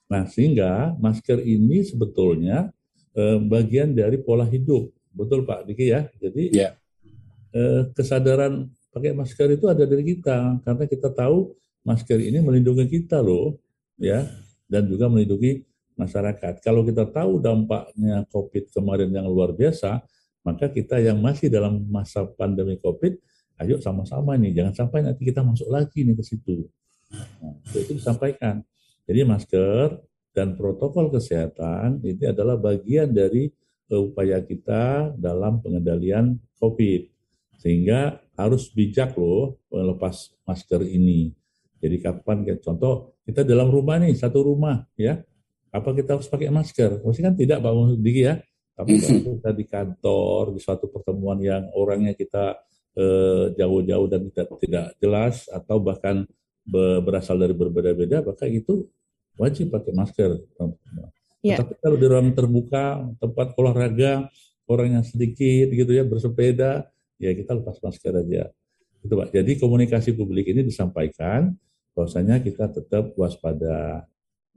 Nah, 0.08 0.24
sehingga 0.24 0.96
masker 0.96 1.42
ini 1.44 1.84
sebetulnya 1.84 2.72
eh, 3.12 3.38
bagian 3.42 3.92
dari 3.92 4.16
pola 4.22 4.46
hidup. 4.48 4.88
Betul 5.12 5.42
Pak 5.44 5.66
Diki 5.68 5.90
ya? 5.90 6.06
Jadi 6.16 6.54
Ya. 6.54 6.78
eh, 7.52 7.90
kesadaran 7.92 8.70
pakai 8.94 9.12
masker 9.12 9.58
itu 9.58 9.66
ada 9.68 9.84
dari 9.84 10.04
kita 10.06 10.62
karena 10.64 10.84
kita 10.88 11.12
tahu 11.12 11.52
masker 11.84 12.18
ini 12.22 12.38
melindungi 12.40 12.86
kita 12.88 13.20
loh 13.20 13.58
ya 13.98 14.24
dan 14.70 14.86
juga 14.86 15.10
melindungi 15.10 15.64
masyarakat. 15.98 16.62
Kalau 16.62 16.86
kita 16.86 17.04
tahu 17.10 17.42
dampaknya 17.42 18.22
COVID 18.30 18.70
kemarin 18.70 19.10
yang 19.10 19.26
luar 19.26 19.50
biasa, 19.50 19.98
maka 20.46 20.70
kita 20.70 21.02
yang 21.02 21.18
masih 21.18 21.50
dalam 21.50 21.82
masa 21.90 22.22
pandemi 22.24 22.78
COVID, 22.78 23.18
ayo 23.58 23.76
sama-sama 23.82 24.38
nih, 24.38 24.54
jangan 24.54 24.74
sampai 24.74 25.04
nanti 25.06 25.26
kita 25.26 25.42
masuk 25.42 25.68
lagi 25.70 26.06
nih 26.06 26.14
ke 26.14 26.24
situ. 26.24 26.66
Nah, 27.42 27.54
itu 27.74 27.96
disampaikan. 27.96 28.62
Jadi 29.08 29.20
masker 29.24 29.98
dan 30.36 30.54
protokol 30.54 31.08
kesehatan 31.08 32.04
ini 32.04 32.28
adalah 32.28 32.54
bagian 32.60 33.10
dari 33.10 33.48
eh, 33.88 34.00
upaya 34.00 34.38
kita 34.44 35.16
dalam 35.16 35.58
pengendalian 35.64 36.36
COVID. 36.60 37.08
Sehingga 37.58 38.22
harus 38.38 38.70
bijak 38.70 39.18
loh 39.18 39.58
melepas 39.72 40.30
masker 40.46 40.86
ini. 40.86 41.34
Jadi 41.82 41.98
kapan 41.98 42.46
contoh 42.62 43.18
kita 43.26 43.42
dalam 43.42 43.70
rumah 43.70 43.98
nih 43.98 44.14
satu 44.14 44.46
rumah 44.46 44.86
ya 44.98 45.18
apa 45.68 45.92
kita 45.92 46.16
harus 46.16 46.28
pakai 46.30 46.48
masker? 46.48 47.02
Pasti 47.02 47.20
kan 47.20 47.34
tidak 47.36 47.58
Pak 47.60 47.72
Diki 48.00 48.22
ya. 48.24 48.40
Tapi 48.78 48.90
kalau 49.02 49.20
kita 49.36 49.50
di 49.52 49.64
kantor 49.66 50.42
di 50.54 50.60
suatu 50.62 50.86
pertemuan 50.88 51.38
yang 51.42 51.66
orangnya 51.74 52.14
kita 52.14 52.56
jauh-jauh 53.54 54.06
dan 54.10 54.20
tidak 54.30 54.46
tidak 54.58 54.86
jelas 54.98 55.46
atau 55.50 55.78
bahkan 55.78 56.26
be- 56.66 57.00
berasal 57.02 57.38
dari 57.38 57.54
berbeda-beda, 57.54 58.20
maka 58.26 58.44
itu 58.44 58.86
wajib 59.38 59.70
pakai 59.70 59.92
masker. 59.94 60.30
Ya. 61.40 61.62
Tapi 61.62 61.78
kalau 61.78 61.96
di 61.96 62.06
ruang 62.10 62.34
terbuka, 62.34 63.06
tempat 63.22 63.54
olahraga, 63.54 64.26
orang 64.66 65.00
yang 65.00 65.04
sedikit 65.06 65.70
gitu 65.70 65.94
ya 65.94 66.02
bersepeda, 66.02 66.90
ya 67.16 67.30
kita 67.32 67.54
lepas 67.56 67.78
masker 67.78 68.12
aja. 68.18 68.50
Itu 69.00 69.14
Pak. 69.14 69.30
Jadi 69.30 69.56
komunikasi 69.62 70.18
publik 70.18 70.50
ini 70.50 70.66
disampaikan 70.66 71.54
bahwasanya 71.94 72.42
kita 72.42 72.66
tetap 72.70 73.14
waspada. 73.14 74.06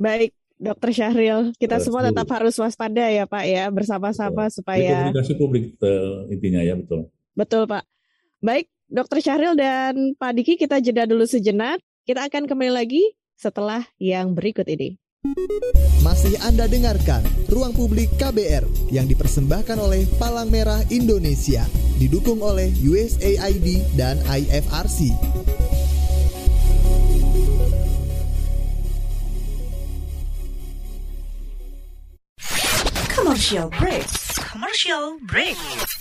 Baik, 0.01 0.33
Dokter 0.57 0.89
Syahril, 0.93 1.53
kita 1.57 1.77
Eh, 1.77 1.81
semua 1.81 2.05
tetap 2.05 2.25
harus 2.33 2.57
waspada 2.57 3.05
ya 3.09 3.25
Pak 3.29 3.45
ya, 3.45 3.69
bersama-sama 3.69 4.49
supaya 4.49 5.09
komunikasi 5.09 5.33
publik 5.37 5.77
eh, 5.81 6.33
intinya 6.33 6.61
ya 6.61 6.73
betul. 6.77 7.09
betul 7.37 7.65
Pak. 7.69 7.85
Baik, 8.41 8.73
Dokter 8.89 9.21
Syahril 9.21 9.53
dan 9.53 10.17
Pak 10.17 10.33
Diki 10.33 10.57
kita 10.57 10.81
jeda 10.81 11.05
dulu 11.05 11.29
sejenak. 11.29 11.77
Kita 12.09 12.25
akan 12.25 12.49
kembali 12.49 12.73
lagi 12.73 13.13
setelah 13.37 13.85
yang 14.01 14.33
berikut 14.33 14.65
ini. 14.65 14.97
Masih 16.01 16.33
Anda 16.41 16.65
dengarkan 16.65 17.21
Ruang 17.45 17.77
Publik 17.77 18.09
KBR 18.17 18.65
yang 18.89 19.05
dipersembahkan 19.05 19.77
oleh 19.77 20.09
Palang 20.17 20.49
Merah 20.49 20.81
Indonesia, 20.89 21.61
didukung 22.01 22.41
oleh 22.41 22.73
USAID 22.81 23.93
dan 23.93 24.17
IFRC. 24.25 25.13
Commercial 33.05 33.69
break. 33.69 34.09
Commercial 34.41 35.21
break. 35.29 36.00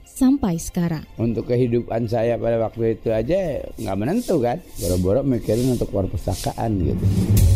sampai 0.11 0.59
sekarang. 0.59 1.07
Untuk 1.17 1.47
kehidupan 1.47 2.05
saya 2.11 2.35
pada 2.35 2.59
waktu 2.59 2.99
itu 2.99 3.09
aja 3.09 3.63
nggak 3.79 3.97
menentu 3.97 4.43
kan. 4.43 4.59
Boro-boro 4.77 5.21
mikirin 5.23 5.73
untuk 5.73 5.89
perpustakaan 5.89 6.71
gitu. 6.83 7.03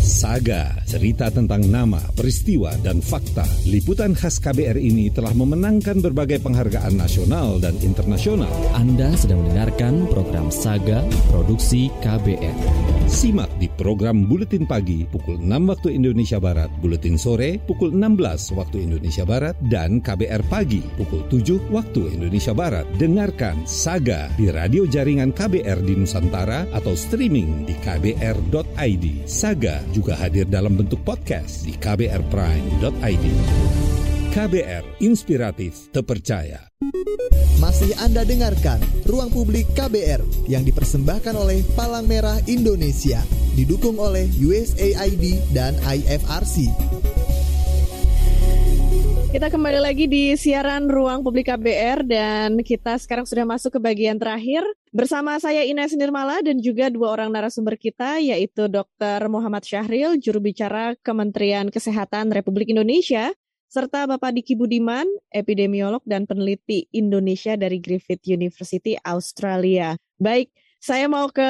Saga, 0.06 0.72
cerita 0.86 1.28
tentang 1.34 1.66
nama, 1.66 2.00
peristiwa, 2.16 2.72
dan 2.86 3.02
fakta. 3.02 3.44
Liputan 3.68 4.16
khas 4.16 4.40
KBR 4.40 4.80
ini 4.80 5.12
telah 5.12 5.34
memenangkan 5.34 6.00
berbagai 6.00 6.40
penghargaan 6.40 6.96
nasional 6.96 7.60
dan 7.60 7.76
internasional. 7.84 8.50
Anda 8.78 9.12
sedang 9.18 9.44
mendengarkan 9.44 10.08
program 10.08 10.48
Saga 10.54 11.04
Produksi 11.30 11.92
KBR. 12.00 12.58
Simak 13.06 13.50
di 13.62 13.70
program 13.70 14.26
Buletin 14.26 14.66
Pagi 14.66 15.06
pukul 15.06 15.38
6 15.38 15.70
waktu 15.70 15.94
Indonesia 15.94 16.42
Barat, 16.42 16.74
Buletin 16.82 17.22
Sore 17.22 17.62
pukul 17.62 17.94
16 17.94 18.58
waktu 18.58 18.82
Indonesia 18.82 19.22
Barat, 19.28 19.54
dan 19.70 20.02
KBR 20.02 20.42
Pagi 20.50 20.82
pukul 20.98 21.22
7 21.30 21.70
waktu 21.70 22.18
Indonesia 22.18 22.55
Barat. 22.56 22.88
Dengarkan 22.96 23.68
Saga 23.68 24.32
di 24.40 24.48
radio 24.48 24.88
jaringan 24.88 25.36
KBR 25.36 25.84
di 25.84 25.94
Nusantara 26.00 26.64
atau 26.72 26.96
streaming 26.96 27.68
di 27.68 27.76
kbr.id. 27.76 29.06
Saga 29.28 29.84
juga 29.92 30.16
hadir 30.16 30.48
dalam 30.48 30.80
bentuk 30.80 31.04
podcast 31.04 31.68
di 31.68 31.76
kbrprime.id. 31.76 33.26
KBR 34.32 35.04
Inspiratif 35.04 35.92
Terpercaya. 35.92 36.72
Masih 37.60 37.96
Anda 38.04 38.28
dengarkan 38.28 38.84
Ruang 39.08 39.32
Publik 39.32 39.68
KBR 39.76 40.48
yang 40.52 40.68
dipersembahkan 40.68 41.36
oleh 41.36 41.64
Palang 41.76 42.04
Merah 42.04 42.40
Indonesia, 42.48 43.24
didukung 43.56 43.96
oleh 43.96 44.28
USAID 44.28 45.56
dan 45.56 45.76
IFRC. 45.88 46.72
Kita 49.36 49.52
kembali 49.52 49.84
lagi 49.84 50.08
di 50.08 50.32
siaran 50.40 50.88
Ruang 50.88 51.20
Publik 51.20 51.52
KBR 51.52 52.08
dan 52.08 52.56
kita 52.64 52.96
sekarang 52.96 53.28
sudah 53.28 53.44
masuk 53.44 53.76
ke 53.76 53.80
bagian 53.84 54.16
terakhir 54.16 54.64
bersama 54.96 55.36
saya 55.44 55.68
Ines 55.68 55.92
Nirmala 55.92 56.40
dan 56.40 56.64
juga 56.64 56.88
dua 56.88 57.12
orang 57.12 57.36
narasumber 57.36 57.76
kita 57.76 58.24
yaitu 58.24 58.72
Dr. 58.72 59.28
Muhammad 59.28 59.68
Syahril, 59.68 60.16
juru 60.24 60.40
bicara 60.40 60.96
Kementerian 61.04 61.68
Kesehatan 61.68 62.32
Republik 62.32 62.72
Indonesia, 62.72 63.36
serta 63.68 64.08
Bapak 64.08 64.40
Diki 64.40 64.56
Budiman, 64.56 65.04
epidemiolog 65.36 66.00
dan 66.08 66.24
peneliti 66.24 66.88
Indonesia 66.96 67.60
dari 67.60 67.84
Griffith 67.84 68.24
University 68.32 68.96
Australia. 69.04 70.00
Baik, 70.16 70.48
saya 70.80 71.12
mau 71.12 71.28
ke 71.28 71.44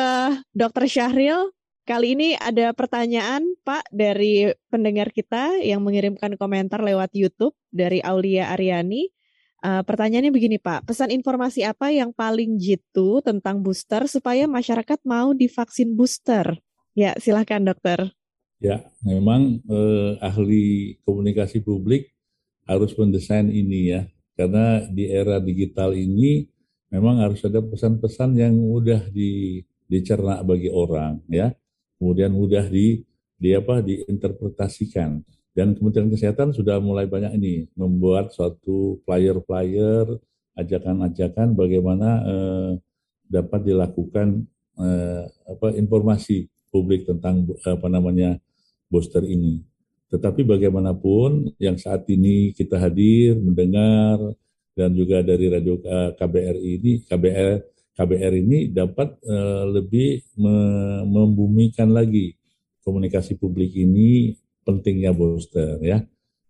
Dr. 0.57 0.89
Syahril. 0.89 1.53
Kali 1.85 2.17
ini 2.17 2.33
ada 2.33 2.73
pertanyaan 2.73 3.45
Pak 3.61 3.93
dari 3.93 4.49
pendengar 4.73 5.13
kita 5.13 5.61
yang 5.61 5.85
mengirimkan 5.85 6.33
komentar 6.33 6.81
lewat 6.81 7.13
YouTube 7.13 7.53
dari 7.69 8.01
Aulia 8.01 8.49
Aryani. 8.57 9.13
Uh, 9.61 9.85
pertanyaannya 9.85 10.33
begini 10.33 10.57
Pak, 10.57 10.89
pesan 10.89 11.13
informasi 11.13 11.61
apa 11.61 11.93
yang 11.93 12.09
paling 12.09 12.57
jitu 12.57 13.21
tentang 13.21 13.61
booster 13.61 14.09
supaya 14.09 14.49
masyarakat 14.49 14.97
mau 15.05 15.37
divaksin 15.37 15.93
booster? 15.93 16.57
Ya, 16.97 17.13
silahkan 17.21 17.61
dokter. 17.61 18.17
Ya, 18.57 18.89
memang 19.05 19.61
eh, 19.69 20.17
ahli 20.25 20.97
komunikasi 21.05 21.61
publik 21.61 22.17
harus 22.65 22.97
mendesain 22.97 23.45
ini 23.53 23.93
ya, 23.93 24.09
karena 24.33 24.89
di 24.89 25.05
era 25.05 25.37
digital 25.37 25.93
ini 25.93 26.49
memang 26.89 27.21
harus 27.21 27.45
ada 27.45 27.61
pesan-pesan 27.61 28.33
yang 28.41 28.57
mudah 28.57 29.05
di, 29.13 29.61
dicerna 29.85 30.41
bagi 30.41 30.71
orang 30.73 31.21
ya, 31.29 31.53
kemudian 31.97 32.31
mudah 32.31 32.65
di, 32.67 33.03
di 33.35 33.51
apa 33.53 33.83
diinterpretasikan. 33.83 35.21
Dan 35.55 35.71
Kementerian 35.71 36.11
Kesehatan 36.11 36.51
sudah 36.51 36.83
mulai 36.83 37.07
banyak 37.07 37.39
ini 37.39 37.71
membuat 37.79 38.35
suatu 38.35 38.99
flyer-flyer, 39.07 40.19
ajakan-ajakan 40.55 41.55
bagaimana 41.55 42.09
eh, 42.27 42.71
dapat 43.31 43.63
dilakukan 43.63 44.43
eh, 44.79 45.23
apa 45.47 45.67
informasi 45.75 46.51
publik 46.71 47.07
tentang 47.07 47.47
apa 47.63 47.87
namanya 47.87 48.35
booster 48.91 49.23
ini. 49.23 49.63
Tetapi 50.11 50.43
bagaimanapun 50.43 51.55
yang 51.59 51.79
saat 51.79 52.07
ini 52.11 52.51
kita 52.51 52.79
hadir 52.79 53.39
mendengar 53.39 54.19
dan 54.75 54.91
juga 54.91 55.23
dari 55.23 55.47
radio 55.47 55.79
eh, 55.79 56.11
KBR 56.19 56.57
ini 56.59 56.91
KBR 57.07 57.74
KBR 57.95 58.33
ini 58.43 58.67
dapat 58.67 59.15
uh, 59.23 59.71
lebih 59.71 60.19
me 60.35 60.55
membumikan 61.07 61.87
lagi 61.95 62.35
komunikasi 62.83 63.39
publik 63.39 63.71
ini 63.73 64.35
pentingnya 64.67 65.15
booster 65.15 65.79
ya. 65.79 66.03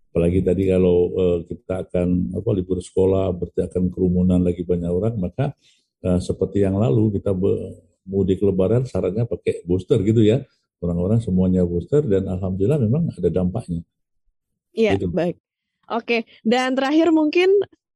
Apalagi 0.09 0.41
tadi 0.41 0.71
kalau 0.71 1.11
uh, 1.13 1.39
kita 1.45 1.85
akan 1.85 2.33
apa 2.33 2.49
libur 2.55 2.81
sekolah, 2.81 3.29
berarti 3.35 3.61
akan 3.67 3.91
kerumunan 3.91 4.41
lagi 4.41 4.65
banyak 4.65 4.89
orang, 4.89 5.15
maka 5.21 5.53
uh, 6.01 6.17
seperti 6.17 6.63
yang 6.65 6.79
lalu 6.79 7.19
kita 7.19 7.35
mudik 8.07 8.41
lebaran 8.41 8.87
syaratnya 8.87 9.29
pakai 9.29 9.61
booster 9.67 10.01
gitu 10.01 10.25
ya. 10.25 10.41
Orang-orang 10.79 11.21
semuanya 11.21 11.61
booster 11.67 12.01
dan 12.03 12.25
alhamdulillah 12.31 12.79
memang 12.79 13.11
ada 13.11 13.29
dampaknya. 13.29 13.83
Iya, 14.75 14.99
gitu. 14.99 15.11
baik. 15.11 15.39
Oke, 15.91 16.25
dan 16.41 16.73
terakhir 16.73 17.13
mungkin 17.13 17.51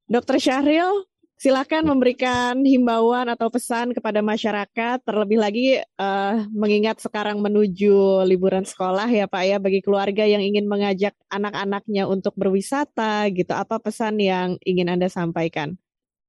Dokter 0.05 0.37
Syahril, 0.37 1.09
silakan 1.39 1.87
memberikan 1.87 2.59
himbauan 2.67 3.31
atau 3.31 3.47
pesan 3.47 3.95
kepada 3.95 4.19
masyarakat, 4.19 4.99
terlebih 5.07 5.39
lagi 5.39 5.79
uh, 5.95 6.43
mengingat 6.51 6.99
sekarang 6.99 7.39
menuju 7.39 8.27
liburan 8.27 8.67
sekolah 8.67 9.07
ya 9.07 9.23
Pak 9.23 9.43
ya, 9.47 9.55
bagi 9.55 9.79
keluarga 9.79 10.27
yang 10.27 10.43
ingin 10.43 10.67
mengajak 10.67 11.15
anak-anaknya 11.31 12.11
untuk 12.11 12.35
berwisata 12.35 13.31
gitu, 13.31 13.55
apa 13.55 13.79
pesan 13.79 14.19
yang 14.19 14.59
ingin 14.67 14.91
Anda 14.91 15.07
sampaikan? 15.07 15.79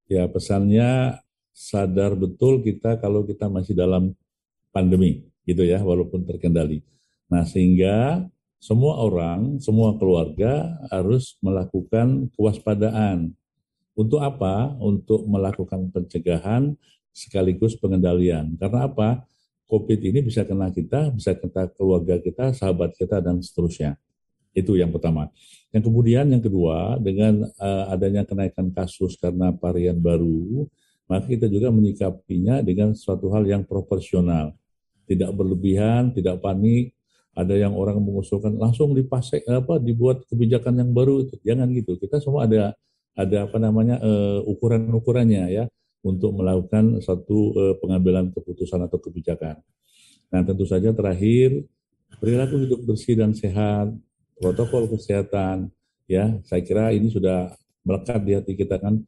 Ya 0.07 0.31
pesannya 0.31 1.19
sadar 1.51 2.15
betul 2.15 2.63
kita 2.63 2.95
kalau 3.03 3.27
kita 3.27 3.51
masih 3.51 3.75
dalam 3.75 4.15
pandemi 4.71 5.27
gitu 5.43 5.67
ya, 5.67 5.83
walaupun 5.83 6.23
terkendali. 6.23 6.87
Nah 7.27 7.43
sehingga 7.43 8.23
semua 8.63 9.03
orang, 9.03 9.59
semua 9.59 9.99
keluarga 9.99 10.79
harus 10.87 11.35
melakukan 11.43 12.31
kewaspadaan 12.31 13.35
untuk 13.95 14.19
apa? 14.23 14.73
Untuk 14.79 15.27
melakukan 15.27 15.91
pencegahan 15.91 16.75
sekaligus 17.11 17.75
pengendalian. 17.75 18.55
Karena 18.55 18.87
apa? 18.87 19.23
COVID 19.71 19.99
ini 20.03 20.19
bisa 20.19 20.43
kena 20.43 20.67
kita, 20.67 21.15
bisa 21.15 21.31
kena 21.31 21.71
keluarga 21.71 22.19
kita, 22.19 22.51
sahabat 22.51 22.91
kita, 22.91 23.23
dan 23.23 23.39
seterusnya. 23.39 23.95
Itu 24.51 24.75
yang 24.75 24.91
pertama. 24.91 25.31
Yang 25.71 25.87
kemudian 25.87 26.27
yang 26.27 26.43
kedua, 26.43 26.99
dengan 26.99 27.47
uh, 27.55 27.87
adanya 27.87 28.27
kenaikan 28.27 28.67
kasus 28.75 29.15
karena 29.15 29.55
varian 29.55 29.95
baru, 29.95 30.67
maka 31.07 31.23
kita 31.23 31.47
juga 31.47 31.71
menyikapinya 31.71 32.59
dengan 32.59 32.91
suatu 32.91 33.31
hal 33.31 33.47
yang 33.47 33.63
proporsional. 33.63 34.51
Tidak 35.07 35.31
berlebihan, 35.31 36.11
tidak 36.11 36.43
panik, 36.43 36.91
ada 37.31 37.55
yang 37.55 37.71
orang 37.75 37.99
mengusulkan 38.03 38.51
langsung 38.59 38.91
dipasek 38.91 39.47
apa 39.47 39.79
dibuat 39.79 40.27
kebijakan 40.27 40.83
yang 40.83 40.91
baru 40.91 41.23
itu 41.23 41.39
jangan 41.47 41.71
gitu 41.71 41.95
kita 41.95 42.19
semua 42.19 42.43
ada 42.43 42.75
ada 43.15 43.47
apa 43.47 43.57
namanya 43.59 43.99
uh, 43.99 44.39
ukuran-ukurannya 44.47 45.43
ya 45.51 45.65
untuk 46.01 46.33
melakukan 46.33 47.03
satu 47.03 47.37
uh, 47.53 47.75
pengambilan 47.77 48.31
keputusan 48.31 48.87
atau 48.87 48.97
kebijakan. 48.97 49.59
Nah 50.31 50.41
tentu 50.47 50.63
saja 50.63 50.95
terakhir 50.95 51.67
perilaku 52.17 52.63
hidup 52.63 52.79
bersih 52.87 53.19
dan 53.19 53.35
sehat, 53.35 53.91
protokol 54.39 54.87
kesehatan, 54.91 55.71
ya 56.07 56.39
saya 56.47 56.61
kira 56.63 56.91
ini 56.95 57.11
sudah 57.11 57.51
melekat 57.83 58.19
di 58.23 58.31
hati 58.35 58.53
kita 58.55 58.79
kan. 58.79 58.99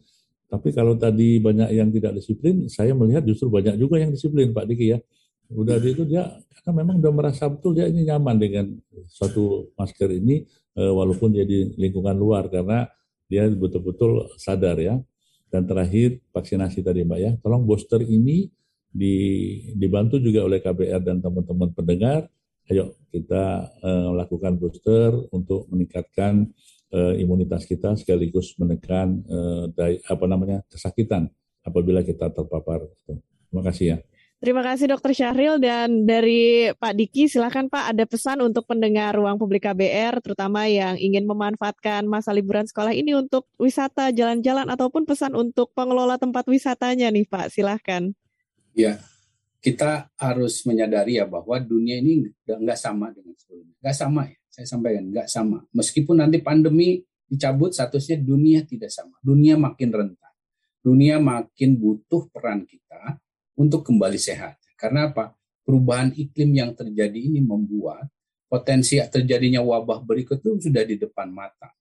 Tapi 0.47 0.69
kalau 0.69 0.93
tadi 0.93 1.41
banyak 1.41 1.73
yang 1.73 1.89
tidak 1.89 2.13
disiplin, 2.13 2.69
saya 2.69 2.93
melihat 2.93 3.25
justru 3.25 3.49
banyak 3.49 3.73
juga 3.81 3.97
yang 3.97 4.13
disiplin 4.13 4.53
Pak 4.53 4.69
Diki 4.69 4.93
ya. 4.93 4.99
Udah 5.49 5.81
itu 5.81 6.05
dia 6.05 6.29
karena 6.61 6.71
memang 6.85 7.01
udah 7.01 7.13
merasa 7.13 7.49
betul 7.49 7.75
dia 7.75 7.89
ini 7.89 8.05
nyaman 8.05 8.35
dengan 8.37 8.65
satu 9.09 9.73
masker 9.75 10.09
ini 10.13 10.45
walaupun 10.73 11.33
dia 11.35 11.45
di 11.45 11.73
lingkungan 11.77 12.15
luar 12.15 12.47
karena 12.49 12.87
dia 13.27 13.47
betul-betul 13.49 14.33
sadar 14.39 14.79
ya. 14.79 14.99
Dan 15.53 15.69
terakhir 15.69 16.17
vaksinasi 16.33 16.81
tadi 16.81 17.05
Mbak 17.05 17.19
ya, 17.21 17.31
tolong 17.37 17.61
booster 17.61 18.01
ini 18.01 18.49
di, 18.89 19.15
dibantu 19.77 20.17
juga 20.17 20.45
oleh 20.45 20.57
KBR 20.57 21.01
dan 21.01 21.21
teman-teman 21.21 21.69
pendengar. 21.73 22.25
Ayo 22.71 22.95
kita 23.13 23.69
uh, 23.83 24.15
lakukan 24.17 24.55
booster 24.57 25.13
untuk 25.29 25.67
meningkatkan 25.69 26.47
uh, 26.95 27.13
imunitas 27.17 27.67
kita 27.67 27.93
sekaligus 27.99 28.55
menekan 28.55 29.19
uh, 29.27 29.67
daya, 29.73 29.99
apa 30.07 30.25
namanya 30.25 30.63
kesakitan 30.71 31.27
apabila 31.61 32.01
kita 32.01 32.31
terpapar. 32.31 32.87
Terima 33.05 33.61
kasih 33.67 33.85
ya. 33.85 33.97
Terima 34.43 34.59
kasih 34.59 34.91
Dokter 34.91 35.15
Syahril. 35.15 35.55
Dan 35.55 36.03
dari 36.03 36.67
Pak 36.75 36.99
Diki 36.99 37.31
silakan 37.31 37.71
Pak 37.71 37.95
ada 37.95 38.03
pesan 38.03 38.43
untuk 38.43 38.67
pendengar 38.67 39.15
ruang 39.15 39.39
publik 39.39 39.63
KBR 39.63 40.19
terutama 40.19 40.67
yang 40.67 40.99
ingin 40.99 41.23
memanfaatkan 41.23 42.03
masa 42.03 42.35
liburan 42.35 42.67
sekolah 42.67 42.91
ini 42.91 43.15
untuk 43.15 43.47
wisata 43.55 44.11
jalan-jalan 44.11 44.67
ataupun 44.67 45.07
pesan 45.07 45.31
untuk 45.39 45.71
pengelola 45.71 46.19
tempat 46.19 46.43
wisatanya 46.51 47.07
nih 47.15 47.23
Pak. 47.23 47.55
Silahkan. 47.55 48.11
Ya 48.75 48.99
kita 49.63 50.11
harus 50.19 50.59
menyadari 50.67 51.15
ya 51.15 51.23
bahwa 51.23 51.55
dunia 51.63 52.03
ini 52.03 52.27
nggak 52.43 52.75
sama 52.75 53.15
dengan 53.15 53.39
sebelumnya. 53.39 53.79
Nggak 53.79 53.95
sama 53.95 54.27
ya 54.27 54.37
saya 54.51 54.67
sampaikan 54.67 55.07
nggak 55.07 55.27
sama. 55.31 55.63
Meskipun 55.71 56.19
nanti 56.19 56.43
pandemi 56.43 56.99
dicabut 57.31 57.71
statusnya 57.71 58.19
dunia 58.19 58.67
tidak 58.67 58.91
sama. 58.91 59.15
Dunia 59.23 59.55
makin 59.55 59.87
rentan. 59.87 60.33
Dunia 60.83 61.15
makin 61.23 61.79
butuh 61.79 62.27
peran 62.27 62.67
kita 62.67 63.22
untuk 63.57 63.85
kembali 63.85 64.19
sehat. 64.19 64.57
Karena 64.77 65.09
apa? 65.09 65.33
Perubahan 65.63 66.11
iklim 66.13 66.51
yang 66.53 66.71
terjadi 66.75 67.15
ini 67.15 67.39
membuat 67.39 68.11
potensi 68.53 69.01
terjadinya 69.01 69.63
wabah 69.65 70.05
berikut 70.05 70.43
itu 70.43 70.69
sudah 70.69 70.83
di 70.85 70.99
depan 70.99 71.33
mata. 71.33 71.73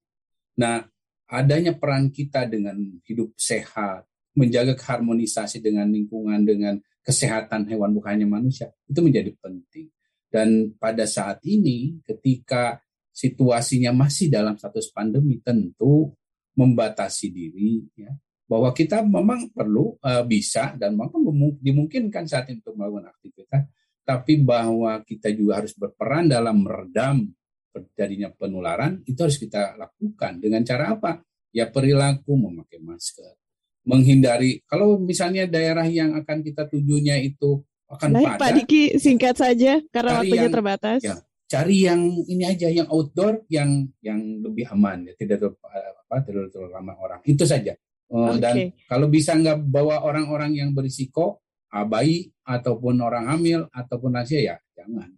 Nah, 0.56 0.80
adanya 1.28 1.76
peran 1.76 2.08
kita 2.08 2.48
dengan 2.48 2.78
hidup 3.04 3.36
sehat, 3.36 4.08
menjaga 4.32 4.72
harmonisasi 4.78 5.60
dengan 5.60 5.92
lingkungan, 5.92 6.40
dengan 6.46 6.80
kesehatan 7.02 7.68
hewan 7.68 7.92
bukan 7.92 8.16
hanya 8.16 8.28
manusia, 8.30 8.70
itu 8.88 9.00
menjadi 9.02 9.34
penting. 9.36 9.90
Dan 10.32 10.72
pada 10.80 11.04
saat 11.04 11.44
ini, 11.44 12.00
ketika 12.08 12.80
situasinya 13.12 13.92
masih 13.92 14.32
dalam 14.32 14.56
status 14.56 14.88
pandemi, 14.88 15.36
tentu 15.44 16.08
membatasi 16.56 17.28
diri, 17.28 17.84
ya, 17.92 18.12
bahwa 18.52 18.68
kita 18.76 19.00
memang 19.00 19.48
perlu 19.48 19.96
uh, 19.96 20.20
bisa 20.28 20.76
dan 20.76 20.92
memang 20.92 21.24
dimungkinkan 21.56 22.28
saat 22.28 22.52
ini 22.52 22.60
untuk 22.60 22.76
melakukan 22.76 23.08
aktivitas, 23.08 23.64
tapi 24.04 24.44
bahwa 24.44 25.00
kita 25.08 25.32
juga 25.32 25.64
harus 25.64 25.72
berperan 25.72 26.28
dalam 26.28 26.60
meredam 26.60 27.32
terjadinya 27.72 28.28
penularan 28.36 29.00
itu 29.08 29.16
harus 29.16 29.40
kita 29.40 29.80
lakukan 29.80 30.36
dengan 30.36 30.60
cara 30.68 30.92
apa? 30.92 31.24
Ya 31.48 31.64
perilaku 31.64 32.36
memakai 32.36 32.76
masker, 32.84 33.40
menghindari 33.88 34.60
kalau 34.68 35.00
misalnya 35.00 35.48
daerah 35.48 35.88
yang 35.88 36.12
akan 36.20 36.44
kita 36.44 36.68
tujunya 36.68 37.24
itu 37.24 37.64
akan 37.88 38.20
Baik, 38.20 38.26
padat. 38.36 38.40
Pak 38.40 38.50
Diki 38.60 38.82
singkat 39.00 39.36
saja 39.40 39.80
karena 39.88 40.20
waktunya 40.20 40.44
yang, 40.44 40.52
terbatas. 40.52 41.00
Ya, 41.00 41.16
cari 41.48 41.88
yang 41.88 42.00
ini 42.28 42.44
aja 42.44 42.68
yang 42.68 42.88
outdoor 42.92 43.48
yang 43.48 43.88
yang 44.04 44.20
lebih 44.44 44.68
aman 44.72 45.08
ya 45.08 45.12
tidak 45.16 45.40
terlalu 45.40 45.56
apa 46.04 46.16
tidak 46.24 46.48
terlalu 46.52 46.68
ramah 46.72 46.96
orang 47.00 47.20
itu 47.28 47.44
saja 47.44 47.76
Uh, 48.12 48.36
okay. 48.36 48.40
Dan 48.44 48.54
kalau 48.84 49.08
bisa 49.08 49.32
nggak 49.32 49.64
bawa 49.72 50.04
orang-orang 50.04 50.52
yang 50.60 50.76
berisiko, 50.76 51.40
bayi 51.88 52.28
ataupun 52.44 53.00
orang 53.00 53.32
hamil 53.32 53.64
ataupun 53.72 54.12
lansia 54.12 54.44
ya 54.44 54.56
jangan. 54.76 55.08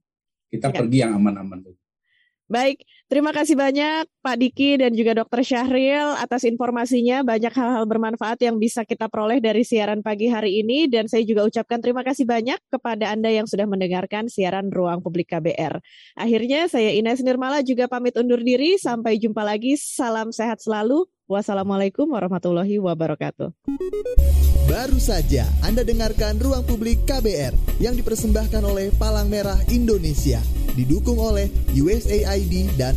Kita 0.47 0.71
ya. 0.71 0.77
pergi 0.79 0.99
yang 1.03 1.19
aman-aman 1.19 1.59
dulu. 1.67 1.79
Baik, 2.47 2.87
terima 3.15 3.31
kasih 3.31 3.55
banyak 3.55 4.11
Pak 4.27 4.37
Diki 4.43 4.75
dan 4.75 4.91
juga 4.91 5.15
Dokter 5.15 5.47
Syahril 5.47 6.19
atas 6.19 6.43
informasinya. 6.43 7.23
Banyak 7.23 7.55
hal-hal 7.55 7.87
bermanfaat 7.87 8.43
yang 8.43 8.59
bisa 8.59 8.83
kita 8.83 9.07
peroleh 9.07 9.39
dari 9.39 9.63
siaran 9.63 10.03
pagi 10.03 10.27
hari 10.27 10.67
ini 10.67 10.91
dan 10.91 11.07
saya 11.07 11.23
juga 11.23 11.47
ucapkan 11.47 11.79
terima 11.79 12.03
kasih 12.03 12.27
banyak 12.27 12.59
kepada 12.67 13.15
Anda 13.15 13.31
yang 13.31 13.47
sudah 13.47 13.71
mendengarkan 13.71 14.27
siaran 14.27 14.75
Ruang 14.75 14.99
Publik 14.99 15.31
KBR. 15.31 15.79
Akhirnya 16.19 16.67
saya 16.67 16.91
Ines 16.91 17.23
Nirmala 17.23 17.63
juga 17.63 17.87
pamit 17.87 18.19
undur 18.19 18.43
diri. 18.43 18.75
Sampai 18.83 19.23
jumpa 19.23 19.47
lagi. 19.47 19.79
Salam 19.79 20.35
sehat 20.35 20.59
selalu. 20.59 21.07
Wassalamualaikum 21.31 22.11
warahmatullahi 22.11 22.83
wabarakatuh. 22.83 23.55
Baru 24.65 24.97
saja 24.97 25.45
Anda 25.61 25.85
dengarkan 25.85 26.41
Ruang 26.41 26.65
Publik 26.65 27.05
KBR 27.09 27.53
yang 27.81 27.97
dipersembahkan 27.97 28.65
oleh 28.65 28.89
Palang 28.97 29.29
Merah 29.29 29.61
Indonesia, 29.69 30.41
didukung 30.73 31.21
oleh 31.21 31.53
USAID 31.77 32.73
dan 32.77 32.97